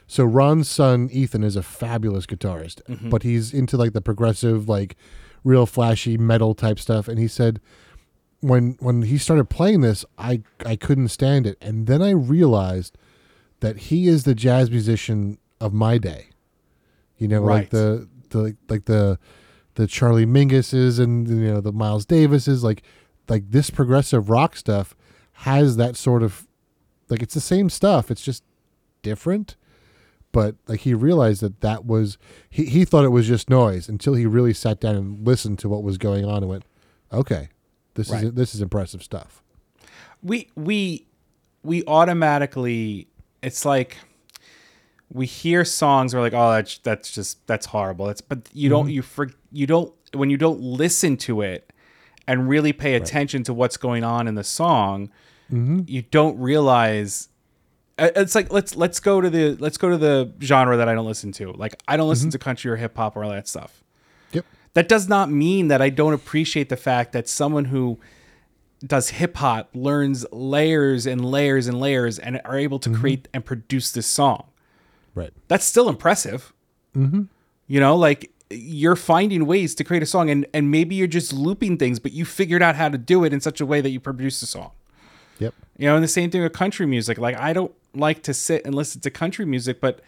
So 0.09 0.24
Ron's 0.24 0.68
son 0.68 1.09
Ethan 1.12 1.44
is 1.44 1.54
a 1.54 1.62
fabulous 1.62 2.26
guitarist, 2.26 2.82
Mm-hmm. 2.88 3.11
but 3.11 3.22
he's 3.22 3.52
into 3.52 3.76
like 3.76 3.92
the 3.92 4.00
progressive, 4.00 4.68
like 4.68 4.96
real 5.44 5.66
flashy 5.66 6.16
metal 6.18 6.54
type 6.54 6.78
stuff. 6.80 7.06
And 7.09 7.18
he 7.18 7.28
said 7.28 7.61
when 8.41 8.76
when 8.80 9.03
he 9.03 9.18
started 9.18 9.49
playing 9.51 9.80
this, 9.80 10.05
I 10.16 10.43
I 10.64 10.76
couldn't 10.76 11.09
stand 11.09 11.47
it, 11.47 11.59
and 11.61 11.86
then 11.86 12.03
I 12.03 12.11
realized 12.11 12.97
that 13.61 13.76
he 13.76 14.07
is 14.07 14.24
the 14.24 14.34
jazz 14.34 14.70
musician 14.70 15.39
of 15.61 15.72
my 15.72 15.99
day. 15.99 16.28
You 17.16 17.26
know, 17.28 17.41
Right. 17.43 17.55
like 17.62 17.70
the 17.70 18.09
the 18.30 18.57
like 18.68 18.84
the 18.84 19.18
the 19.74 19.86
Charlie 19.86 20.26
Mingus's 20.26 20.99
and 20.99 21.26
you 21.28 21.53
know 21.53 21.61
the 21.61 21.72
Miles 21.72 22.05
Davises, 22.07 22.62
like 22.62 22.82
like 23.28 23.51
this 23.51 23.70
progressive 23.70 24.30
rock 24.30 24.57
stuff 24.57 24.95
has 25.32 25.76
that 25.76 25.97
sort 25.97 26.22
of 26.22 26.47
like 27.09 27.22
it's 27.22 27.34
the 27.34 27.41
same 27.41 27.68
stuff. 27.70 28.11
It's 28.11 28.22
just 28.22 28.45
different. 29.03 29.57
But 30.30 30.57
like 30.68 30.80
he 30.80 30.95
realized 30.95 31.41
that 31.41 31.61
that 31.62 31.84
was 31.86 32.18
he 32.51 32.66
he 32.66 32.84
thought 32.84 33.05
it 33.05 33.09
was 33.09 33.26
just 33.26 33.49
noise 33.51 33.89
until 33.89 34.14
he 34.14 34.26
really 34.26 34.53
sat 34.53 34.78
down 34.78 34.95
and 34.95 35.26
listened 35.26 35.59
to 35.61 35.68
what 35.68 35.82
was 35.82 35.97
going 35.99 36.24
on 36.24 36.39
and 36.39 36.49
went, 36.49 36.64
okay, 37.12 37.49
this 37.99 38.12
is 38.12 38.32
this 38.32 38.55
is 38.55 38.61
impressive 38.62 39.03
stuff. 39.03 39.42
we 40.22 40.51
we 40.55 41.07
we 41.62 41.84
automatically 41.86 43.09
it's 43.42 43.64
like 43.64 43.99
we 45.12 45.26
hear 45.26 45.64
songs 45.64 46.14
we're 46.14 46.20
like 46.20 46.34
oh 46.34 46.53
that's 46.53 46.78
that's 46.78 47.11
just 47.11 47.46
that's 47.46 47.66
horrible. 47.66 48.07
That's 48.07 48.20
but 48.20 48.49
you 48.53 48.68
don't 48.68 48.86
mm-hmm. 48.86 48.90
you 48.90 49.03
for 49.03 49.30
you 49.53 49.66
don't 49.66 49.92
when 50.14 50.30
you 50.30 50.36
don't 50.36 50.61
listen 50.61 51.16
to 51.18 51.42
it 51.42 51.72
and 52.26 52.49
really 52.49 52.72
pay 52.72 52.94
attention 52.94 53.42
to 53.44 53.55
what's 53.55 53.76
going 53.76 54.05
on 54.05 54.28
in 54.28 54.34
the 54.34 54.44
song 54.44 55.11
mm-hmm. 55.51 55.80
you 55.86 56.03
don't 56.03 56.38
realize 56.38 57.28
uh, 57.99 58.11
it's 58.16 58.34
like 58.34 58.53
let's 58.53 58.76
let's 58.76 59.01
go 59.01 59.20
to 59.20 59.28
the 59.28 59.57
let's 59.57 59.76
go 59.76 59.90
to 59.90 59.99
the 59.99 60.32
genre 60.40 60.76
that 60.76 60.88
I 60.88 60.94
don't 60.94 61.07
listen 61.07 61.32
to. 61.32 61.53
Like 61.53 61.74
I 61.88 61.96
don't 61.96 62.09
listen 62.09 62.28
mm-hmm. 62.28 62.32
to 62.32 62.38
country 62.38 62.70
or 62.70 62.76
hip 62.76 62.96
hop 62.96 63.16
or 63.16 63.24
all 63.24 63.30
that 63.30 63.49
stuff. 63.49 63.82
That 64.74 64.88
does 64.88 65.08
not 65.08 65.30
mean 65.30 65.68
that 65.68 65.82
I 65.82 65.90
don't 65.90 66.12
appreciate 66.12 66.68
the 66.68 66.76
fact 66.76 67.12
that 67.12 67.28
someone 67.28 67.66
who 67.66 67.98
does 68.84 69.10
hip 69.10 69.36
hop 69.38 69.70
learns 69.74 70.24
layers 70.30 71.06
and 71.06 71.24
layers 71.24 71.66
and 71.66 71.80
layers 71.80 72.18
and 72.18 72.40
are 72.44 72.58
able 72.58 72.78
to 72.78 72.90
create 72.90 73.28
and 73.34 73.44
produce 73.44 73.90
this 73.90 74.06
song. 74.06 74.44
Right. 75.14 75.32
That's 75.48 75.64
still 75.64 75.88
impressive. 75.88 76.52
Mm-hmm. 76.96 77.22
You 77.66 77.80
know, 77.80 77.96
like 77.96 78.30
you're 78.50 78.96
finding 78.96 79.46
ways 79.46 79.74
to 79.74 79.84
create 79.84 80.02
a 80.02 80.06
song 80.06 80.30
and, 80.30 80.46
and 80.54 80.70
maybe 80.70 80.94
you're 80.94 81.06
just 81.06 81.32
looping 81.32 81.76
things, 81.76 81.98
but 81.98 82.12
you 82.12 82.24
figured 82.24 82.62
out 82.62 82.76
how 82.76 82.88
to 82.88 82.98
do 82.98 83.24
it 83.24 83.32
in 83.32 83.40
such 83.40 83.60
a 83.60 83.66
way 83.66 83.80
that 83.80 83.90
you 83.90 84.00
produce 84.00 84.40
the 84.40 84.46
song. 84.46 84.70
Yep. 85.38 85.54
You 85.76 85.88
know, 85.88 85.96
and 85.96 86.04
the 86.04 86.08
same 86.08 86.30
thing 86.30 86.42
with 86.42 86.52
country 86.52 86.86
music. 86.86 87.18
Like 87.18 87.36
I 87.36 87.52
don't 87.52 87.72
like 87.94 88.22
to 88.24 88.34
sit 88.34 88.64
and 88.64 88.74
listen 88.74 89.00
to 89.02 89.10
country 89.10 89.44
music, 89.44 89.80
but 89.80 90.00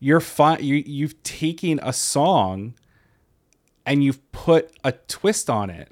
you're 0.00 0.20
fine. 0.20 0.62
You 0.62 0.76
you've 0.86 1.22
taken 1.22 1.80
a 1.82 1.92
song 1.92 2.74
and 3.86 4.02
you've 4.02 4.32
put 4.32 4.70
a 4.84 4.92
twist 4.92 5.50
on 5.50 5.70
it. 5.70 5.88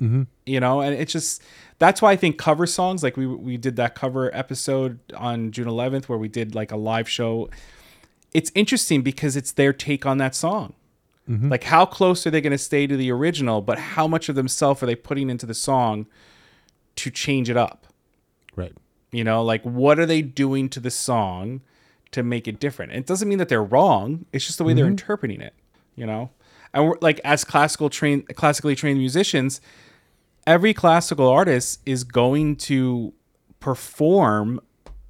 Mm-hmm. 0.00 0.22
You 0.46 0.60
know, 0.60 0.80
and 0.80 0.94
it's 0.94 1.12
just 1.12 1.42
that's 1.78 2.00
why 2.00 2.12
I 2.12 2.16
think 2.16 2.38
cover 2.38 2.66
songs 2.66 3.02
like 3.02 3.16
we 3.16 3.26
we 3.26 3.56
did 3.56 3.76
that 3.76 3.94
cover 3.94 4.34
episode 4.34 4.98
on 5.14 5.50
June 5.50 5.66
11th 5.66 6.04
where 6.04 6.18
we 6.18 6.28
did 6.28 6.54
like 6.54 6.72
a 6.72 6.76
live 6.76 7.08
show. 7.08 7.50
It's 8.32 8.50
interesting 8.54 9.02
because 9.02 9.36
it's 9.36 9.52
their 9.52 9.72
take 9.72 10.06
on 10.06 10.18
that 10.18 10.34
song. 10.34 10.74
Like 11.48 11.64
how 11.64 11.86
close 11.86 12.26
are 12.26 12.30
they 12.30 12.40
going 12.40 12.50
to 12.52 12.58
stay 12.58 12.86
to 12.88 12.96
the 12.96 13.12
original, 13.12 13.60
but 13.60 13.78
how 13.78 14.08
much 14.08 14.28
of 14.28 14.34
themselves 14.34 14.82
are 14.82 14.86
they 14.86 14.96
putting 14.96 15.30
into 15.30 15.46
the 15.46 15.54
song 15.54 16.06
to 16.96 17.10
change 17.10 17.48
it 17.48 17.56
up? 17.56 17.86
Right. 18.56 18.72
You 19.12 19.22
know, 19.22 19.44
like 19.44 19.62
what 19.62 20.00
are 20.00 20.06
they 20.06 20.22
doing 20.22 20.68
to 20.70 20.80
the 20.80 20.90
song 20.90 21.60
to 22.10 22.24
make 22.24 22.48
it 22.48 22.58
different? 22.58 22.92
it 22.92 23.06
doesn't 23.06 23.28
mean 23.28 23.38
that 23.38 23.48
they're 23.48 23.62
wrong. 23.62 24.26
It's 24.32 24.44
just 24.44 24.58
the 24.58 24.64
way 24.64 24.72
they're 24.72 24.88
interpreting 24.88 25.40
it. 25.40 25.54
You 25.94 26.06
know, 26.06 26.30
and 26.72 26.86
we're 26.86 26.96
like 27.00 27.20
as 27.24 27.44
classical 27.44 27.90
trained, 27.90 28.34
classically 28.36 28.74
trained 28.74 28.98
musicians, 28.98 29.60
every 30.46 30.74
classical 30.74 31.28
artist 31.28 31.80
is 31.84 32.04
going 32.04 32.56
to 32.56 33.12
perform 33.58 34.60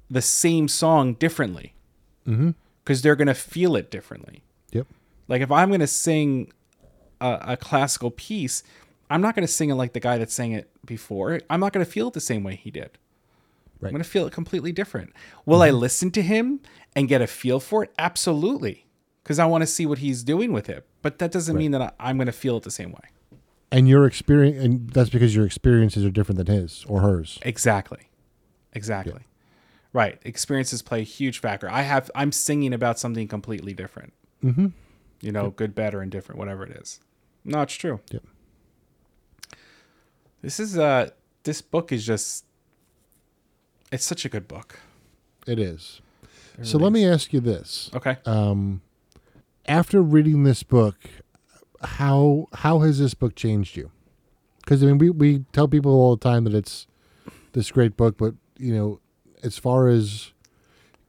the 0.09 0.21
same 0.21 0.67
song 0.67 1.13
differently 1.13 1.73
mm-hmm. 2.27 2.51
because 2.83 3.01
they're 3.01 3.15
going 3.15 3.27
to 3.27 3.33
feel 3.33 3.75
it 3.75 3.89
differently. 3.89 4.43
Yep. 4.71 4.87
Like 5.27 5.41
if 5.41 5.51
I'm 5.51 5.69
going 5.69 5.79
to 5.79 5.87
sing 5.87 6.51
a, 7.19 7.39
a 7.41 7.57
classical 7.57 8.11
piece, 8.11 8.63
I'm 9.09 9.21
not 9.21 9.35
going 9.35 9.45
to 9.45 9.51
sing 9.51 9.69
it 9.69 9.75
like 9.75 9.93
the 9.93 9.99
guy 9.99 10.17
that 10.17 10.31
sang 10.31 10.51
it 10.51 10.69
before. 10.85 11.39
I'm 11.49 11.59
not 11.59 11.73
going 11.73 11.85
to 11.85 11.91
feel 11.91 12.09
it 12.09 12.13
the 12.13 12.19
same 12.21 12.43
way 12.43 12.55
he 12.55 12.71
did. 12.71 12.97
Right. 13.79 13.89
I'm 13.89 13.93
going 13.93 14.03
to 14.03 14.09
feel 14.09 14.27
it 14.27 14.33
completely 14.33 14.71
different. 14.71 15.13
Will 15.45 15.61
I 15.61 15.69
mm-hmm. 15.69 15.77
listen 15.77 16.11
to 16.11 16.21
him 16.21 16.59
and 16.95 17.07
get 17.07 17.21
a 17.21 17.27
feel 17.27 17.59
for 17.59 17.83
it? 17.83 17.91
Absolutely. 17.97 18.85
Because 19.23 19.39
I 19.39 19.45
want 19.45 19.61
to 19.63 19.67
see 19.67 19.85
what 19.85 19.99
he's 19.99 20.23
doing 20.23 20.51
with 20.51 20.69
it. 20.69 20.85
But 21.01 21.19
that 21.19 21.31
doesn't 21.31 21.57
mean 21.57 21.71
that 21.71 21.81
I, 21.81 21.91
I'm 21.99 22.17
going 22.17 22.27
to 22.27 22.31
feel 22.31 22.57
it 22.57 22.63
the 22.63 22.71
same 22.71 22.91
way. 22.91 23.09
And 23.71 23.87
your 23.87 24.05
experience, 24.05 24.63
and 24.63 24.89
that's 24.89 25.09
because 25.09 25.35
your 25.35 25.45
experiences 25.45 26.05
are 26.05 26.11
different 26.11 26.37
than 26.37 26.47
his 26.47 26.85
or 26.87 27.01
hers. 27.01 27.39
Exactly. 27.43 28.09
Exactly. 28.73 29.21
Right. 29.93 30.19
Experiences 30.23 30.81
play 30.81 31.01
a 31.01 31.03
huge 31.03 31.39
factor. 31.39 31.69
I 31.69 31.81
have 31.81 32.11
I'm 32.15 32.31
singing 32.31 32.73
about 32.73 32.99
something 32.99 33.27
completely 33.27 33.73
different. 33.73 34.13
Mm-hmm. 34.43 34.67
You 35.21 35.31
know, 35.31 35.51
good, 35.51 35.75
better, 35.75 36.01
and 36.01 36.11
different, 36.11 36.39
whatever 36.39 36.63
it 36.63 36.71
is. 36.71 36.99
No, 37.43 37.61
it's 37.61 37.73
true. 37.73 37.99
Yep. 38.11 38.23
This 40.41 40.59
is 40.59 40.77
uh 40.77 41.09
this 41.43 41.61
book 41.61 41.91
is 41.91 42.05
just 42.05 42.45
it's 43.91 44.05
such 44.05 44.25
a 44.25 44.29
good 44.29 44.47
book. 44.47 44.79
It 45.45 45.59
is. 45.59 46.01
so 46.61 46.77
let 46.77 46.91
me 46.91 47.05
ask 47.05 47.33
you 47.33 47.39
this: 47.39 47.89
Okay. 47.93 48.17
After 49.71 50.01
reading 50.01 50.43
this 50.43 50.63
book, 50.63 50.97
how 51.81 52.47
how 52.55 52.79
has 52.79 52.99
this 52.99 53.13
book 53.13 53.35
changed 53.35 53.77
you? 53.77 53.89
Because 54.57 54.83
I 54.83 54.87
mean, 54.87 54.97
we 54.97 55.09
we 55.09 55.45
tell 55.53 55.69
people 55.69 55.93
all 55.93 56.17
the 56.17 56.29
time 56.29 56.43
that 56.43 56.53
it's 56.53 56.87
this 57.53 57.71
great 57.71 57.95
book, 57.95 58.17
but 58.17 58.33
you 58.57 58.75
know, 58.75 58.99
as 59.43 59.57
far 59.57 59.87
as 59.87 60.33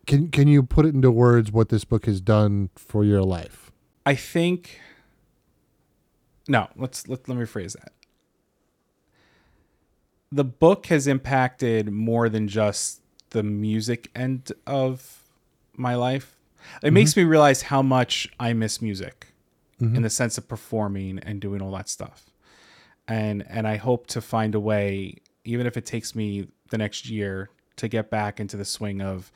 can 0.07 0.29
can 0.29 0.47
you 0.47 0.63
put 0.63 0.87
it 0.87 0.95
into 0.95 1.11
words 1.11 1.51
what 1.51 1.71
this 1.71 1.85
book 1.85 2.07
has 2.07 2.21
done 2.21 2.71
for 2.77 3.03
your 3.05 3.23
life? 3.23 3.73
I 4.07 4.15
think 4.15 4.79
no, 6.47 6.69
let's 6.77 7.09
let, 7.09 7.29
let 7.29 7.37
me 7.37 7.45
rephrase 7.45 7.73
that. 7.73 7.93
The 10.31 10.45
book 10.45 10.87
has 10.87 11.09
impacted 11.09 11.91
more 11.91 12.29
than 12.29 12.47
just 12.47 13.01
the 13.31 13.43
music 13.43 14.09
end 14.15 14.53
of 14.69 15.25
my 15.75 15.97
life. 15.97 16.37
It 16.83 16.93
makes 16.93 17.13
mm-hmm. 17.13 17.21
me 17.21 17.25
realize 17.25 17.63
how 17.63 17.83
much 17.83 18.29
I 18.39 18.53
miss 18.53 18.83
music 18.83 19.29
in 19.81 19.93
mm-hmm. 19.93 20.03
the 20.03 20.11
sense 20.11 20.39
of 20.39 20.49
performing 20.49 21.19
and 21.19 21.41
doing 21.41 21.61
all 21.61 21.73
that 21.73 21.89
stuff. 21.89 22.31
And 23.09 23.45
and 23.49 23.67
I 23.67 23.77
hope 23.77 24.07
to 24.09 24.21
find 24.21 24.55
a 24.55 24.61
way 24.61 25.17
even 25.45 25.67
if 25.67 25.77
it 25.77 25.85
takes 25.85 26.15
me 26.15 26.49
the 26.71 26.79
next 26.79 27.09
year 27.09 27.51
to 27.77 27.89
get 27.89 28.11
back 28.11 28.39
into 28.39 28.57
the 28.57 28.65
swing 28.65 29.01
of 29.01 29.33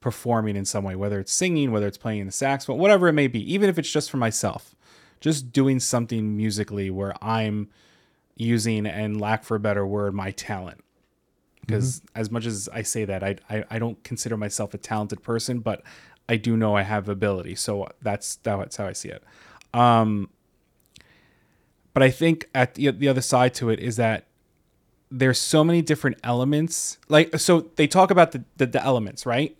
performing 0.00 0.56
in 0.56 0.64
some 0.64 0.84
way, 0.84 0.96
whether 0.96 1.20
it's 1.20 1.32
singing, 1.32 1.70
whether 1.70 1.86
it's 1.86 1.96
playing 1.96 2.26
the 2.26 2.32
saxophone, 2.32 2.78
whatever 2.78 3.08
it 3.08 3.12
may 3.12 3.26
be, 3.26 3.52
even 3.52 3.70
if 3.70 3.78
it's 3.78 3.90
just 3.90 4.10
for 4.10 4.16
myself, 4.16 4.74
just 5.20 5.52
doing 5.52 5.80
something 5.80 6.36
musically 6.36 6.90
where 6.90 7.14
I'm 7.22 7.68
using, 8.36 8.84
and 8.86 9.20
lack 9.20 9.44
for 9.44 9.54
a 9.54 9.60
better 9.60 9.86
word, 9.86 10.12
my 10.12 10.32
talent. 10.32 10.78
Mm-hmm. 10.78 11.66
Because 11.66 12.02
as 12.14 12.30
much 12.30 12.46
as 12.46 12.68
I 12.72 12.82
say 12.82 13.04
that, 13.04 13.22
I, 13.22 13.36
I 13.48 13.64
I 13.70 13.78
don't 13.78 14.02
consider 14.04 14.36
myself 14.36 14.74
a 14.74 14.78
talented 14.78 15.22
person, 15.22 15.60
but 15.60 15.82
I 16.28 16.36
do 16.36 16.56
know 16.56 16.76
I 16.76 16.82
have 16.82 17.08
ability. 17.08 17.54
So 17.54 17.88
that's 18.02 18.36
that's 18.36 18.76
how 18.76 18.86
I 18.86 18.92
see 18.92 19.10
it. 19.10 19.22
Um, 19.72 20.30
but 21.92 22.02
I 22.02 22.10
think 22.10 22.48
at 22.54 22.74
the, 22.74 22.90
the 22.90 23.08
other 23.08 23.20
side 23.20 23.54
to 23.54 23.70
it 23.70 23.78
is 23.78 23.96
that 23.96 24.26
there's 25.10 25.38
so 25.38 25.62
many 25.62 25.82
different 25.82 26.18
elements. 26.24 26.98
Like 27.08 27.38
so, 27.38 27.70
they 27.76 27.86
talk 27.86 28.10
about 28.10 28.32
the, 28.32 28.44
the 28.56 28.66
the 28.66 28.82
elements, 28.82 29.26
right? 29.26 29.56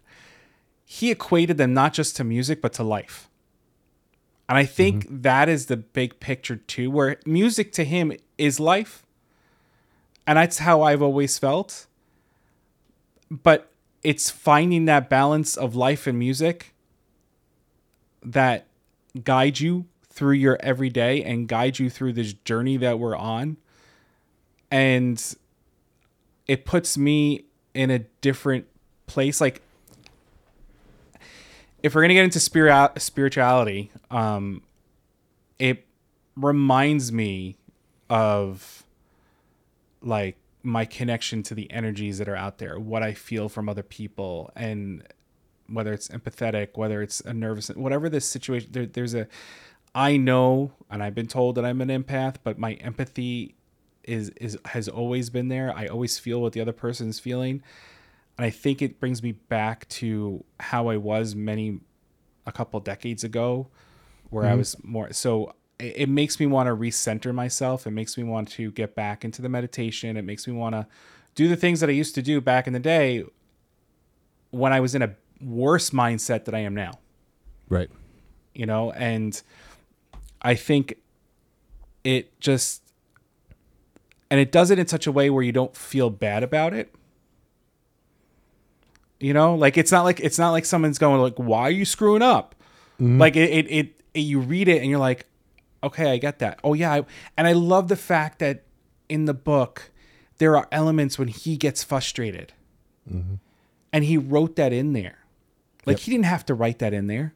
He 0.85 1.11
equated 1.11 1.59
them 1.59 1.75
not 1.75 1.93
just 1.93 2.17
to 2.17 2.25
music 2.25 2.61
but 2.61 2.73
to 2.75 2.83
life. 2.83 3.29
And 4.49 4.59
I 4.59 4.65
think 4.65 5.07
that 5.09 5.49
is 5.49 5.67
the 5.67 5.77
big 5.77 6.21
picture 6.21 6.57
too, 6.57 6.91
where 6.91 7.19
music 7.25 7.73
to 7.73 7.85
him 7.85 8.13
is 8.37 8.61
life. 8.61 9.07
And 10.27 10.39
that's 10.39 10.59
how 10.59 10.83
I've 10.83 11.03
always 11.03 11.39
felt. 11.39 11.87
But 13.31 13.71
it's 14.05 14.31
finding 14.31 14.85
that 14.85 15.09
balance 15.09 15.57
of 15.57 15.75
life 15.75 16.07
and 16.07 16.19
music 16.19 16.75
that 18.23 18.67
guide 19.23 19.59
you 19.59 19.87
through 20.11 20.33
your 20.33 20.59
everyday 20.61 21.25
and 21.25 21.49
guide 21.49 21.79
you 21.79 21.89
through 21.91 22.13
this 22.13 22.35
journey 22.35 22.77
that 22.77 22.99
we're 22.99 23.17
on. 23.17 23.57
And 24.71 25.21
it 26.47 26.65
puts 26.65 26.99
me 26.99 27.47
in 27.73 27.91
a 27.91 28.01
different 28.21 28.67
place. 29.07 29.41
Like, 29.41 29.63
if 31.83 31.95
we're 31.95 32.03
gonna 32.03 32.15
get 32.15 32.25
into 32.25 32.41
spirit 32.41 33.01
spirituality, 33.01 33.91
um, 34.11 34.63
it 35.59 35.87
reminds 36.37 37.11
me 37.11 37.57
of 38.11 38.85
like 40.03 40.37
my 40.65 40.85
connection 40.85 41.43
to 41.45 41.55
the 41.55 41.71
energies 41.71 42.19
that 42.19 42.29
are 42.29 42.37
out 42.37 42.59
there, 42.59 42.79
what 42.79 43.03
I 43.03 43.13
feel 43.13 43.49
from 43.49 43.69
other 43.69 43.83
people, 43.83 44.51
and 44.57 45.07
whether 45.69 45.93
it's 45.93 46.09
empathetic, 46.09 46.71
whether 46.75 47.03
it's 47.03 47.21
a 47.21 47.33
nervous, 47.33 47.69
whatever 47.69 48.09
the 48.09 48.21
situation. 48.21 48.71
There, 48.73 48.87
there's 48.87 49.15
a, 49.15 49.29
I 49.95 50.17
know, 50.17 50.73
and 50.91 51.03
I've 51.03 51.15
been 51.15 51.27
told 51.27 51.55
that 51.57 51.65
I'm 51.65 51.81
an 51.81 51.89
empath, 51.89 52.37
but 52.43 52.59
my 52.59 52.73
empathy 52.75 53.55
is 54.03 54.31
is 54.31 54.59
has 54.67 54.89
always 54.89 55.31
been 55.31 55.49
there. 55.49 55.73
I 55.75 55.87
always 55.87 56.19
feel 56.19 56.41
what 56.41 56.53
the 56.53 56.61
other 56.61 56.73
person's 56.73 57.21
feeling. 57.21 57.63
And 58.37 58.45
I 58.45 58.51
think 58.51 58.83
it 58.83 58.99
brings 58.99 59.23
me 59.23 59.33
back 59.33 59.89
to 59.91 60.45
how 60.59 60.89
I 60.89 60.97
was 60.97 61.35
many 61.35 61.79
a 62.47 62.53
couple 62.53 62.81
decades 62.81 63.23
ago 63.23 63.69
where 64.31 64.45
I 64.45 64.49
mm-hmm. 64.49 64.59
was 64.59 64.77
more 64.83 65.13
so 65.13 65.55
it, 65.79 65.95
it 65.97 66.09
makes 66.09 66.39
me 66.39 66.47
want 66.47 66.67
to 66.69 66.75
recenter 66.77 67.35
myself. 67.35 67.87
It 67.87 67.91
makes 67.91 68.17
me 68.17 68.25
want 68.25 68.49
to 68.53 68.71
get 68.71 68.95
back 68.95 69.25
into 69.25 69.43
the 69.43 69.49
meditation. 69.49 70.17
It 70.17 70.23
makes 70.25 70.47
me 70.47 70.53
want 70.55 70.75
to 70.75 70.87
do 71.35 71.49
the 71.49 71.57
things 71.57 71.81
that 71.81 71.89
I 71.89 71.93
used 71.93 72.15
to 72.15 72.23
do 72.23 72.41
back 72.41 72.67
in 72.67 72.73
the 72.73 72.79
day 72.79 73.25
when 74.51 74.73
I 74.73 74.81
was 74.81 74.95
in 74.95 75.03
a 75.03 75.15
worse 75.41 75.91
mindset 75.91 76.45
that 76.45 76.55
I 76.55 76.61
am 76.61 76.75
now 76.75 76.99
Right. 77.69 77.91
you 78.55 78.67
know 78.67 78.93
and 78.93 79.43
i 80.43 80.55
think 80.55 80.95
it 82.05 82.39
just 82.39 82.83
and 84.31 84.39
it 84.39 84.53
does 84.53 84.71
it 84.71 84.79
in 84.79 84.87
such 84.87 85.07
a 85.07 85.13
way 85.13 85.31
where 85.31 85.43
you 85.43 85.51
don't 85.51 85.75
feel 85.75 86.11
bad 86.11 86.43
about 86.43 86.75
it 86.75 86.95
you 89.19 89.33
know 89.33 89.55
like 89.55 89.79
it's 89.79 89.91
not 89.91 90.03
like 90.03 90.21
it's 90.21 90.39
not 90.39 90.51
like 90.51 90.65
someone's 90.65 90.99
going 90.99 91.21
like 91.21 91.37
why 91.37 91.63
are 91.63 91.71
you 91.71 91.85
screwing 91.85 92.23
up 92.23 92.55
mm-hmm. 93.01 93.19
like 93.19 93.35
it, 93.35 93.51
it 93.51 93.67
it 93.71 94.01
it 94.13 94.21
you 94.21 94.39
read 94.39 94.69
it 94.69 94.81
and 94.81 94.91
you're 94.91 94.99
like 94.99 95.27
okay 95.85 96.13
i 96.13 96.19
get 96.19 96.39
that. 96.41 96.59
Oh 96.65 96.75
yeah 96.75 96.93
I, 96.93 97.05
and 97.37 97.47
i 97.47 97.53
love 97.53 97.89
the 97.89 97.97
fact 97.97 98.39
that 98.41 98.65
in 99.09 99.27
the 99.27 99.35
book 99.35 99.91
there 100.39 100.57
are 100.57 100.67
elements 100.73 101.19
when 101.19 101.29
he 101.29 101.57
gets 101.57 101.85
frustrated. 101.85 102.53
Mm-hmm. 103.11 103.35
And 103.93 104.05
he 104.05 104.19
wrote 104.19 104.57
that 104.57 104.73
in 104.73 104.93
there. 104.93 105.19
Like 105.87 106.01
he 106.01 106.11
didn't 106.11 106.25
have 106.25 106.45
to 106.47 106.55
write 106.55 106.81
that 106.81 106.93
in 106.93 107.07
there 107.07 107.35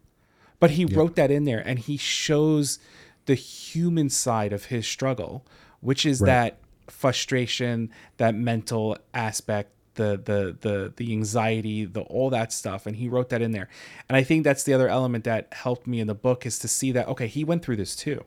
but 0.61 0.73
he 0.73 0.85
wrote 0.85 1.17
that 1.17 1.31
in 1.31 1.45
there 1.45 1.63
and 1.65 1.79
he 1.79 1.97
shows 1.97 2.79
the 3.27 3.35
human 3.35 4.09
side 4.09 4.53
of 4.53 4.67
his 4.67 4.87
struggle 4.87 5.45
which 5.81 6.05
is 6.05 6.21
that 6.21 6.59
frustration 6.89 7.91
that 8.17 8.35
mental 8.35 8.97
aspect 9.15 9.71
the 9.95 10.21
the 10.25 10.57
the 10.61 10.93
the 10.97 11.13
anxiety 11.13 11.85
the 11.85 12.01
all 12.03 12.31
that 12.31 12.53
stuff 12.53 12.87
and 12.87 12.97
he 12.97 13.09
wrote 13.09 13.29
that 13.31 13.43
in 13.43 13.53
there. 13.53 13.69
And 14.09 14.17
i 14.17 14.23
think 14.23 14.45
that's 14.45 14.63
the 14.63 14.73
other 14.73 14.89
element 14.89 15.25
that 15.25 15.49
helped 15.53 15.87
me 15.87 16.01
in 16.01 16.07
the 16.07 16.15
book 16.15 16.47
is 16.47 16.59
to 16.61 16.69
see 16.69 16.93
that 16.93 17.07
okay 17.09 17.27
he 17.27 17.45
went 17.45 17.65
through 17.65 17.77
this 17.77 17.95
too 17.95 18.25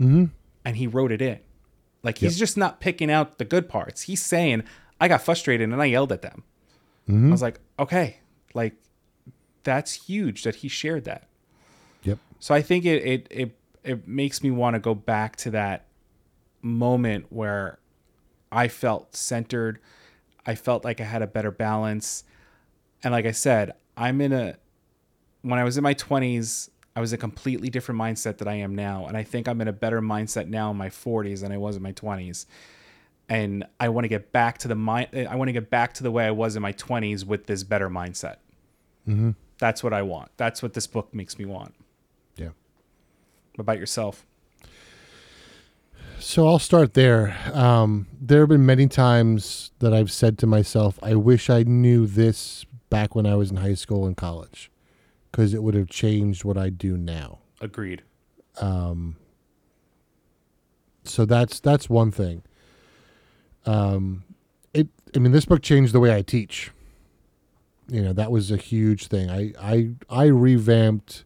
Mm-hmm. 0.00 0.26
and 0.64 0.76
he 0.76 0.86
wrote 0.86 1.12
it 1.12 1.22
in. 1.22 1.38
Like 2.02 2.18
he's 2.18 2.38
just 2.38 2.56
not 2.56 2.80
picking 2.80 3.10
out 3.10 3.38
the 3.38 3.44
good 3.44 3.68
parts. 3.68 4.02
He's 4.02 4.22
saying 4.22 4.62
i 4.98 5.08
got 5.08 5.20
frustrated 5.20 5.70
and 5.70 5.82
i 5.82 5.84
yelled 5.84 6.12
at 6.12 6.22
them. 6.22 6.42
Mm-hmm. 7.08 7.28
I 7.28 7.30
was 7.30 7.42
like 7.42 7.60
okay 7.78 8.18
like 8.54 8.74
that's 9.64 9.92
huge 9.92 10.42
that 10.44 10.56
he 10.56 10.68
shared 10.68 11.04
that. 11.04 11.28
Yep. 12.02 12.18
so 12.38 12.54
I 12.54 12.62
think 12.62 12.84
it 12.84 13.04
it 13.04 13.26
it, 13.30 13.58
it 13.84 14.08
makes 14.08 14.42
me 14.42 14.50
want 14.50 14.74
to 14.74 14.80
go 14.80 14.94
back 14.94 15.36
to 15.36 15.50
that 15.50 15.86
moment 16.62 17.26
where 17.30 17.78
I 18.50 18.68
felt 18.68 19.14
centered. 19.14 19.78
I 20.46 20.54
felt 20.54 20.84
like 20.84 21.00
I 21.00 21.04
had 21.04 21.22
a 21.22 21.26
better 21.26 21.50
balance. 21.50 22.24
And 23.02 23.12
like 23.12 23.26
I 23.26 23.32
said, 23.32 23.74
I'm 23.96 24.20
in 24.20 24.32
a 24.32 24.56
when 25.42 25.58
I 25.58 25.64
was 25.64 25.76
in 25.76 25.82
my 25.82 25.94
20s, 25.94 26.70
I 26.96 27.00
was 27.00 27.12
a 27.12 27.18
completely 27.18 27.68
different 27.68 28.00
mindset 28.00 28.38
that 28.38 28.48
I 28.48 28.54
am 28.54 28.74
now, 28.74 29.06
and 29.06 29.18
I 29.18 29.22
think 29.22 29.46
I'm 29.46 29.60
in 29.60 29.68
a 29.68 29.72
better 29.72 30.00
mindset 30.00 30.48
now 30.48 30.70
in 30.70 30.78
my 30.78 30.88
40s 30.88 31.42
than 31.42 31.52
I 31.52 31.58
was 31.58 31.76
in 31.76 31.82
my 31.82 31.92
20s. 31.92 32.46
And 33.28 33.66
I 33.78 33.90
want 33.90 34.04
to 34.04 34.08
get 34.08 34.32
back 34.32 34.56
to 34.58 34.68
the 34.68 34.74
mind. 34.74 35.08
I 35.14 35.36
want 35.36 35.48
to 35.48 35.52
get 35.52 35.68
back 35.68 35.92
to 35.94 36.02
the 36.02 36.10
way 36.10 36.24
I 36.24 36.30
was 36.30 36.56
in 36.56 36.62
my 36.62 36.72
20s 36.72 37.26
with 37.26 37.46
this 37.46 37.64
better 37.64 37.90
mindset. 37.90 38.36
That's 39.58 39.82
what 39.82 39.92
I 39.92 40.00
want. 40.02 40.30
That's 40.38 40.62
what 40.62 40.72
this 40.72 40.86
book 40.86 41.12
makes 41.12 41.38
me 41.38 41.44
want. 41.44 41.74
Yeah. 42.36 42.50
What 43.54 43.60
about 43.60 43.78
yourself? 43.78 44.24
So 46.18 46.46
I'll 46.48 46.58
start 46.58 46.94
there. 46.94 47.36
Um, 47.52 48.06
there 48.18 48.40
have 48.40 48.48
been 48.48 48.64
many 48.64 48.88
times 48.88 49.70
that 49.80 49.92
I've 49.92 50.10
said 50.10 50.38
to 50.38 50.46
myself, 50.46 50.98
I 51.02 51.14
wish 51.14 51.50
I 51.50 51.62
knew 51.62 52.06
this 52.06 52.64
back 52.88 53.14
when 53.14 53.26
I 53.26 53.34
was 53.34 53.50
in 53.50 53.58
high 53.58 53.74
school 53.74 54.06
and 54.06 54.16
college 54.16 54.70
because 55.36 55.52
it 55.52 55.62
would 55.62 55.74
have 55.74 55.90
changed 55.90 56.44
what 56.44 56.56
I 56.56 56.70
do 56.70 56.96
now. 56.96 57.40
Agreed. 57.60 58.02
So 61.04 61.24
that's 61.26 61.60
that's 61.60 61.90
one 61.90 62.10
thing. 62.10 62.42
Um, 63.66 64.24
it 64.72 64.88
I 65.14 65.18
mean 65.18 65.32
this 65.32 65.44
book 65.44 65.60
changed 65.62 65.92
the 65.92 66.00
way 66.00 66.14
I 66.16 66.22
teach. 66.22 66.70
You 67.88 68.00
know, 68.02 68.14
that 68.14 68.30
was 68.32 68.50
a 68.50 68.56
huge 68.56 69.08
thing. 69.08 69.28
I 69.30 69.52
I 69.60 69.90
I 70.08 70.24
revamped 70.26 71.24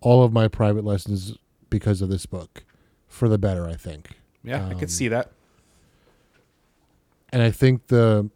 all 0.00 0.24
of 0.24 0.32
my 0.32 0.48
private 0.48 0.82
lessons 0.84 1.36
because 1.68 2.00
of 2.00 2.08
this 2.08 2.24
book 2.24 2.64
for 3.06 3.28
the 3.28 3.36
better, 3.38 3.68
I 3.68 3.74
think. 3.74 4.12
Yeah, 4.42 4.66
I 4.66 4.72
Um, 4.72 4.78
could 4.78 4.90
see 4.90 5.08
that. 5.08 5.30
and 7.30 7.42
I 7.42 7.50
think 7.50 7.88
the 7.88 8.30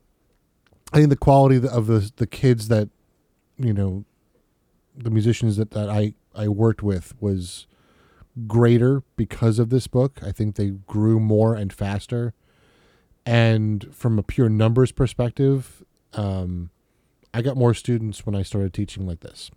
I 0.92 0.98
think 0.98 1.08
the 1.08 1.16
quality 1.16 1.56
of 1.66 1.86
the 1.86 2.12
the 2.16 2.26
kids 2.26 2.68
that 2.68 2.90
you 3.58 3.72
know 3.72 4.04
the 4.96 5.10
musicians 5.10 5.56
that, 5.56 5.70
that 5.72 5.88
I 5.90 6.14
I 6.34 6.48
worked 6.48 6.82
with 6.82 7.14
was 7.20 7.66
greater 8.46 9.02
because 9.16 9.58
of 9.58 9.70
this 9.70 9.86
book. 9.86 10.20
I 10.22 10.32
think 10.32 10.56
they 10.56 10.70
grew 10.70 11.18
more 11.20 11.54
and 11.54 11.72
faster. 11.72 12.34
And 13.24 13.92
from 13.94 14.18
a 14.18 14.22
pure 14.22 14.48
numbers 14.48 14.92
perspective, 14.92 15.82
um, 16.12 16.70
I 17.34 17.42
got 17.42 17.56
more 17.56 17.74
students 17.74 18.24
when 18.24 18.34
I 18.34 18.42
started 18.42 18.72
teaching 18.72 19.06
like 19.06 19.20
this. 19.20 19.50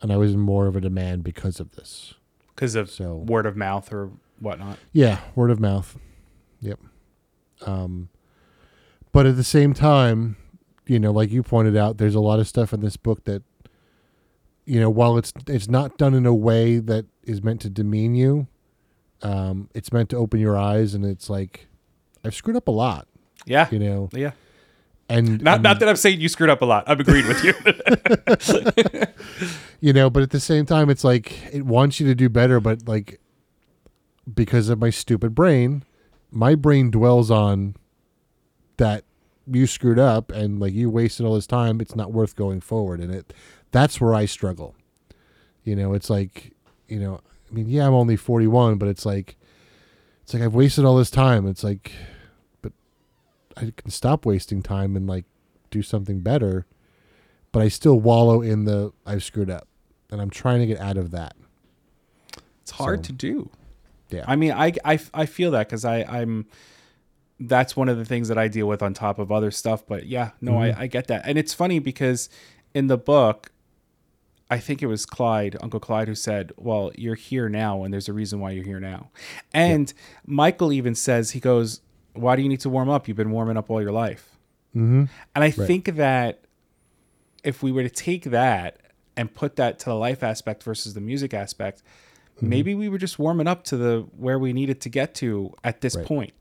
And 0.00 0.12
I 0.12 0.16
was 0.16 0.32
in 0.34 0.40
more 0.40 0.66
of 0.66 0.76
a 0.76 0.80
demand 0.80 1.24
because 1.24 1.58
of 1.60 1.72
this. 1.72 2.14
Because 2.54 2.74
of 2.74 2.90
So 2.90 3.16
word 3.16 3.46
of 3.46 3.56
mouth 3.56 3.92
or 3.92 4.10
whatnot. 4.38 4.78
yeah, 4.92 5.20
word 5.34 5.50
of 5.50 5.58
mouth. 5.60 5.98
Yep. 6.60 6.78
Um, 7.66 8.08
but 9.12 9.26
at 9.26 9.36
the 9.36 9.44
same 9.44 9.74
time, 9.74 10.36
you 10.86 10.98
know, 11.00 11.10
like 11.10 11.30
you 11.30 11.42
pointed 11.42 11.76
out, 11.76 11.98
there's 11.98 12.14
a 12.14 12.20
lot 12.20 12.38
of 12.38 12.46
stuff 12.48 12.72
in 12.72 12.80
this 12.80 12.96
book 12.96 13.24
that, 13.24 13.42
you 14.68 14.78
know, 14.78 14.90
while 14.90 15.16
it's 15.16 15.32
it's 15.46 15.66
not 15.68 15.96
done 15.96 16.12
in 16.14 16.26
a 16.26 16.34
way 16.34 16.78
that 16.78 17.06
is 17.24 17.42
meant 17.42 17.60
to 17.62 17.70
demean 17.70 18.14
you, 18.14 18.46
um, 19.22 19.70
it's 19.74 19.92
meant 19.92 20.10
to 20.10 20.16
open 20.16 20.40
your 20.40 20.56
eyes, 20.58 20.92
and 20.94 21.04
it's 21.06 21.30
like, 21.30 21.68
I've 22.24 22.34
screwed 22.34 22.56
up 22.56 22.68
a 22.68 22.70
lot, 22.70 23.08
Yeah. 23.46 23.66
you 23.70 23.78
know, 23.78 24.10
Yeah. 24.12 24.32
and 25.08 25.40
Not 25.42 25.54
and, 25.54 25.62
not 25.62 25.80
that 25.80 25.88
I'm 25.88 25.96
saying 25.96 26.20
you 26.20 26.28
screwed 26.28 26.50
up 26.50 26.60
a 26.60 26.66
lot. 26.66 26.84
I'm 26.86 27.00
agreed 27.00 27.26
with 27.26 27.42
you. 27.42 27.54
you 29.80 29.92
know, 29.92 30.10
but 30.10 30.22
at 30.22 30.30
the 30.30 30.40
same 30.40 30.66
time, 30.66 30.90
it's 30.90 31.04
like 31.04 31.32
it 31.52 31.64
wants 31.64 31.98
you 32.00 32.06
to 32.06 32.14
do 32.14 32.28
better, 32.28 32.60
but 32.60 32.86
like 32.86 33.20
because 34.32 34.68
of 34.68 34.78
my 34.78 34.90
stupid 34.90 35.34
brain, 35.34 35.82
my 36.30 36.54
brain 36.54 36.90
dwells 36.90 37.30
on 37.30 37.74
that 38.76 39.04
you 39.50 39.66
screwed 39.66 39.98
up 39.98 40.30
and 40.30 40.60
like 40.60 40.74
you 40.74 40.90
wasted 40.90 41.24
all 41.24 41.34
this 41.34 41.46
time. 41.46 41.80
It's 41.80 41.96
not 41.96 42.12
worth 42.12 42.36
going 42.36 42.60
forward, 42.60 43.00
and 43.00 43.14
it 43.14 43.32
that's 43.70 44.00
where 44.00 44.14
I 44.14 44.24
struggle. 44.26 44.74
You 45.64 45.76
know, 45.76 45.94
it's 45.94 46.10
like 46.10 46.52
you 46.88 46.98
know, 46.98 47.20
I 47.50 47.54
mean, 47.54 47.68
yeah, 47.68 47.86
I'm 47.86 47.94
only 47.94 48.16
41, 48.16 48.78
but 48.78 48.88
it's 48.88 49.04
like 49.04 49.36
it's 50.22 50.34
like 50.34 50.42
I've 50.42 50.54
wasted 50.54 50.84
all 50.84 50.96
this 50.96 51.10
time. 51.10 51.46
It's 51.46 51.62
like, 51.64 51.92
but 52.62 52.72
I 53.56 53.72
can 53.76 53.90
stop 53.90 54.24
wasting 54.26 54.62
time 54.62 54.96
and 54.96 55.06
like 55.06 55.24
do 55.70 55.82
something 55.82 56.20
better 56.20 56.66
but 57.52 57.62
I 57.62 57.68
still 57.68 57.98
wallow 57.98 58.42
in 58.42 58.64
the 58.64 58.92
I've 59.06 59.24
screwed 59.24 59.50
up, 59.50 59.66
and 60.10 60.20
I'm 60.20 60.30
trying 60.30 60.60
to 60.60 60.66
get 60.66 60.78
out 60.80 60.96
of 60.96 61.10
that. 61.12 61.34
it's 62.62 62.70
hard 62.72 63.04
So, 63.04 63.08
to 63.08 63.12
do. 63.12 63.50
Yeah, 64.10 64.24
I 64.26 64.36
mean, 64.36 64.52
I, 64.52 64.72
I, 64.84 64.98
I 65.12 65.26
feel 65.26 65.50
that 65.52 65.66
because 65.66 65.84
I 65.84 66.02
I'm 66.02 66.46
that's 67.40 67.76
one 67.76 67.88
of 67.88 67.96
the 67.98 68.04
things 68.04 68.28
that 68.28 68.38
I 68.38 68.48
deal 68.48 68.66
with 68.66 68.82
on 68.82 68.94
top 68.94 69.18
of 69.18 69.30
other 69.30 69.50
stuff. 69.50 69.86
But 69.86 70.06
yeah, 70.06 70.30
no, 70.40 70.58
I, 70.60 70.68
mm-hmm. 70.68 70.80
I 70.82 70.86
get 70.86 71.06
that, 71.08 71.22
and 71.24 71.38
it's 71.38 71.54
funny 71.54 71.78
because 71.78 72.28
in 72.74 72.86
the 72.88 72.98
book, 72.98 73.50
I 74.50 74.58
think 74.58 74.82
it 74.82 74.86
was 74.86 75.04
Clyde, 75.04 75.56
Uncle 75.60 75.80
Clyde, 75.80 76.08
who 76.08 76.14
said, 76.14 76.52
"Well, 76.56 76.90
you're 76.96 77.14
here 77.14 77.48
now, 77.48 77.82
and 77.84 77.92
there's 77.92 78.08
a 78.08 78.12
reason 78.12 78.40
why 78.40 78.52
you're 78.52 78.64
here 78.64 78.80
now." 78.80 79.10
And 79.52 79.92
Michael 80.26 80.72
even 80.72 80.94
says, 80.94 81.32
"He 81.32 81.40
goes, 81.40 81.80
why 82.14 82.34
do 82.34 82.42
you 82.42 82.48
need 82.48 82.60
to 82.60 82.68
warm 82.70 82.88
up? 82.88 83.06
You've 83.06 83.16
been 83.16 83.30
warming 83.30 83.56
up 83.56 83.70
all 83.70 83.80
your 83.82 83.92
life." 83.92 84.36
Mm-hmm. 84.74 85.04
And 85.34 85.44
I 85.44 85.50
think 85.50 85.96
that 85.96 86.40
if 87.44 87.62
we 87.62 87.70
were 87.72 87.82
to 87.82 87.90
take 87.90 88.24
that 88.24 88.78
and 89.16 89.32
put 89.32 89.56
that 89.56 89.78
to 89.80 89.86
the 89.86 89.94
life 89.94 90.22
aspect 90.22 90.62
versus 90.62 90.94
the 90.94 91.00
music 91.00 91.32
aspect, 91.34 91.82
Mm-hmm. 92.36 92.48
maybe 92.50 92.74
we 92.76 92.88
were 92.88 92.98
just 92.98 93.18
warming 93.18 93.48
up 93.48 93.64
to 93.64 93.76
the 93.76 94.06
where 94.16 94.38
we 94.38 94.52
needed 94.52 94.80
to 94.82 94.88
get 94.88 95.12
to 95.16 95.52
at 95.64 95.80
this 95.80 95.96
Right. 95.96 96.06
point. 96.06 96.32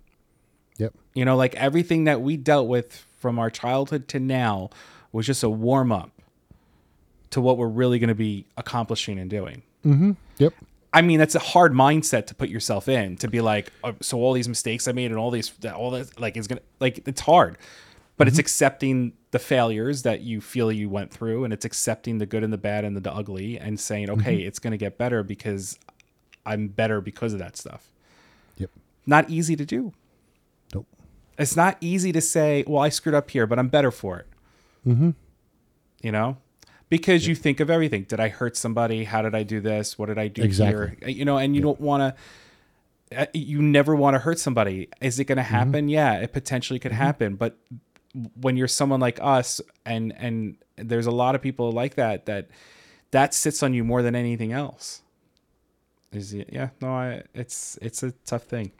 Yep. 0.77 0.93
You 1.15 1.25
know, 1.25 1.35
like 1.35 1.55
everything 1.55 2.03
that 2.03 2.21
we 2.21 2.37
dealt 2.37 2.67
with 2.67 3.03
from 3.17 3.39
our 3.39 3.49
childhood 3.49 4.07
to 4.09 4.19
now 4.19 4.69
was 5.11 5.25
just 5.25 5.41
a 5.41 5.49
warm 5.49 5.91
up 5.91 6.11
to 7.31 7.41
what 7.41 7.57
we're 7.57 7.67
really 7.67 7.99
going 7.99 8.09
to 8.09 8.15
be 8.15 8.45
accomplishing 8.57 9.19
and 9.19 9.29
doing. 9.29 9.61
Mm-hmm. 9.85 10.11
Yep. 10.37 10.53
I 10.93 11.01
mean, 11.01 11.19
that's 11.19 11.35
a 11.35 11.39
hard 11.39 11.73
mindset 11.73 12.27
to 12.27 12.35
put 12.35 12.49
yourself 12.49 12.87
in 12.87 13.17
to 13.17 13.27
be 13.27 13.41
like, 13.41 13.71
oh, 13.83 13.95
so 14.01 14.17
all 14.19 14.33
these 14.33 14.47
mistakes 14.47 14.87
I 14.87 14.93
made 14.93 15.11
and 15.11 15.19
all 15.19 15.29
these, 15.29 15.51
all 15.75 15.91
this, 15.91 16.17
like, 16.17 16.37
is 16.37 16.47
gonna, 16.47 16.61
like, 16.79 17.07
it's 17.07 17.21
hard, 17.21 17.57
but 18.15 18.27
it's 18.27 18.35
mm-hmm. 18.35 18.41
accepting 18.41 19.13
the 19.31 19.39
failures 19.39 20.03
that 20.03 20.21
you 20.21 20.39
feel 20.41 20.71
you 20.71 20.89
went 20.89 21.11
through, 21.11 21.43
and 21.43 21.53
it's 21.53 21.65
accepting 21.65 22.17
the 22.17 22.25
good 22.25 22.43
and 22.43 22.53
the 22.53 22.57
bad 22.57 22.85
and 22.85 22.95
the, 22.95 23.01
the 23.01 23.13
ugly, 23.13 23.59
and 23.59 23.79
saying, 23.79 24.09
okay, 24.09 24.37
mm-hmm. 24.37 24.47
it's 24.47 24.59
gonna 24.59 24.77
get 24.77 24.97
better 24.97 25.21
because 25.23 25.77
I'm 26.45 26.69
better 26.69 27.01
because 27.01 27.33
of 27.33 27.39
that 27.39 27.57
stuff. 27.57 27.91
Yep. 28.55 28.71
Not 29.05 29.29
easy 29.29 29.55
to 29.57 29.65
do. 29.65 29.91
Nope. 30.73 30.87
It's 31.37 31.57
not 31.57 31.77
easy 31.81 32.11
to 32.13 32.21
say, 32.21 32.63
well, 32.65 32.81
I 32.81 32.89
screwed 32.89 33.13
up 33.13 33.29
here, 33.29 33.45
but 33.45 33.59
I'm 33.59 33.67
better 33.67 33.91
for 33.91 34.19
it. 34.19 34.27
Mm-hmm. 34.87 35.09
You 36.01 36.11
know, 36.11 36.37
because 36.89 37.27
you 37.27 37.35
think 37.35 37.59
of 37.59 37.69
everything. 37.69 38.03
Did 38.03 38.19
I 38.19 38.29
hurt 38.29 38.55
somebody? 38.55 39.03
How 39.03 39.21
did 39.21 39.35
I 39.35 39.43
do 39.43 39.59
this? 39.59 39.97
What 39.97 40.07
did 40.07 40.17
I 40.17 40.27
do 40.27 40.43
Exactly. 40.43 40.97
here? 41.01 41.09
You 41.09 41.25
know, 41.25 41.37
and 41.37 41.55
you 41.55 41.61
don't 41.61 41.81
want 41.81 42.15
to. 42.15 43.19
Uh, 43.19 43.25
you 43.33 43.61
never 43.61 43.95
want 43.95 44.15
to 44.15 44.19
hurt 44.19 44.37
somebody. 44.37 44.89
Is 44.99 45.17
it 45.17 45.25
going 45.25 45.37
to 45.37 45.43
mm-hmm. 45.43 45.53
happen? 45.53 45.89
Yeah, 45.89 46.15
it 46.15 46.33
potentially 46.33 46.79
could 46.79 46.91
mm-hmm. 46.91 47.01
happen. 47.01 47.35
But 47.35 47.57
when 48.39 48.57
you're 48.57 48.67
someone 48.67 48.99
like 48.99 49.19
us, 49.21 49.61
and 49.85 50.13
and 50.17 50.57
there's 50.75 51.05
a 51.05 51.11
lot 51.11 51.35
of 51.35 51.41
people 51.41 51.71
like 51.71 51.95
that, 51.95 52.25
that 52.25 52.49
that 53.11 53.33
sits 53.33 53.63
on 53.63 53.73
you 53.73 53.83
more 53.83 54.01
than 54.01 54.15
anything 54.15 54.51
else. 54.51 55.01
Is 56.11 56.33
it? 56.33 56.49
Yeah. 56.51 56.69
No, 56.81 56.89
I. 56.89 57.23
It's 57.33 57.77
it's 57.81 58.03
a 58.03 58.11
tough 58.25 58.43
thing. 58.43 58.71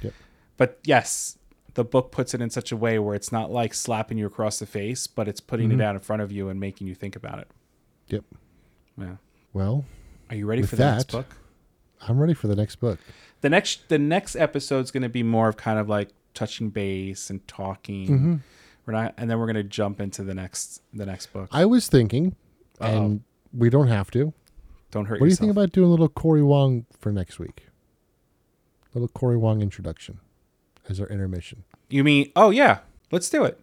Yep. 0.00 0.14
But 0.56 0.78
yes, 0.84 1.38
the 1.74 1.84
book 1.84 2.12
puts 2.12 2.34
it 2.34 2.40
in 2.40 2.50
such 2.50 2.70
a 2.72 2.76
way 2.76 2.98
where 2.98 3.14
it's 3.14 3.32
not 3.32 3.50
like 3.50 3.72
slapping 3.74 4.18
you 4.18 4.26
across 4.26 4.58
the 4.58 4.66
face, 4.66 5.06
but 5.06 5.26
it's 5.28 5.40
putting 5.40 5.70
Mm-hmm. 5.70 5.80
it 5.80 5.84
out 5.84 5.94
in 5.94 6.00
front 6.00 6.22
of 6.22 6.30
you 6.32 6.48
and 6.48 6.58
making 6.60 6.86
you 6.86 6.94
think 6.94 7.16
about 7.16 7.38
it. 7.38 7.48
Yep. 8.08 8.24
Yeah. 8.98 9.16
Well, 9.52 9.84
Are 10.30 10.36
you 10.36 10.46
ready 10.46 10.62
for 10.62 10.76
the 10.76 10.84
next 10.84 11.06
that- 11.08 11.12
book? 11.12 11.36
I'm 12.08 12.18
ready 12.18 12.34
for 12.34 12.48
the 12.48 12.56
next 12.56 12.76
book. 12.76 12.98
The 13.42 13.48
next 13.48 13.88
the 13.88 13.98
next 13.98 14.34
episode's 14.36 14.90
going 14.90 15.02
to 15.04 15.08
be 15.08 15.22
more 15.22 15.48
of 15.48 15.56
kind 15.56 15.78
of 15.78 15.88
like 15.88 16.10
touching 16.34 16.70
base 16.70 17.30
and 17.30 17.46
talking. 17.46 18.06
Mm-hmm. 18.08 18.34
We're 18.86 18.92
not, 18.94 19.14
and 19.16 19.30
then 19.30 19.38
we're 19.38 19.46
going 19.46 19.54
to 19.56 19.62
jump 19.62 20.00
into 20.00 20.24
the 20.24 20.34
next 20.34 20.82
the 20.92 21.06
next 21.06 21.32
book. 21.32 21.48
I 21.52 21.64
was 21.64 21.86
thinking, 21.88 22.34
Uh-oh. 22.80 22.86
and 23.04 23.22
we 23.56 23.70
don't 23.70 23.86
have 23.88 24.10
to. 24.12 24.32
Don't 24.90 25.04
hurt 25.06 25.14
yourself. 25.14 25.20
What 25.20 25.26
do 25.26 25.30
you 25.30 25.36
think 25.36 25.50
about 25.52 25.72
doing 25.72 25.86
a 25.86 25.90
little 25.90 26.08
Cory 26.08 26.42
Wong 26.42 26.86
for 26.98 27.12
next 27.12 27.38
week? 27.38 27.66
A 28.94 28.98
little 28.98 29.08
Cory 29.08 29.36
Wong 29.36 29.62
introduction 29.62 30.18
as 30.88 31.00
our 31.00 31.06
intermission. 31.08 31.64
you 31.88 32.04
mean? 32.04 32.30
Oh 32.36 32.50
yeah, 32.50 32.78
let's 33.10 33.28
do 33.28 33.44
it. 33.44 33.60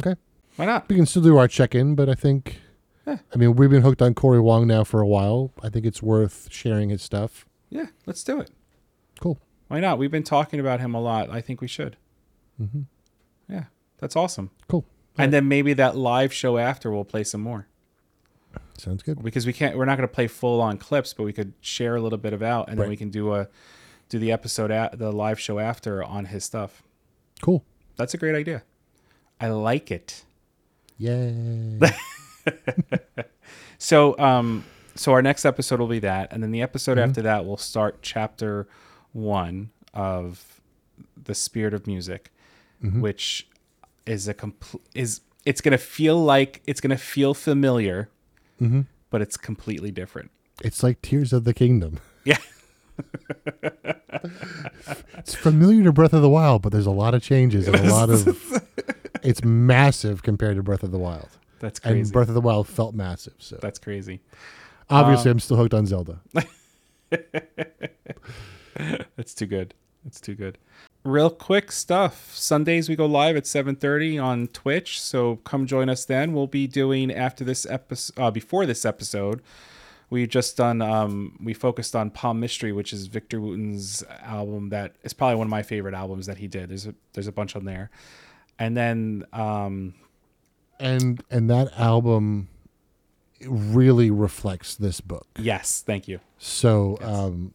Okay. 0.00 0.18
Why 0.56 0.66
not? 0.66 0.88
We 0.88 0.96
can 0.96 1.06
still 1.06 1.22
do 1.22 1.36
our 1.36 1.48
check 1.48 1.74
in, 1.74 1.94
but 1.94 2.08
I 2.08 2.14
think, 2.14 2.60
Yeah. 3.06 3.18
I 3.34 3.36
mean, 3.36 3.56
we've 3.56 3.70
been 3.70 3.82
hooked 3.82 4.02
on 4.02 4.14
Cory 4.14 4.40
Wong 4.40 4.66
now 4.66 4.84
for 4.84 5.00
a 5.00 5.06
while. 5.06 5.52
I 5.62 5.68
think 5.68 5.86
it's 5.86 6.02
worth 6.02 6.48
sharing 6.50 6.90
his 6.90 7.02
stuff. 7.02 7.46
Yeah, 7.70 7.86
let's 8.06 8.22
do 8.22 8.38
it. 8.40 8.50
Cool. 9.20 9.38
Why 9.68 9.80
not? 9.80 9.98
We've 9.98 10.10
been 10.10 10.22
talking 10.22 10.60
about 10.60 10.80
him 10.80 10.94
a 10.94 11.00
lot. 11.00 11.30
I 11.30 11.40
think 11.40 11.60
we 11.62 11.68
should. 11.68 11.96
Mm-hmm. 12.60 12.82
Yeah, 13.48 13.64
that's 13.98 14.14
awesome. 14.16 14.50
Cool. 14.68 14.84
And 15.18 15.32
then 15.32 15.48
maybe 15.48 15.72
that 15.74 15.96
live 15.96 16.32
show 16.32 16.58
after 16.58 16.90
we'll 16.90 17.04
play 17.04 17.24
some 17.24 17.40
more. 17.40 17.66
Sounds 18.78 19.02
good. 19.02 19.22
because 19.22 19.46
we 19.46 19.52
can't 19.52 19.76
we're 19.76 19.84
not 19.84 19.96
going 19.96 20.08
to 20.08 20.12
play 20.14 20.26
full 20.26 20.60
on 20.60 20.76
clips 20.76 21.14
but 21.14 21.22
we 21.22 21.32
could 21.32 21.52
share 21.60 21.94
a 21.96 22.00
little 22.00 22.18
bit 22.18 22.32
of 22.32 22.42
out 22.42 22.68
and 22.68 22.78
then 22.78 22.88
we 22.88 22.96
can 22.96 23.10
do 23.10 23.32
a 23.34 23.48
do 24.12 24.18
the 24.18 24.30
episode 24.30 24.70
at 24.70 24.98
the 24.98 25.10
live 25.10 25.40
show 25.40 25.58
after 25.58 26.04
on 26.04 26.26
his 26.26 26.44
stuff. 26.44 26.82
Cool. 27.40 27.64
that's 27.96 28.12
a 28.12 28.18
great 28.18 28.34
idea. 28.34 28.62
I 29.40 29.48
like 29.48 29.90
it. 29.90 30.22
Yay. 30.98 31.80
so 33.78 34.16
um 34.18 34.64
so 34.94 35.12
our 35.12 35.22
next 35.22 35.46
episode 35.46 35.80
will 35.80 35.88
be 35.88 35.98
that 36.00 36.30
and 36.30 36.42
then 36.42 36.50
the 36.50 36.60
episode 36.60 36.98
mm-hmm. 36.98 37.08
after 37.08 37.22
that 37.22 37.46
will 37.46 37.56
start 37.56 38.00
chapter 38.02 38.68
one 39.12 39.70
of 39.94 40.60
the 41.24 41.34
spirit 41.34 41.72
of 41.72 41.86
music 41.86 42.30
mm-hmm. 42.84 43.00
which 43.00 43.48
is 44.04 44.28
a 44.28 44.34
complete 44.34 44.82
is 44.94 45.22
it's 45.46 45.62
going 45.62 45.72
to 45.72 45.78
feel 45.78 46.22
like 46.22 46.60
it's 46.66 46.82
going 46.82 46.90
to 46.90 47.02
feel 47.02 47.32
familiar 47.32 48.10
mm-hmm. 48.60 48.82
but 49.08 49.22
it's 49.22 49.38
completely 49.38 49.90
different. 49.90 50.30
It's 50.62 50.82
like 50.82 51.00
Tears 51.00 51.32
of 51.32 51.44
the 51.44 51.54
Kingdom. 51.54 51.98
yeah 52.24 52.36
It's 55.18 55.34
familiar 55.34 55.84
to 55.84 55.92
Breath 55.92 56.12
of 56.12 56.22
the 56.22 56.28
Wild, 56.28 56.62
but 56.62 56.72
there's 56.72 56.86
a 56.86 56.90
lot 56.90 57.14
of 57.14 57.22
changes 57.22 57.66
and 57.68 57.76
a 57.76 57.92
lot 57.92 58.10
of. 58.10 58.62
It's 59.24 59.44
massive 59.44 60.24
compared 60.24 60.56
to 60.56 60.64
Breath 60.64 60.82
of 60.82 60.90
the 60.90 60.98
Wild. 60.98 61.28
that's 61.60 61.78
And 61.84 62.10
Breath 62.10 62.26
of 62.26 62.34
the 62.34 62.40
Wild 62.40 62.66
felt 62.66 62.92
massive. 62.92 63.34
So 63.38 63.56
that's 63.62 63.78
crazy 63.78 64.18
obviously, 64.92 65.30
Um, 65.30 65.36
I'm 65.36 65.40
still 65.40 65.56
hooked 65.56 65.74
on 65.74 65.86
Zelda. 65.86 66.20
That's 69.16 69.34
too 69.34 69.46
good. 69.46 69.74
That's 70.04 70.20
too 70.20 70.34
good. 70.34 70.58
Real 71.04 71.30
quick 71.30 71.72
stuff. 71.72 72.34
Sundays 72.34 72.88
we 72.88 72.96
go 72.96 73.06
live 73.06 73.36
at 73.36 73.44
7:30 73.44 74.22
on 74.22 74.48
Twitch, 74.48 75.00
so 75.00 75.36
come 75.36 75.66
join 75.66 75.88
us 75.88 76.04
then. 76.04 76.32
We'll 76.32 76.46
be 76.46 76.66
doing 76.66 77.12
after 77.12 77.44
this 77.44 77.66
episode 77.66 78.20
uh, 78.20 78.30
before 78.30 78.66
this 78.66 78.84
episode. 78.84 79.42
We 80.12 80.26
just 80.26 80.58
done 80.58 80.82
um 80.82 81.38
we 81.42 81.54
focused 81.54 81.96
on 81.96 82.10
Palmystery, 82.10 82.74
which 82.74 82.92
is 82.92 83.06
Victor 83.06 83.40
Wooten's 83.40 84.04
album 84.22 84.68
that 84.68 84.96
is 85.02 85.14
probably 85.14 85.36
one 85.36 85.46
of 85.46 85.50
my 85.50 85.62
favorite 85.62 85.94
albums 85.94 86.26
that 86.26 86.36
he 86.36 86.48
did. 86.48 86.68
There's 86.68 86.86
a 86.86 86.94
there's 87.14 87.28
a 87.28 87.32
bunch 87.32 87.56
on 87.56 87.64
there. 87.64 87.90
And 88.58 88.76
then 88.76 89.24
um 89.32 89.94
and 90.78 91.24
and 91.30 91.48
that 91.48 91.72
album 91.78 92.48
really 93.46 94.10
reflects 94.10 94.74
this 94.76 95.00
book. 95.00 95.26
yes, 95.38 95.82
thank 95.84 96.08
you. 96.08 96.20
So 96.36 96.98
um, 97.00 97.54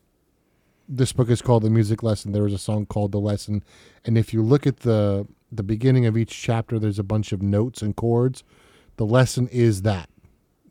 this 0.90 1.14
book 1.14 1.30
is 1.30 1.44
called 1.44 1.62
The 1.62 1.70
Music 1.70 2.02
Lesson. 2.02 2.32
There 2.32 2.44
was 2.44 2.54
a 2.54 2.58
song 2.58 2.88
called 2.88 3.12
The 3.12 3.20
Lesson, 3.20 3.64
and 4.04 4.18
if 4.18 4.34
you 4.34 4.42
look 4.42 4.66
at 4.66 4.78
the 4.78 5.28
the 5.52 5.64
beginning 5.64 6.08
of 6.08 6.18
each 6.18 6.42
chapter, 6.42 6.80
there's 6.80 6.98
a 6.98 7.04
bunch 7.04 7.32
of 7.32 7.44
notes 7.44 7.84
and 7.84 7.96
chords. 7.96 8.44
The 8.96 9.06
lesson 9.06 9.48
is 9.50 9.84
that, 9.84 10.10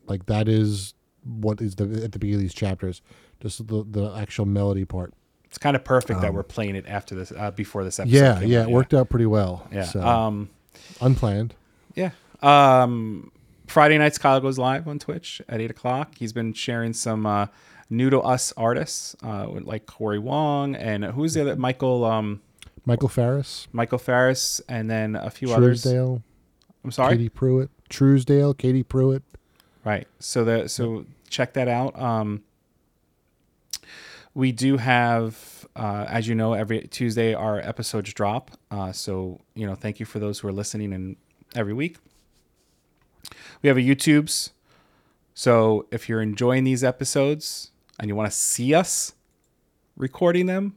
like 0.05 0.25
that 0.25 0.49
is 0.49 0.93
what 1.27 1.61
is 1.61 1.75
the 1.75 1.83
at 2.03 2.11
the 2.11 2.19
beginning 2.19 2.35
of 2.35 2.41
these 2.41 2.53
chapters, 2.53 3.01
just 3.41 3.67
the 3.67 3.83
the 3.89 4.13
actual 4.15 4.45
melody 4.45 4.85
part. 4.85 5.13
It's 5.45 5.57
kind 5.57 5.75
of 5.75 5.83
perfect 5.83 6.21
that 6.21 6.33
we're 6.33 6.43
playing 6.43 6.75
it 6.75 6.85
after 6.87 7.15
this 7.15 7.31
uh, 7.31 7.51
before 7.51 7.83
this 7.83 7.99
episode. 7.99 8.17
Um, 8.17 8.41
Yeah, 8.41 8.47
yeah, 8.47 8.61
out, 8.63 8.69
it 8.69 8.71
worked 8.73 8.93
out 8.93 9.09
pretty 9.09 9.25
well. 9.25 9.67
Yeah. 9.71 9.83
so, 9.83 10.01
Um 10.01 10.49
unplanned. 11.01 11.55
Yeah. 11.95 12.11
Um, 12.41 13.31
Friday 13.67 13.97
nights, 13.97 14.17
Kyle 14.17 14.39
goes 14.39 14.57
live 14.57 14.87
on 14.87 14.99
Twitch 14.99 15.41
at 15.49 15.59
eight 15.59 15.71
o'clock. 15.71 16.15
He's 16.17 16.33
been 16.33 16.53
sharing 16.53 16.93
some 16.93 17.25
uh, 17.25 17.47
new 17.89 18.09
to 18.09 18.19
us 18.19 18.53
artists, 18.55 19.15
uh, 19.23 19.47
like 19.49 19.85
Cory 19.85 20.19
Wong 20.19 20.75
and 20.75 21.03
who's 21.05 21.33
the 21.33 21.41
other 21.41 21.55
Michael 21.55 22.05
um, 22.05 22.41
Michael 22.85 23.09
Farris, 23.09 23.67
Michael 23.71 23.97
Farris, 23.97 24.61
and 24.69 24.89
then 24.89 25.15
a 25.15 25.29
few 25.29 25.51
others. 25.51 25.83
Trousdale, 25.83 26.21
I'm 26.83 26.91
sorry. 26.91 27.17
Katie 27.17 27.29
Pruitt, 27.29 27.69
Trousdale, 27.89 28.57
Katie 28.57 28.83
Pruitt. 28.83 29.23
Right. 29.83 30.07
So 30.19 30.43
the 30.43 30.67
so 30.69 31.05
check 31.29 31.53
that 31.53 31.67
out. 31.67 31.99
Um, 31.99 32.43
we 34.33 34.51
do 34.51 34.77
have, 34.77 35.67
uh, 35.75 36.05
as 36.07 36.27
you 36.27 36.35
know, 36.35 36.53
every 36.53 36.87
Tuesday 36.87 37.33
our 37.33 37.59
episodes 37.59 38.13
drop. 38.13 38.51
Uh, 38.69 38.91
so 38.91 39.41
you 39.55 39.65
know, 39.65 39.75
thank 39.75 39.99
you 39.99 40.05
for 40.05 40.19
those 40.19 40.39
who 40.39 40.47
are 40.47 40.53
listening 40.53 40.93
and 40.93 41.15
every 41.55 41.73
week. 41.73 41.97
We 43.61 43.67
have 43.67 43.77
a 43.77 43.81
YouTube's. 43.81 44.51
So 45.33 45.87
if 45.91 46.09
you're 46.09 46.21
enjoying 46.21 46.63
these 46.63 46.83
episodes 46.83 47.71
and 47.99 48.09
you 48.09 48.15
want 48.15 48.31
to 48.31 48.37
see 48.37 48.73
us 48.73 49.13
recording 49.95 50.45
them 50.45 50.75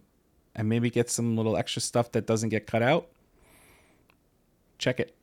and 0.54 0.68
maybe 0.68 0.90
get 0.90 1.10
some 1.10 1.36
little 1.36 1.56
extra 1.56 1.80
stuff 1.80 2.12
that 2.12 2.26
doesn't 2.26 2.48
get 2.48 2.66
cut 2.66 2.82
out, 2.82 3.08
check 4.78 5.00
it. 5.00 5.14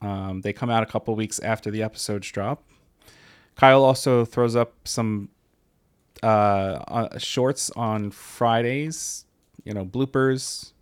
Um, 0.00 0.40
they 0.40 0.52
come 0.52 0.68
out 0.68 0.82
a 0.82 0.86
couple 0.86 1.14
weeks 1.14 1.38
after 1.38 1.70
the 1.70 1.82
episodes 1.82 2.30
drop. 2.30 2.64
Kyle 3.56 3.84
also 3.84 4.24
throws 4.24 4.56
up 4.56 4.74
some 4.84 5.28
uh, 6.22 6.26
uh, 6.26 7.18
shorts 7.18 7.70
on 7.70 8.10
Fridays, 8.10 9.24
you 9.64 9.74
know, 9.74 9.84
bloopers, 9.84 10.72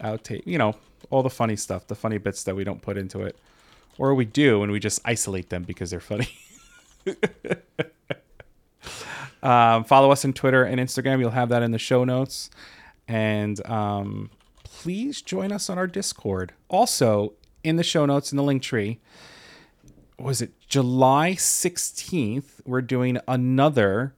outtake, 0.00 0.42
you 0.46 0.58
know, 0.58 0.74
all 1.10 1.22
the 1.22 1.30
funny 1.30 1.56
stuff, 1.56 1.86
the 1.86 1.94
funny 1.94 2.18
bits 2.18 2.44
that 2.44 2.54
we 2.54 2.64
don't 2.64 2.82
put 2.82 2.96
into 2.96 3.22
it. 3.22 3.36
Or 3.98 4.14
we 4.14 4.24
do 4.24 4.62
and 4.62 4.70
we 4.70 4.78
just 4.78 5.00
isolate 5.04 5.50
them 5.50 5.64
because 5.64 5.90
they're 5.90 6.00
funny. 6.00 6.28
um, 9.42 9.84
follow 9.84 10.12
us 10.12 10.24
on 10.24 10.32
Twitter 10.32 10.62
and 10.62 10.80
Instagram. 10.80 11.18
You'll 11.18 11.30
have 11.30 11.48
that 11.48 11.62
in 11.62 11.72
the 11.72 11.78
show 11.78 12.04
notes. 12.04 12.50
And 13.08 13.64
um, 13.66 14.30
please 14.62 15.22
join 15.22 15.50
us 15.50 15.68
on 15.68 15.78
our 15.78 15.86
Discord. 15.86 16.52
Also, 16.68 17.32
in 17.64 17.76
the 17.76 17.82
show 17.82 18.06
notes 18.06 18.32
in 18.32 18.36
the 18.36 18.42
link 18.42 18.62
tree, 18.62 19.00
was 20.18 20.42
it 20.42 20.52
July 20.66 21.32
16th? 21.32 22.60
We're 22.66 22.82
doing 22.82 23.18
another 23.28 24.14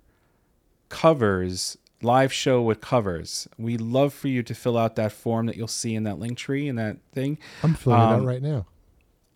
covers 0.89 1.77
live 2.03 2.33
show 2.33 2.63
with 2.63 2.81
covers. 2.81 3.47
We 3.59 3.77
love 3.77 4.15
for 4.15 4.29
you 4.29 4.43
to 4.43 4.55
fill 4.55 4.79
out 4.79 4.97
that 4.97 5.13
form 5.13 5.47
that 5.47 5.57
you'll 5.57 5.69
see 5.69 5.95
in 5.95 6.05
that 6.05 6.19
link 6.19 6.39
tree 6.39 6.69
and 6.69 6.79
that 6.79 6.97
thing. 7.13 7.39
I'm 7.63 7.75
filling 7.75 8.01
it 8.01 8.03
Um, 8.03 8.21
out 8.23 8.27
right 8.27 8.43
now. 8.43 8.67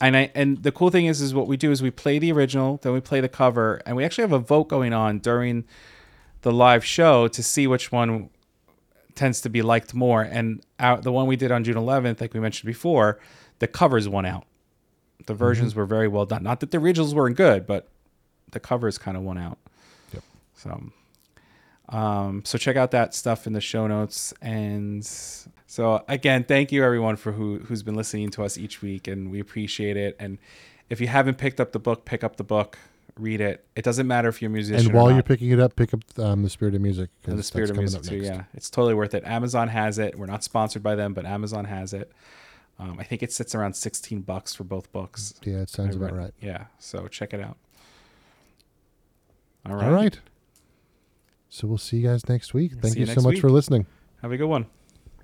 And 0.01 0.17
I 0.17 0.31
and 0.35 0.63
the 0.63 0.73
cool 0.73 0.91
thing 0.91 1.07
is 1.07 1.21
is 1.21 1.35
what 1.35 1.47
we 1.47 1.57
do 1.57 1.71
is 1.71 1.83
we 1.83 1.91
play 1.91 2.19
the 2.19 2.33
original, 2.33 2.79
then 2.83 2.93
we 2.93 3.01
play 3.01 3.21
the 3.21 3.29
cover, 3.29 3.81
and 3.87 3.97
we 3.97 4.05
actually 4.05 4.23
have 4.23 4.33
a 4.33 4.39
vote 4.39 4.65
going 4.69 4.93
on 4.93 5.19
during 5.19 5.65
the 6.43 6.53
live 6.53 6.85
show 6.85 7.29
to 7.29 7.43
see 7.43 7.67
which 7.67 7.93
one 7.93 8.29
tends 9.15 9.41
to 9.43 9.49
be 9.49 9.63
liked 9.63 9.95
more. 9.95 10.21
And 10.23 10.63
out, 10.79 11.03
the 11.05 11.13
one 11.13 11.27
we 11.27 11.37
did 11.37 11.53
on 11.53 11.63
June 11.65 11.77
11th, 11.77 12.21
like 12.21 12.35
we 12.35 12.41
mentioned 12.41 12.67
before, 12.67 13.19
the 13.61 13.69
covers 13.69 14.09
won 14.09 14.27
out. 14.27 14.45
The 15.27 15.35
versions 15.35 15.75
were 15.75 15.87
very 15.87 16.09
well 16.09 16.27
done. 16.27 16.43
Not 16.43 16.61
that 16.61 16.71
the 16.71 16.79
originals 16.79 17.15
weren't 17.15 17.37
good, 17.37 17.67
but 17.67 17.89
the 18.51 18.61
covers 18.61 18.99
kind 18.99 19.17
of 19.17 19.23
won 19.23 19.39
out. 19.39 19.59
Yep. 20.13 20.23
So, 20.55 20.83
um, 21.89 22.43
so 22.45 22.59
check 22.59 22.77
out 22.77 22.91
that 22.93 23.15
stuff 23.15 23.47
in 23.47 23.53
the 23.53 23.61
show 23.61 23.87
notes. 23.87 24.35
And 24.43 25.05
so 25.67 26.05
again, 26.09 26.45
thank 26.45 26.73
you 26.73 26.85
everyone 26.85 27.17
for 27.17 27.33
who 27.33 27.59
who's 27.61 27.83
been 27.83 27.95
listening 27.95 28.31
to 28.31 28.45
us 28.45 28.59
each 28.59 28.83
week, 28.83 29.07
and 29.09 29.31
we 29.31 29.41
appreciate 29.41 29.97
it. 29.97 30.17
And 30.19 30.39
if 30.91 31.01
you 31.01 31.09
haven't 31.09 31.39
picked 31.39 31.61
up 31.61 31.73
the 31.73 31.79
book, 31.79 32.05
pick 32.05 32.23
up 32.23 32.37
the 32.37 32.45
book, 32.45 32.79
read 33.19 33.41
it. 33.41 33.65
It 33.77 33.85
doesn't 33.85 34.07
matter 34.07 34.29
if 34.29 34.43
you're 34.43 34.51
a 34.51 34.53
musician. 34.53 34.87
And 34.87 34.95
while 34.95 35.11
you're 35.11 35.23
picking 35.23 35.51
it 35.51 35.61
up, 35.61 35.77
pick 35.77 35.95
up 35.95 36.01
um, 36.19 36.43
the 36.43 36.51
Spirit 36.51 36.75
of 36.75 36.81
Music. 36.81 37.11
And 37.27 37.39
the 37.39 37.43
spirit 37.43 37.71
of 37.71 37.77
music 37.77 38.03
too. 38.03 38.17
Yeah, 38.17 38.45
it's 38.55 38.71
totally 38.71 38.95
worth 38.95 39.15
it. 39.15 39.25
Amazon 39.25 39.69
has 39.69 39.99
it. 39.99 40.19
We're 40.19 40.27
not 40.27 40.45
sponsored 40.45 40.83
by 40.83 40.95
them, 40.95 41.15
but 41.15 41.25
Amazon 41.25 41.65
has 41.65 41.93
it. 41.93 42.13
Um, 42.79 42.99
I 42.99 43.05
think 43.05 43.23
it 43.23 43.33
sits 43.33 43.55
around 43.55 43.75
sixteen 43.75 44.21
bucks 44.21 44.55
for 44.55 44.65
both 44.65 44.91
books. 44.93 45.35
Yeah, 45.45 45.59
it 45.59 45.71
sounds 45.71 45.97
about 45.97 46.13
right. 46.13 46.35
Yeah, 46.41 46.67
so 46.79 47.07
check 47.09 47.33
it 47.33 47.41
out. 47.41 47.57
All 49.67 49.77
right. 49.77 49.85
All 49.87 49.93
right. 49.93 50.19
So 51.49 51.69
we'll 51.69 51.79
see 51.79 51.99
you 51.99 52.09
guys 52.09 52.29
next 52.29 52.53
week. 52.53 52.73
Thank 52.81 52.97
you, 52.97 53.07
you 53.07 53.15
so 53.15 53.21
much 53.21 53.35
week. 53.35 53.41
for 53.41 53.49
listening. 53.49 53.87
Have 54.23 54.33
a 54.33 54.37
good 54.37 54.49
one. 54.49 54.67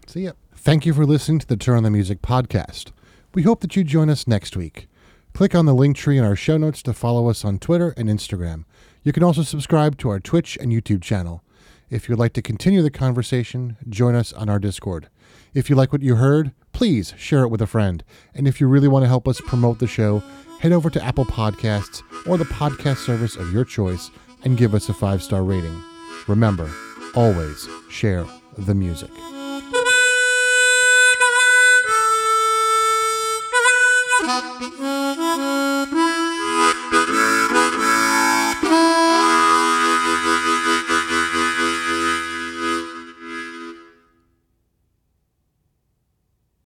See 0.07 0.23
ya. 0.23 0.33
Thank 0.55 0.87
you 0.87 0.95
for 0.95 1.05
listening 1.05 1.41
to 1.41 1.47
the 1.47 1.57
Turn 1.57 1.79
on 1.79 1.83
the 1.83 1.91
Music 1.91 2.23
podcast. 2.23 2.93
We 3.35 3.43
hope 3.43 3.61
that 3.61 3.75
you 3.75 3.83
join 3.83 4.09
us 4.09 4.27
next 4.27 4.57
week. 4.57 4.89
Click 5.33 5.55
on 5.55 5.67
the 5.67 5.75
link 5.75 5.97
tree 5.97 6.19
in 6.19 6.25
our 6.25 6.37
show 6.37 6.57
notes 6.57 6.83
to 6.83 6.93
follow 6.93 7.29
us 7.29 7.45
on 7.45 7.59
Twitter 7.59 7.95
and 7.97 8.09
Instagram. 8.09 8.65
You 9.03 9.13
can 9.13 9.23
also 9.23 9.43
subscribe 9.43 9.99
to 9.99 10.09
our 10.09 10.21
Twitch 10.21 10.59
and 10.61 10.73
YouTube 10.73 11.03
channel. 11.03 11.43
If 11.89 12.09
you'd 12.09 12.19
like 12.19 12.33
to 12.35 12.43
continue 12.43 12.83
the 12.83 12.91
conversation, 12.91 13.77
join 13.89 14.15
us 14.15 14.33
on 14.33 14.49
our 14.49 14.59
Discord. 14.59 15.09
If 15.55 15.69
you 15.69 15.77
like 15.77 15.93
what 15.93 16.03
you 16.03 16.17
heard, 16.17 16.53
please 16.73 17.15
share 17.17 17.43
it 17.43 17.49
with 17.49 17.63
a 17.63 17.67
friend. 17.67 18.03
And 18.35 18.47
if 18.49 18.61
you 18.61 18.69
really 18.69 18.89
want 18.89 19.05
to 19.05 19.09
help 19.09 19.27
us 19.29 19.41
promote 19.41 19.79
the 19.79 19.87
show, 19.87 20.23
head 20.61 20.73
over 20.73 20.91
to 20.91 21.05
Apple 21.05 21.25
Podcasts 21.25 22.03
or 22.27 22.37
the 22.37 22.45
podcast 22.45 22.99
service 22.99 23.37
of 23.37 23.53
your 23.53 23.65
choice 23.65 24.11
and 24.45 24.57
give 24.59 24.75
us 24.75 24.89
a 24.89 24.95
five 24.95 25.23
star 25.23 25.43
rating. 25.43 25.83
Remember, 26.27 26.71
always 27.15 27.69
share 27.91 28.25
the 28.57 28.75
music. 28.75 29.11